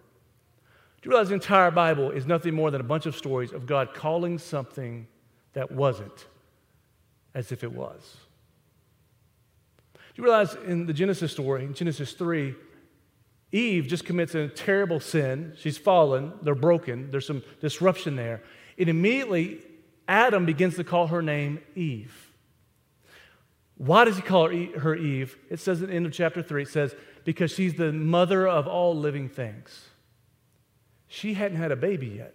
Do 1.00 1.08
you 1.08 1.10
realize 1.10 1.28
the 1.28 1.34
entire 1.34 1.70
Bible 1.70 2.10
is 2.10 2.26
nothing 2.26 2.54
more 2.54 2.70
than 2.70 2.80
a 2.80 2.84
bunch 2.84 3.04
of 3.04 3.14
stories 3.14 3.52
of 3.52 3.66
God 3.66 3.92
calling 3.92 4.38
something 4.38 5.06
that 5.52 5.70
wasn't 5.70 6.26
as 7.34 7.52
if 7.52 7.62
it 7.62 7.70
was? 7.70 8.16
Do 9.94 10.22
you 10.22 10.24
realize 10.24 10.54
in 10.66 10.86
the 10.86 10.94
Genesis 10.94 11.32
story, 11.32 11.64
in 11.64 11.74
Genesis 11.74 12.12
3, 12.14 12.54
Eve 13.52 13.86
just 13.86 14.06
commits 14.06 14.34
a 14.34 14.48
terrible 14.48 15.00
sin. 15.00 15.52
She's 15.58 15.76
fallen, 15.76 16.32
they're 16.40 16.54
broken, 16.54 17.10
there's 17.10 17.26
some 17.26 17.42
disruption 17.60 18.16
there. 18.16 18.42
And 18.78 18.88
immediately, 18.88 19.60
Adam 20.08 20.46
begins 20.46 20.76
to 20.76 20.84
call 20.84 21.08
her 21.08 21.20
name 21.20 21.60
Eve. 21.76 22.31
Why 23.76 24.04
does 24.04 24.16
he 24.16 24.22
call 24.22 24.48
her 24.48 24.94
Eve? 24.94 25.36
It 25.50 25.58
says 25.58 25.82
at 25.82 25.88
the 25.88 25.94
end 25.94 26.06
of 26.06 26.12
chapter 26.12 26.42
3, 26.42 26.62
it 26.62 26.68
says, 26.68 26.94
because 27.24 27.50
she's 27.50 27.74
the 27.74 27.92
mother 27.92 28.46
of 28.46 28.66
all 28.66 28.96
living 28.96 29.28
things. 29.28 29.88
She 31.08 31.34
hadn't 31.34 31.58
had 31.58 31.72
a 31.72 31.76
baby 31.76 32.06
yet. 32.06 32.34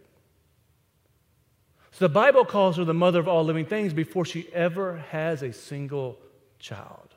So 1.91 2.05
the 2.05 2.13
Bible 2.13 2.45
calls 2.45 2.77
her 2.77 2.83
the 2.83 2.93
mother 2.93 3.19
of 3.19 3.27
all 3.27 3.43
living 3.43 3.65
things 3.65 3.93
before 3.93 4.23
she 4.23 4.47
ever 4.53 4.97
has 5.09 5.41
a 5.41 5.51
single 5.51 6.19
child. 6.59 7.15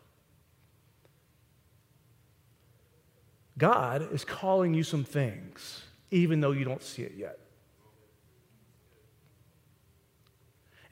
God 3.59 4.11
is 4.11 4.25
calling 4.25 4.73
you 4.73 4.83
some 4.83 5.05
things, 5.05 5.83
even 6.11 6.41
though 6.41 6.53
you 6.53 6.65
don't 6.65 6.83
see 6.83 7.03
it 7.03 7.13
yet. 7.15 7.40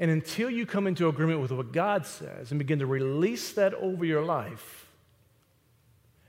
And 0.00 0.10
until 0.10 0.48
you 0.48 0.64
come 0.64 0.86
into 0.86 1.08
agreement 1.08 1.40
with 1.40 1.50
what 1.50 1.72
God 1.72 2.06
says 2.06 2.50
and 2.50 2.58
begin 2.58 2.78
to 2.78 2.86
release 2.86 3.52
that 3.52 3.74
over 3.74 4.04
your 4.04 4.24
life, 4.24 4.86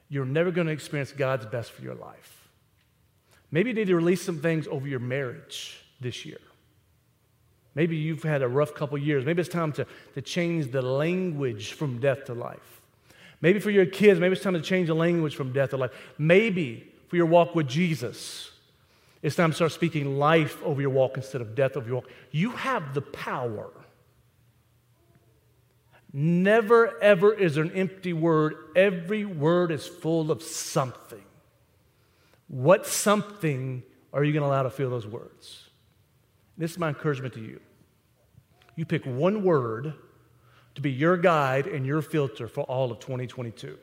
you're 0.10 0.26
never 0.26 0.50
going 0.50 0.68
to 0.68 0.74
experience 0.74 1.12
God's 1.12 1.46
best 1.46 1.72
for 1.72 1.84
your 1.84 1.94
life. 1.94 2.50
Maybe 3.52 3.70
you 3.70 3.76
need 3.76 3.88
to 3.88 3.96
release 3.96 4.22
some 4.22 4.40
things 4.40 4.68
over 4.68 4.88
your 4.88 5.00
marriage 5.00 5.80
this 6.00 6.26
year. 6.26 6.40
Maybe 7.76 7.96
you've 7.96 8.24
had 8.24 8.42
a 8.42 8.48
rough 8.48 8.74
couple 8.74 8.98
years. 8.98 9.26
Maybe 9.26 9.42
it's 9.42 9.50
time 9.50 9.72
to, 9.74 9.86
to 10.16 10.22
change 10.22 10.72
the 10.72 10.82
language 10.82 11.74
from 11.74 12.00
death 12.00 12.26
to 12.26 12.34
life. 12.34 12.82
Maybe 13.42 13.60
for 13.60 13.70
your 13.70 13.86
kids, 13.86 14.20
maybe 14.20 14.34
it's 14.34 14.44
time 14.44 14.56
to 14.56 14.62
change 14.62 14.88
the 14.88 14.96
language 14.96 15.36
from 15.36 15.54
death 15.54 15.70
to 15.70 15.78
life. 15.78 15.92
Maybe 16.18 16.92
for 17.08 17.16
your 17.16 17.28
walk 17.28 17.56
with 17.56 17.68
Jesus, 17.68 18.52
it's 19.22 19.36
time 19.36 19.52
to 19.52 19.56
start 19.56 19.72
speaking 19.72 20.18
life 20.18 20.62
over 20.64 20.82
your 20.82 20.92
walk 20.92 21.18
instead 21.18 21.42
of 21.42 21.56
death 21.56 21.76
over 21.76 21.86
your 21.86 21.96
walk. 21.98 22.10
You 22.32 22.52
have 22.52 22.94
the 22.94 23.02
power. 23.02 23.70
Never, 26.14 27.02
ever 27.02 27.34
is 27.34 27.58
an 27.58 27.72
empty 27.72 28.14
word. 28.14 28.56
Every 28.76 29.26
word 29.26 29.72
is 29.72 29.86
full 29.86 30.32
of 30.32 30.42
something. 30.42 31.24
What 32.48 32.88
something 32.88 33.84
are 34.14 34.24
you 34.24 34.34
going 34.34 34.42
to 34.42 34.48
allow 34.48 34.64
to 34.64 34.70
fill 34.70 34.90
those 34.90 35.06
words? 35.06 35.70
This 36.58 36.72
is 36.72 36.80
my 36.80 36.90
encouragement 36.90 37.34
to 37.36 37.42
you. 37.42 37.60
You 38.76 38.86
pick 38.86 39.06
one 39.06 39.44
word 39.44 39.94
to 40.76 40.82
be 40.82 40.92
your 40.92 41.18
guide 41.18 41.68
and 41.68 41.86
your 41.86 42.02
filter 42.02 42.48
for 42.48 42.64
all 42.64 42.92
of 42.92 43.00
2022. 43.00 43.78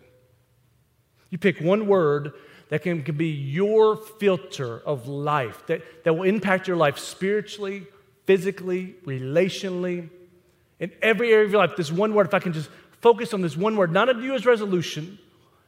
You 1.31 1.38
pick 1.38 1.61
one 1.61 1.87
word 1.87 2.33
that 2.68 2.83
can, 2.83 3.02
can 3.02 3.16
be 3.16 3.29
your 3.29 3.96
filter 3.96 4.81
of 4.81 5.07
life, 5.07 5.66
that, 5.66 6.05
that 6.05 6.14
will 6.14 6.24
impact 6.24 6.66
your 6.66 6.76
life 6.76 6.98
spiritually, 6.98 7.87
physically, 8.24 8.96
relationally, 9.05 10.09
in 10.81 10.90
every 11.00 11.33
area 11.33 11.44
of 11.44 11.52
your 11.52 11.64
life. 11.64 11.76
This 11.76 11.92
one 11.92 12.14
word, 12.14 12.26
if 12.26 12.35
I 12.35 12.38
can 12.38 12.52
just 12.52 12.68
focus 13.00 13.33
on 13.33 13.40
this 13.40 13.57
one 13.57 13.76
word, 13.76 13.92
not 13.92 14.09
a 14.09 14.14
New 14.14 14.24
Year's 14.24 14.46
resolution, 14.46 15.18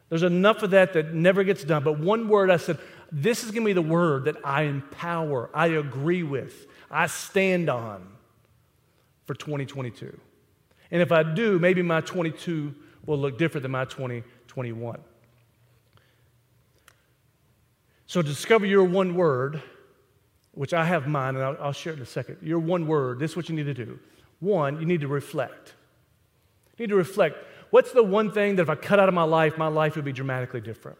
there's 0.08 0.22
enough 0.22 0.62
of 0.62 0.70
that 0.70 0.94
that 0.94 1.14
never 1.14 1.44
gets 1.44 1.62
done, 1.64 1.84
but 1.84 1.98
one 1.98 2.28
word 2.28 2.50
I 2.50 2.56
said, 2.56 2.78
this 3.12 3.44
is 3.44 3.50
going 3.50 3.62
to 3.62 3.66
be 3.66 3.72
the 3.72 3.82
word 3.82 4.24
that 4.24 4.36
I 4.44 4.62
empower, 4.62 5.50
I 5.54 5.68
agree 5.68 6.22
with, 6.22 6.66
I 6.90 7.06
stand 7.06 7.68
on 7.68 8.06
for 9.26 9.34
2022. 9.34 10.18
And 10.90 11.02
if 11.02 11.12
I 11.12 11.22
do, 11.22 11.58
maybe 11.58 11.82
my 11.82 12.00
22 12.00 12.74
will 13.04 13.18
look 13.18 13.38
different 13.38 13.62
than 13.62 13.72
my 13.72 13.84
2021. 13.84 14.98
So 18.08 18.22
discover 18.22 18.64
your 18.64 18.84
one 18.84 19.14
word, 19.14 19.62
which 20.52 20.72
I 20.72 20.82
have 20.86 21.06
mine, 21.06 21.36
and 21.36 21.44
I'll, 21.44 21.56
I'll 21.60 21.72
share 21.72 21.92
it 21.92 21.96
in 21.96 22.02
a 22.02 22.06
second. 22.06 22.38
Your 22.40 22.58
one 22.58 22.86
word, 22.86 23.18
this 23.18 23.32
is 23.32 23.36
what 23.36 23.50
you 23.50 23.54
need 23.54 23.66
to 23.66 23.74
do. 23.74 23.98
One, 24.40 24.80
you 24.80 24.86
need 24.86 25.02
to 25.02 25.08
reflect. 25.08 25.74
You 26.78 26.84
need 26.84 26.90
to 26.90 26.96
reflect. 26.96 27.36
What's 27.68 27.92
the 27.92 28.02
one 28.02 28.32
thing 28.32 28.56
that 28.56 28.62
if 28.62 28.70
I 28.70 28.76
cut 28.76 28.98
out 28.98 29.10
of 29.10 29.14
my 29.14 29.24
life, 29.24 29.58
my 29.58 29.66
life 29.66 29.94
would 29.94 30.06
be 30.06 30.14
dramatically 30.14 30.62
different? 30.62 30.96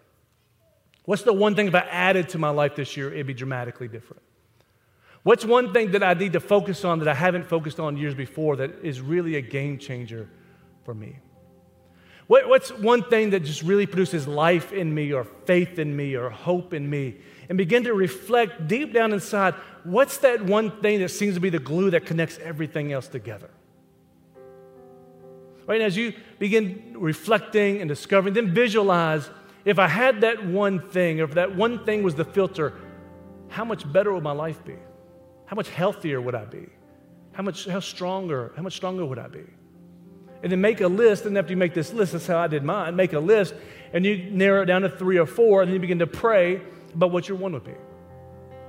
What's 1.07 1.23
the 1.23 1.33
one 1.33 1.55
thing 1.55 1.67
if 1.67 1.75
I 1.75 1.87
added 1.91 2.29
to 2.31 2.39
my 2.39 2.51
life 2.51 2.77
this 2.77 2.95
year, 2.95 3.11
it'd 3.11 3.27
be 3.27 3.33
dramatically 3.33 3.89
different? 3.89 4.23
What's 5.23 5.47
one 5.47 5.73
thing 5.73 5.93
that 5.93 6.03
I 6.03 6.13
need 6.13 6.35
to 6.35 6.41
focus 6.41 6.85
on 6.85 6.99
that 6.99 7.09
I 7.09 7.15
haven't 7.15 7.47
focused 7.47 7.81
on 7.81 7.97
years 7.97 8.15
before 8.15 8.57
that 8.57 8.85
is 8.85 9.01
really 9.01 9.37
a 9.37 9.41
game 9.41 9.79
changer 9.79 10.29
for 10.85 10.93
me? 10.93 11.17
What, 12.29 12.47
what's 12.47 12.71
one 12.71 13.03
thing 13.03 13.31
that 13.31 13.41
just 13.41 13.63
really 13.63 13.87
produces 13.87 14.29
life 14.29 14.73
in 14.73 14.95
me 14.95 15.13
or 15.13 15.25
faith 15.25 15.79
in 15.79 15.97
me 15.97 16.15
or 16.15 16.29
hope 16.29 16.75
in 16.75 16.89
me? 16.89 17.17
And 17.49 17.57
begin 17.57 17.85
to 17.85 17.95
reflect 17.95 18.69
deep 18.69 18.93
down 18.93 19.15
inside 19.15 19.55
what's 19.83 20.19
that 20.19 20.45
one 20.45 20.71
thing 20.83 21.01
that 21.01 21.09
seems 21.09 21.35
to 21.35 21.41
be 21.41 21.49
the 21.49 21.59
glue 21.59 21.91
that 21.91 22.05
connects 22.05 22.39
everything 22.39 22.93
else 22.93 23.09
together? 23.09 23.49
Right? 25.67 25.81
As 25.81 25.97
you 25.97 26.13
begin 26.39 26.95
reflecting 26.99 27.81
and 27.81 27.89
discovering, 27.89 28.35
then 28.35 28.53
visualize 28.53 29.29
if 29.65 29.79
I 29.79 29.89
had 29.89 30.21
that 30.21 30.45
one 30.45 30.87
thing, 30.91 31.21
or 31.21 31.25
if 31.25 31.35
that 31.35 31.57
one 31.57 31.85
thing 31.87 32.03
was 32.03 32.15
the 32.15 32.25
filter, 32.25 32.75
how 33.49 33.65
much 33.65 33.91
better 33.91 34.13
would 34.13 34.23
my 34.23 34.33
life 34.33 34.63
be? 34.65 34.77
How 35.47 35.57
much 35.57 35.71
healthier 35.71 36.21
would 36.21 36.35
I 36.35 36.45
be? 36.45 36.69
How 37.33 37.43
much 37.43 37.67
how 37.67 37.81
stronger, 37.81 38.53
how 38.57 38.63
much 38.63 38.77
stronger 38.77 39.07
would 39.07 39.19
I 39.19 39.29
be? 39.29 39.45
And 40.43 40.53
then 40.53 40.61
make 40.61 40.81
a 40.81 40.89
list, 40.89 41.25
and 41.25 41.37
after 41.37 41.53
you 41.53 41.57
make 41.57 41.75
this 41.75 41.93
list, 41.93 42.13
that's 42.13 42.27
how 42.27 42.39
I 42.39 42.47
did 42.47 42.63
mine. 42.63 42.95
Make 42.95 43.13
a 43.13 43.19
list, 43.19 43.55
and 43.93 44.05
you 44.05 44.31
narrow 44.31 44.63
it 44.63 44.67
down 44.67 44.83
to 44.83 44.89
three 44.89 45.19
or 45.19 45.27
four, 45.27 45.63
and 45.63 45.69
then 45.69 45.75
you 45.75 45.81
begin 45.81 45.99
to 45.99 46.07
pray 46.07 46.61
about 46.95 47.11
what 47.11 47.29
your 47.29 47.39
one 47.39 47.53
would 47.53 47.65
be. 47.65 47.75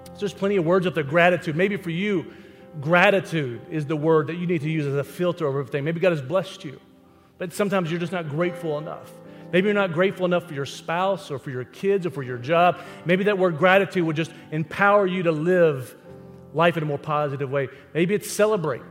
So 0.05 0.19
there's 0.19 0.34
plenty 0.34 0.55
of 0.55 0.65
words 0.65 0.88
up 0.88 0.95
there. 0.95 1.03
Gratitude. 1.03 1.55
Maybe 1.55 1.77
for 1.77 1.91
you, 1.91 2.34
gratitude 2.82 3.62
is 3.69 3.86
the 3.86 3.95
word 3.95 4.27
that 4.27 4.36
you 4.36 4.47
need 4.47 4.62
to 4.62 4.69
use 4.69 4.86
as 4.86 4.95
a 4.95 5.03
filter 5.03 5.47
over 5.47 5.60
everything. 5.60 5.84
Maybe 5.84 5.99
God 5.99 6.12
has 6.12 6.21
blessed 6.21 6.65
you, 6.65 6.79
but 7.38 7.53
sometimes 7.53 7.91
you're 7.91 7.99
just 7.99 8.12
not 8.12 8.29
grateful 8.29 8.77
enough. 8.77 9.12
Maybe 9.51 9.65
you're 9.65 9.75
not 9.75 9.93
grateful 9.93 10.25
enough 10.25 10.47
for 10.47 10.53
your 10.53 10.65
spouse 10.65 11.32
or 11.32 11.39
for 11.39 11.49
your 11.49 11.63
kids 11.63 12.05
or 12.05 12.12
for 12.12 12.21
your 12.21 12.38
job. 12.38 12.79
Maybe 13.05 13.23
that 13.25 13.38
word 13.38 13.58
gratitude 13.58 14.03
would 14.03 14.15
just 14.15 14.32
empower 14.51 15.08
you 15.08 15.23
to 15.23 15.32
live 15.32 15.95
life 16.53 16.77
in 16.77 16.84
a 16.84 16.86
more 16.86 16.99
positive 16.99 17.49
way. 17.49 17.67
Maybe 17.93 18.13
it's 18.13 18.29
celebrate. 18.29 18.82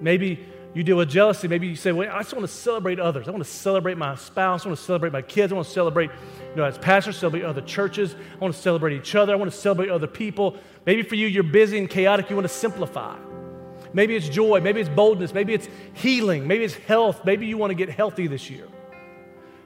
Maybe 0.00 0.46
you 0.74 0.84
deal 0.84 0.96
with 0.96 1.10
jealousy. 1.10 1.48
Maybe 1.48 1.66
you 1.66 1.76
say, 1.76 1.90
well, 1.90 2.08
I 2.12 2.20
just 2.20 2.32
want 2.32 2.46
to 2.46 2.52
celebrate 2.52 3.00
others. 3.00 3.26
I 3.26 3.32
want 3.32 3.42
to 3.42 3.50
celebrate 3.50 3.98
my 3.98 4.14
spouse. 4.14 4.64
I 4.64 4.68
want 4.68 4.78
to 4.78 4.84
celebrate 4.84 5.12
my 5.12 5.22
kids. 5.22 5.52
I 5.52 5.56
want 5.56 5.66
to 5.66 5.72
celebrate, 5.72 6.10
you 6.50 6.56
know, 6.56 6.64
as 6.64 6.78
pastors, 6.78 7.16
celebrate 7.16 7.44
other 7.44 7.60
churches. 7.62 8.14
I 8.14 8.38
want 8.38 8.54
to 8.54 8.60
celebrate 8.60 8.94
each 8.94 9.14
other. 9.14 9.32
I 9.32 9.36
want 9.36 9.50
to 9.50 9.56
celebrate 9.56 9.90
other 9.90 10.06
people. 10.06 10.56
Maybe 10.86 11.02
for 11.02 11.16
you, 11.16 11.26
you're 11.26 11.42
busy 11.42 11.78
and 11.78 11.90
chaotic. 11.90 12.30
You 12.30 12.36
want 12.36 12.48
to 12.48 12.54
simplify. 12.54 13.16
Maybe 13.92 14.14
it's 14.14 14.28
joy. 14.28 14.60
Maybe 14.60 14.80
it's 14.80 14.90
boldness. 14.90 15.34
Maybe 15.34 15.54
it's 15.54 15.68
healing. 15.94 16.46
Maybe 16.46 16.64
it's 16.64 16.74
health. 16.74 17.24
Maybe 17.24 17.46
you 17.46 17.56
want 17.56 17.70
to 17.70 17.74
get 17.74 17.88
healthy 17.88 18.28
this 18.28 18.48
year 18.48 18.68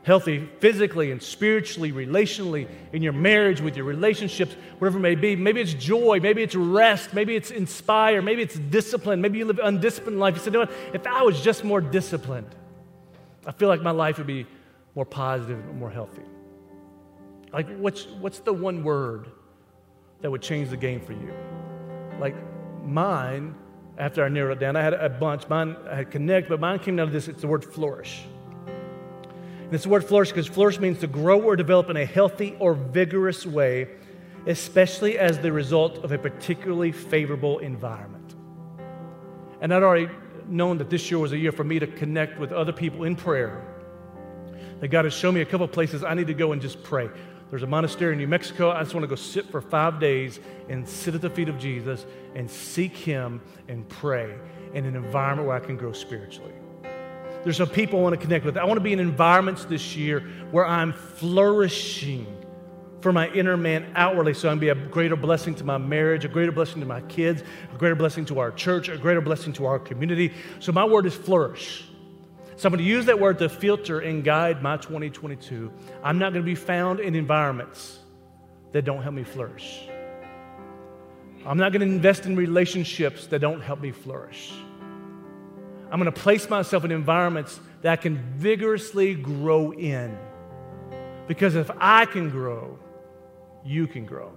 healthy 0.04 0.48
physically 0.60 1.10
and 1.10 1.20
spiritually, 1.20 1.90
relationally, 1.90 2.68
in 2.92 3.02
your 3.02 3.12
marriage, 3.12 3.60
with 3.60 3.74
your 3.74 3.86
relationships, 3.86 4.54
whatever 4.78 4.98
it 4.98 5.02
may 5.02 5.14
be. 5.14 5.34
Maybe 5.34 5.60
it's 5.60 5.74
joy, 5.74 6.20
maybe 6.20 6.42
it's 6.42 6.54
rest, 6.54 7.14
maybe 7.14 7.34
it's 7.34 7.50
inspire, 7.50 8.22
maybe 8.22 8.42
it's 8.42 8.54
discipline, 8.54 9.20
maybe 9.20 9.38
you 9.38 9.46
live 9.46 9.58
an 9.58 9.66
undisciplined 9.66 10.20
life. 10.20 10.34
You 10.34 10.40
said, 10.40 10.52
you 10.52 10.60
know 10.60 10.66
what? 10.66 10.94
If 10.94 11.06
I 11.06 11.22
was 11.22 11.40
just 11.40 11.64
more 11.64 11.80
disciplined, 11.80 12.54
I 13.46 13.52
feel 13.52 13.68
like 13.68 13.80
my 13.80 13.90
life 13.90 14.18
would 14.18 14.26
be 14.26 14.46
more 14.94 15.06
positive 15.06 15.58
and 15.58 15.78
more 15.78 15.90
healthy. 15.90 16.22
Like, 17.52 17.74
what's, 17.78 18.06
what's 18.06 18.40
the 18.40 18.52
one 18.52 18.84
word 18.84 19.28
that 20.20 20.30
would 20.30 20.42
change 20.42 20.68
the 20.68 20.76
game 20.76 21.00
for 21.00 21.12
you? 21.12 21.32
Like, 22.20 22.34
mine, 22.84 23.54
after 23.96 24.22
I 24.22 24.28
narrowed 24.28 24.58
it 24.58 24.60
down, 24.60 24.76
I 24.76 24.82
had 24.82 24.92
a 24.92 25.08
bunch. 25.08 25.48
Mine 25.48 25.76
I 25.88 25.96
had 25.96 26.10
connect, 26.10 26.48
but 26.48 26.60
mine 26.60 26.78
came 26.78 26.96
down 26.96 27.06
to 27.06 27.12
this 27.12 27.28
it's 27.28 27.40
the 27.40 27.46
word 27.46 27.64
flourish. 27.64 28.24
And 29.64 29.72
the 29.72 29.88
word 29.88 30.04
flourish 30.04 30.28
because 30.28 30.46
flourish 30.46 30.78
means 30.78 31.00
to 31.00 31.06
grow 31.06 31.40
or 31.40 31.56
develop 31.56 31.90
in 31.90 31.96
a 31.96 32.04
healthy 32.04 32.56
or 32.58 32.74
vigorous 32.74 33.46
way, 33.46 33.88
especially 34.46 35.18
as 35.18 35.38
the 35.38 35.50
result 35.50 36.04
of 36.04 36.12
a 36.12 36.18
particularly 36.18 36.92
favorable 36.92 37.58
environment. 37.58 38.34
And 39.60 39.72
I'd 39.72 39.82
already 39.82 40.08
known 40.46 40.78
that 40.78 40.90
this 40.90 41.10
year 41.10 41.18
was 41.18 41.32
a 41.32 41.38
year 41.38 41.52
for 41.52 41.64
me 41.64 41.78
to 41.78 41.86
connect 41.86 42.38
with 42.38 42.52
other 42.52 42.72
people 42.72 43.04
in 43.04 43.16
prayer. 43.16 43.64
That 44.80 44.88
God 44.88 45.06
has 45.06 45.14
shown 45.14 45.34
me 45.34 45.40
a 45.40 45.46
couple 45.46 45.66
places 45.68 46.04
I 46.04 46.14
need 46.14 46.26
to 46.26 46.34
go 46.34 46.52
and 46.52 46.60
just 46.60 46.82
pray. 46.82 47.08
There's 47.50 47.62
a 47.62 47.66
monastery 47.66 48.12
in 48.12 48.18
New 48.18 48.28
Mexico. 48.28 48.70
I 48.70 48.82
just 48.82 48.94
want 48.94 49.04
to 49.04 49.08
go 49.08 49.14
sit 49.14 49.46
for 49.50 49.60
five 49.60 50.00
days 50.00 50.40
and 50.68 50.88
sit 50.88 51.14
at 51.14 51.20
the 51.20 51.30
feet 51.30 51.48
of 51.48 51.58
Jesus 51.58 52.04
and 52.34 52.50
seek 52.50 52.96
Him 52.96 53.40
and 53.68 53.88
pray 53.88 54.34
in 54.74 54.84
an 54.84 54.96
environment 54.96 55.48
where 55.48 55.56
I 55.56 55.60
can 55.60 55.76
grow 55.76 55.92
spiritually. 55.92 56.52
There's 57.44 57.58
some 57.58 57.68
people 57.68 58.00
I 58.00 58.02
want 58.02 58.14
to 58.14 58.20
connect 58.20 58.44
with. 58.44 58.56
I 58.56 58.64
want 58.64 58.78
to 58.78 58.82
be 58.82 58.92
in 58.92 59.00
environments 59.00 59.66
this 59.66 59.94
year 59.94 60.20
where 60.50 60.66
I'm 60.66 60.92
flourishing 60.94 62.26
for 63.02 63.12
my 63.12 63.28
inner 63.28 63.54
man 63.58 63.92
outwardly 63.96 64.32
so 64.32 64.48
I 64.48 64.52
can 64.52 64.58
be 64.58 64.70
a 64.70 64.74
greater 64.74 65.14
blessing 65.14 65.54
to 65.56 65.64
my 65.64 65.76
marriage, 65.76 66.24
a 66.24 66.28
greater 66.28 66.52
blessing 66.52 66.80
to 66.80 66.86
my 66.86 67.02
kids, 67.02 67.42
a 67.72 67.76
greater 67.76 67.94
blessing 67.94 68.24
to 68.26 68.38
our 68.38 68.50
church, 68.50 68.88
a 68.88 68.96
greater 68.96 69.20
blessing 69.20 69.52
to 69.54 69.66
our 69.66 69.78
community. 69.78 70.32
So 70.58 70.72
my 70.72 70.86
word 70.86 71.04
is 71.04 71.14
flourish. 71.14 71.84
So 72.56 72.66
I'm 72.66 72.72
going 72.72 72.82
to 72.82 72.90
use 72.90 73.04
that 73.04 73.20
word 73.20 73.38
to 73.40 73.50
filter 73.50 74.00
and 74.00 74.24
guide 74.24 74.62
my 74.62 74.78
2022. 74.78 75.70
I'm 76.02 76.18
not 76.18 76.32
going 76.32 76.42
to 76.42 76.46
be 76.46 76.54
found 76.54 77.00
in 77.00 77.14
environments 77.14 77.98
that 78.72 78.86
don't 78.86 79.02
help 79.02 79.14
me 79.14 79.24
flourish. 79.24 79.86
I'm 81.44 81.58
not 81.58 81.72
going 81.72 81.86
to 81.86 81.94
invest 81.94 82.24
in 82.24 82.36
relationships 82.36 83.26
that 83.26 83.40
don't 83.40 83.60
help 83.60 83.82
me 83.82 83.90
flourish. 83.90 84.50
I'm 85.94 86.00
going 86.00 86.12
to 86.12 86.20
place 86.20 86.50
myself 86.50 86.84
in 86.84 86.90
environments 86.90 87.60
that 87.82 87.92
I 87.92 87.94
can 87.94 88.16
vigorously 88.36 89.14
grow 89.14 89.70
in. 89.70 90.18
Because 91.28 91.54
if 91.54 91.70
I 91.78 92.04
can 92.04 92.30
grow, 92.30 92.80
you 93.64 93.86
can 93.86 94.04
grow. 94.04 94.32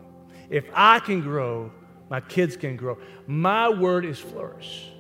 If 0.52 0.66
I 0.72 1.00
can 1.00 1.22
grow, 1.22 1.72
my 2.12 2.22
kids 2.22 2.56
can 2.58 2.76
grow. 2.76 3.00
My 3.26 3.70
word 3.70 4.06
is 4.06 4.20
flourish. 4.20 4.92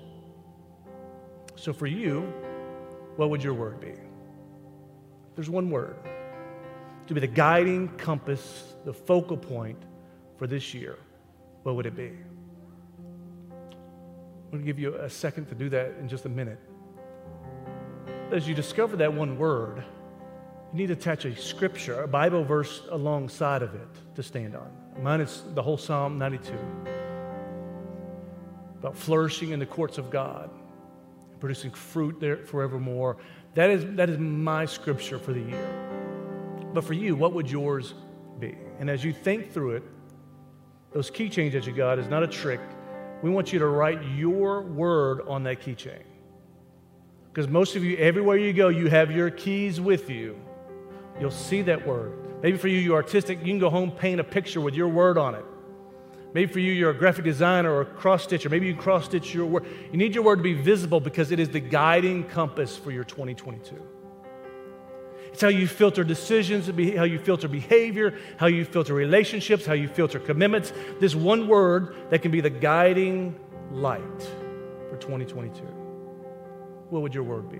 So 1.58 1.74
for 1.74 1.86
you, 1.86 2.22
what 3.18 3.30
would 3.30 3.44
your 3.44 3.54
word 3.54 3.80
be? 3.80 3.94
There's 5.36 5.52
one 5.52 5.70
word 5.70 5.98
to 7.06 7.14
be 7.14 7.20
the 7.20 7.28
guiding 7.28 7.88
compass, 7.98 8.74
the 8.84 8.94
focal 8.94 9.38
point 9.38 9.84
for 10.40 10.48
this 10.48 10.74
year. 10.74 10.98
What 11.62 11.76
would 11.76 11.86
it 11.86 11.96
be? 11.96 12.14
I'm 14.48 14.52
going 14.52 14.64
to 14.64 14.66
give 14.66 14.80
you 14.80 14.96
a 14.96 15.10
second 15.10 15.48
to 15.48 15.56
do 15.56 15.68
that 15.70 15.96
in 16.00 16.08
just 16.08 16.24
a 16.24 16.30
minute. 16.30 16.58
As 18.32 18.48
you 18.48 18.56
discover 18.56 18.96
that 18.96 19.14
one 19.14 19.38
word, 19.38 19.84
you 20.72 20.78
need 20.80 20.88
to 20.88 20.94
attach 20.94 21.26
a 21.26 21.36
scripture, 21.36 22.02
a 22.04 22.08
Bible 22.08 22.46
verse 22.46 22.84
alongside 22.90 23.62
of 23.62 23.76
it 23.76 23.88
to 24.16 24.24
stand 24.24 24.56
on. 24.56 24.72
Mine 25.02 25.20
is 25.20 25.44
the 25.54 25.62
whole 25.62 25.78
Psalm 25.78 26.18
92 26.18 26.54
about 28.80 28.96
flourishing 28.96 29.52
in 29.52 29.60
the 29.60 29.66
courts 29.66 29.98
of 29.98 30.10
God, 30.10 30.50
producing 31.42 31.72
fruit 31.72 32.18
there 32.22 32.38
forevermore. 32.38 33.18
That 33.54 33.70
is, 33.70 33.86
that 33.96 34.10
is 34.10 34.18
my 34.18 34.66
scripture 34.66 35.20
for 35.20 35.34
the 35.34 35.42
year. 35.42 36.70
But 36.74 36.86
for 36.86 36.94
you, 36.94 37.18
what 37.18 37.34
would 37.34 37.52
yours 37.52 37.96
be? 38.40 38.56
And 38.80 38.90
as 38.90 39.04
you 39.04 39.12
think 39.12 39.52
through 39.52 39.78
it, 39.78 39.84
those 40.94 41.12
keychains 41.12 41.52
that 41.52 41.68
you 41.68 41.74
got 41.74 42.00
is 42.00 42.08
not 42.08 42.24
a 42.24 42.28
trick. 42.28 42.62
We 43.22 43.30
want 43.30 43.52
you 43.52 43.60
to 43.60 43.68
write 43.68 44.04
your 44.16 44.62
word 44.62 45.22
on 45.28 45.44
that 45.44 45.62
keychain. 45.62 46.04
Because 47.32 47.48
most 47.48 47.76
of 47.76 47.84
you, 47.84 47.98
everywhere 47.98 48.38
you 48.38 48.54
go, 48.54 48.70
you 48.70 48.88
have 48.90 49.12
your 49.12 49.30
keys 49.30 49.80
with 49.80 50.10
you. 50.10 50.40
You'll 51.20 51.32
see 51.32 51.62
that 51.64 51.86
word. 51.86 52.42
Maybe 52.42 52.58
for 52.58 52.68
you, 52.68 52.78
you're 52.80 52.96
artistic, 52.96 53.40
you 53.40 53.46
can 53.46 53.60
go 53.60 53.70
home, 53.70 53.92
paint 53.92 54.20
a 54.20 54.24
picture 54.24 54.62
with 54.62 54.76
your 54.76 54.88
word 54.88 55.18
on 55.18 55.36
it. 55.36 55.46
Maybe 56.34 56.52
for 56.52 56.60
you, 56.60 56.72
you're 56.72 56.92
a 56.92 56.98
graphic 56.98 57.26
designer 57.26 57.72
or 57.72 57.82
a 57.82 57.86
cross 57.86 58.24
stitcher. 58.24 58.50
Maybe 58.50 58.68
you 58.68 58.76
cross 58.76 59.06
stitch 59.06 59.34
your 59.34 59.46
word. 59.46 59.66
You 59.92 59.98
need 59.98 60.14
your 60.14 60.24
word 60.24 60.38
to 60.38 60.44
be 60.44 60.54
visible 60.54 61.00
because 61.00 61.32
it 61.32 61.40
is 61.40 61.50
the 61.50 61.60
guiding 61.60 62.26
compass 62.26 62.78
for 62.78 62.92
your 62.92 63.04
2022. 63.04 63.76
It's 65.38 65.44
how 65.44 65.50
you 65.50 65.68
filter 65.68 66.04
decisions, 66.04 66.66
how 66.66 67.04
you 67.04 67.20
filter 67.20 67.48
behavior, 67.48 68.18
how 68.38 68.48
you 68.48 68.66
filter 68.66 68.96
relationships, 68.96 69.68
how 69.68 69.74
you 69.74 69.88
filter 69.88 70.20
commitments. 70.20 70.74
This 71.00 71.14
one 71.14 71.48
word 71.48 71.96
that 72.10 72.24
can 72.24 72.32
be 72.32 72.42
the 72.42 72.50
guiding 72.50 73.40
light 73.72 74.02
for 74.90 74.98
2022. 75.00 75.62
What 76.90 77.04
would 77.04 77.14
your 77.14 77.24
word 77.24 77.52
be? 77.52 77.60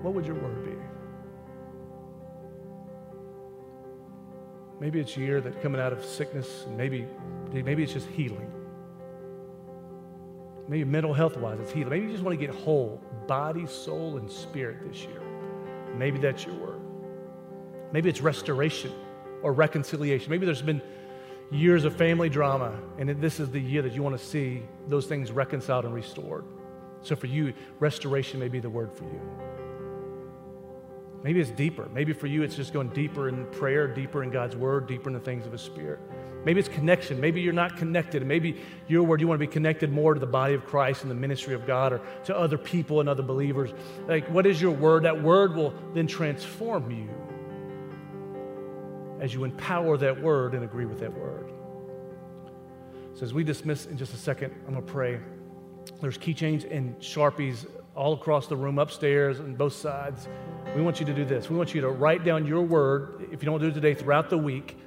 What 0.00 0.14
would 0.14 0.24
your 0.24 0.36
word 0.36 0.64
be? 0.64 0.72
Maybe 4.80 5.00
it's 5.00 5.14
a 5.18 5.20
year 5.20 5.42
that 5.42 5.60
coming 5.60 5.82
out 5.82 5.92
of 5.92 6.02
sickness, 6.02 6.64
and 6.64 6.78
maybe, 6.78 7.06
maybe 7.52 7.82
it's 7.82 7.92
just 7.92 8.06
healing. 8.06 8.50
Maybe 10.70 10.84
mental 10.84 11.12
health 11.12 11.36
wise, 11.36 11.58
it's 11.58 11.72
healing. 11.72 11.90
Maybe 11.90 12.06
you 12.06 12.12
just 12.12 12.22
want 12.22 12.38
to 12.38 12.46
get 12.46 12.54
whole, 12.54 13.02
body, 13.26 13.66
soul, 13.66 14.18
and 14.18 14.30
spirit 14.30 14.76
this 14.88 15.02
year. 15.02 15.20
Maybe 15.96 16.20
that's 16.20 16.46
your 16.46 16.54
word. 16.54 16.80
Maybe 17.92 18.08
it's 18.08 18.20
restoration 18.20 18.92
or 19.42 19.52
reconciliation. 19.52 20.30
Maybe 20.30 20.46
there's 20.46 20.62
been 20.62 20.80
years 21.50 21.84
of 21.84 21.96
family 21.96 22.28
drama, 22.28 22.78
and 22.98 23.10
this 23.20 23.40
is 23.40 23.50
the 23.50 23.58
year 23.58 23.82
that 23.82 23.92
you 23.94 24.04
want 24.04 24.16
to 24.16 24.24
see 24.24 24.62
those 24.86 25.06
things 25.06 25.32
reconciled 25.32 25.86
and 25.86 25.92
restored. 25.92 26.44
So 27.02 27.16
for 27.16 27.26
you, 27.26 27.52
restoration 27.80 28.38
may 28.38 28.46
be 28.46 28.60
the 28.60 28.70
word 28.70 28.92
for 28.92 29.06
you. 29.06 29.20
Maybe 31.24 31.40
it's 31.40 31.50
deeper. 31.50 31.88
Maybe 31.92 32.12
for 32.12 32.28
you, 32.28 32.44
it's 32.44 32.54
just 32.54 32.72
going 32.72 32.90
deeper 32.90 33.28
in 33.28 33.44
prayer, 33.46 33.88
deeper 33.88 34.22
in 34.22 34.30
God's 34.30 34.54
word, 34.54 34.86
deeper 34.86 35.08
in 35.08 35.14
the 35.14 35.20
things 35.20 35.46
of 35.46 35.52
His 35.52 35.62
Spirit. 35.62 35.98
Maybe 36.44 36.58
it's 36.58 36.68
connection. 36.68 37.20
Maybe 37.20 37.40
you're 37.40 37.52
not 37.52 37.76
connected. 37.76 38.24
Maybe 38.26 38.60
your 38.88 39.02
word, 39.02 39.20
you 39.20 39.28
want 39.28 39.40
to 39.40 39.46
be 39.46 39.52
connected 39.52 39.92
more 39.92 40.14
to 40.14 40.20
the 40.20 40.26
body 40.26 40.54
of 40.54 40.64
Christ 40.64 41.02
and 41.02 41.10
the 41.10 41.14
ministry 41.14 41.54
of 41.54 41.66
God 41.66 41.92
or 41.92 42.00
to 42.24 42.36
other 42.36 42.56
people 42.56 43.00
and 43.00 43.08
other 43.08 43.22
believers. 43.22 43.70
Like, 44.08 44.26
what 44.30 44.46
is 44.46 44.60
your 44.60 44.70
word? 44.72 45.02
That 45.02 45.22
word 45.22 45.54
will 45.54 45.74
then 45.94 46.06
transform 46.06 46.90
you 46.90 47.08
as 49.20 49.34
you 49.34 49.44
empower 49.44 49.98
that 49.98 50.20
word 50.20 50.54
and 50.54 50.64
agree 50.64 50.86
with 50.86 51.00
that 51.00 51.12
word. 51.12 51.50
So, 53.14 53.24
as 53.24 53.34
we 53.34 53.44
dismiss 53.44 53.84
in 53.84 53.98
just 53.98 54.14
a 54.14 54.16
second, 54.16 54.54
I'm 54.66 54.72
going 54.72 54.86
to 54.86 54.92
pray. 54.92 55.20
There's 56.00 56.16
keychains 56.16 56.70
and 56.70 56.98
sharpies 57.00 57.66
all 57.94 58.14
across 58.14 58.46
the 58.46 58.56
room, 58.56 58.78
upstairs, 58.78 59.40
and 59.40 59.58
both 59.58 59.74
sides. 59.74 60.26
We 60.74 60.80
want 60.80 61.00
you 61.00 61.06
to 61.06 61.12
do 61.12 61.26
this. 61.26 61.50
We 61.50 61.56
want 61.56 61.74
you 61.74 61.82
to 61.82 61.90
write 61.90 62.24
down 62.24 62.46
your 62.46 62.62
word, 62.62 63.28
if 63.30 63.42
you 63.42 63.46
don't 63.46 63.60
do 63.60 63.68
it 63.68 63.74
today, 63.74 63.92
throughout 63.92 64.30
the 64.30 64.38
week, 64.38 64.78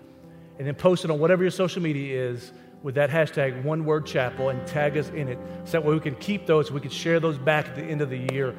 and 0.57 0.67
then 0.67 0.75
post 0.75 1.05
it 1.05 1.11
on 1.11 1.19
whatever 1.19 1.43
your 1.43 1.51
social 1.51 1.81
media 1.81 2.29
is 2.29 2.51
with 2.83 2.95
that 2.95 3.09
hashtag 3.09 3.63
one 3.63 3.85
word 3.85 4.05
chapel 4.05 4.49
and 4.49 4.65
tag 4.67 4.97
us 4.97 5.09
in 5.09 5.29
it 5.29 5.39
so 5.63 5.71
that 5.71 5.85
way 5.85 5.93
we 5.93 5.99
can 5.99 6.15
keep 6.15 6.45
those, 6.45 6.71
we 6.71 6.81
can 6.81 6.91
share 6.91 7.19
those 7.19 7.37
back 7.37 7.67
at 7.67 7.75
the 7.75 7.83
end 7.83 8.01
of 8.01 8.09
the 8.09 8.27
year 8.33 8.55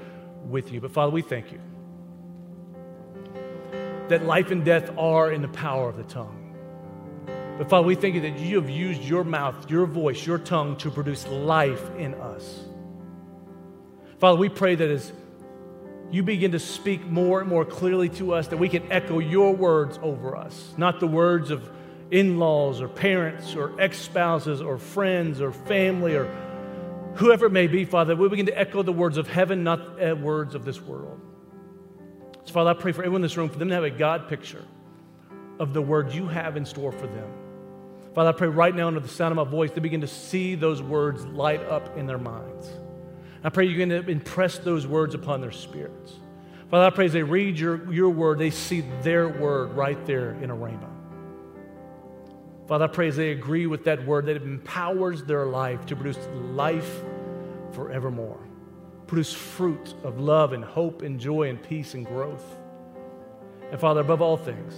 with 0.49 0.73
you. 0.73 0.81
But 0.81 0.93
Father, 0.93 1.13
we 1.13 1.23
thank 1.23 1.53
you 1.53 1.61
that 4.09 4.25
life 4.25 4.51
and 4.51 4.65
death 4.65 4.91
are 4.99 5.33
in 5.33 5.43
the 5.43 5.49
power 5.49 5.89
of 5.89 5.97
the 5.97 6.05
tongue. 6.05 6.41
But 7.57 7.71
Father, 7.71 7.87
we 7.87 7.95
thank 7.95 8.15
you 8.15 8.21
that 8.23 8.39
you 8.39 8.57
have 8.61 8.69
used 8.69 9.03
your 9.03 9.25
mouth, 9.25 9.71
your 9.71 9.87
voice, 9.87 10.27
your 10.27 10.39
tongue 10.39 10.77
to 10.79 10.91
produce 10.91 11.27
life 11.29 11.91
in 11.97 12.15
us. 12.15 12.61
Father, 14.19 14.39
we 14.39 14.49
pray 14.49 14.75
that 14.75 14.91
as 14.91 15.13
you 16.11 16.23
begin 16.23 16.53
to 16.53 16.59
speak 16.59 17.05
more 17.07 17.41
and 17.41 17.49
more 17.49 17.65
clearly 17.65 18.09
to 18.09 18.35
us, 18.35 18.49
that 18.49 18.57
we 18.57 18.69
can 18.69 18.91
echo 18.91 19.21
your 19.21 19.55
words 19.55 19.99
over 20.03 20.37
us, 20.37 20.75
not 20.77 21.01
the 21.01 21.07
words 21.07 21.51
of 21.51 21.69
in 22.11 22.39
laws 22.39 22.81
or 22.81 22.89
parents 22.89 23.57
or 23.57 23.79
ex 23.81 23.99
spouses 23.99 24.61
or 24.61 24.79
friends 24.79 25.41
or 25.41 25.53
family 25.53 26.15
or 26.15 26.27
whoever 27.17 27.47
it 27.47 27.51
may 27.51 27.67
be, 27.67 27.85
Father, 27.85 28.15
we 28.17 28.29
begin 28.29 28.47
to 28.47 28.59
echo 28.59 28.83
the 28.83 28.93
words 28.93 29.17
of 29.17 29.29
heaven, 29.29 29.65
not 29.65 29.99
the 29.99 30.15
words 30.15 30.55
of 30.55 30.65
this 30.65 30.81
world. 30.81 31.21
So, 32.45 32.53
Father, 32.53 32.71
I 32.71 32.75
pray 32.75 32.93
for 32.93 33.03
everyone 33.03 33.21
in 33.21 33.23
this 33.23 33.37
room, 33.37 33.49
for 33.49 33.59
them 33.59 33.69
to 33.69 33.75
have 33.75 33.85
a 33.85 33.91
God 33.91 34.29
picture 34.29 34.65
of 35.59 35.73
the 35.73 35.81
word 35.81 36.13
you 36.13 36.27
have 36.29 36.57
in 36.57 36.67
store 36.67 36.93
for 36.93 37.07
them. 37.07 37.31
Father, 38.15 38.31
I 38.31 38.33
pray 38.33 38.49
right 38.49 38.75
now 38.75 38.87
under 38.87 39.01
the 39.01 39.09
sound 39.09 39.37
of 39.37 39.45
my 39.45 39.51
voice, 39.51 39.71
they 39.73 39.81
begin 39.81 40.03
to 40.03 40.07
see 40.07 40.55
those 40.55 40.83
words 40.83 41.25
light 41.27 41.61
up 41.63 41.97
in 41.97 42.07
their 42.07 42.19
minds. 42.19 42.69
I 43.43 43.49
pray 43.51 43.67
you're 43.67 43.87
going 43.87 44.05
to 44.05 44.11
impress 44.11 44.59
those 44.59 44.87
words 44.87 45.15
upon 45.15 45.41
their 45.41 45.51
spirits. 45.51 46.13
Father, 46.71 46.87
I 46.87 46.91
pray 46.91 47.07
as 47.07 47.13
they 47.13 47.23
read 47.23 47.59
your, 47.59 47.93
your 47.93 48.11
word, 48.11 48.39
they 48.39 48.51
see 48.51 48.83
their 49.03 49.29
word 49.29 49.73
right 49.73 50.05
there 50.07 50.33
in 50.43 50.51
a 50.51 50.57
rhema. 50.57 50.94
Father, 52.67 52.85
I 52.85 52.89
pray 52.89 53.09
as 53.09 53.17
they 53.17 53.31
agree 53.31 53.67
with 53.67 53.85
that 53.85 54.05
word 54.07 54.27
that 54.27 54.37
it 54.37 54.43
empowers 54.43 55.23
their 55.23 55.47
life 55.47 55.85
to 55.87 55.97
produce 55.97 56.19
life 56.53 57.03
forevermore, 57.73 58.41
produce 59.07 59.33
fruit 59.33 59.95
of 60.03 60.19
love 60.19 60.53
and 60.53 60.65
hope 60.65 61.03
and 61.03 61.21
joy 61.21 61.51
and 61.51 61.63
peace 61.63 61.95
and 61.95 62.07
growth. 62.07 62.45
And 63.71 63.79
Father, 63.79 64.01
above 64.01 64.23
all 64.23 64.37
things, 64.37 64.75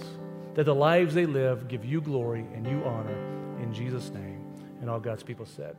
that 0.55 0.65
the 0.65 0.75
lives 0.75 1.13
they 1.13 1.25
live 1.25 1.67
give 1.67 1.85
you 1.85 2.01
glory 2.01 2.45
and 2.53 2.65
you 2.65 2.83
honor 2.83 3.17
in 3.61 3.73
Jesus' 3.73 4.09
name. 4.09 4.43
And 4.81 4.89
all 4.89 4.99
God's 4.99 5.23
people 5.23 5.45
said. 5.45 5.75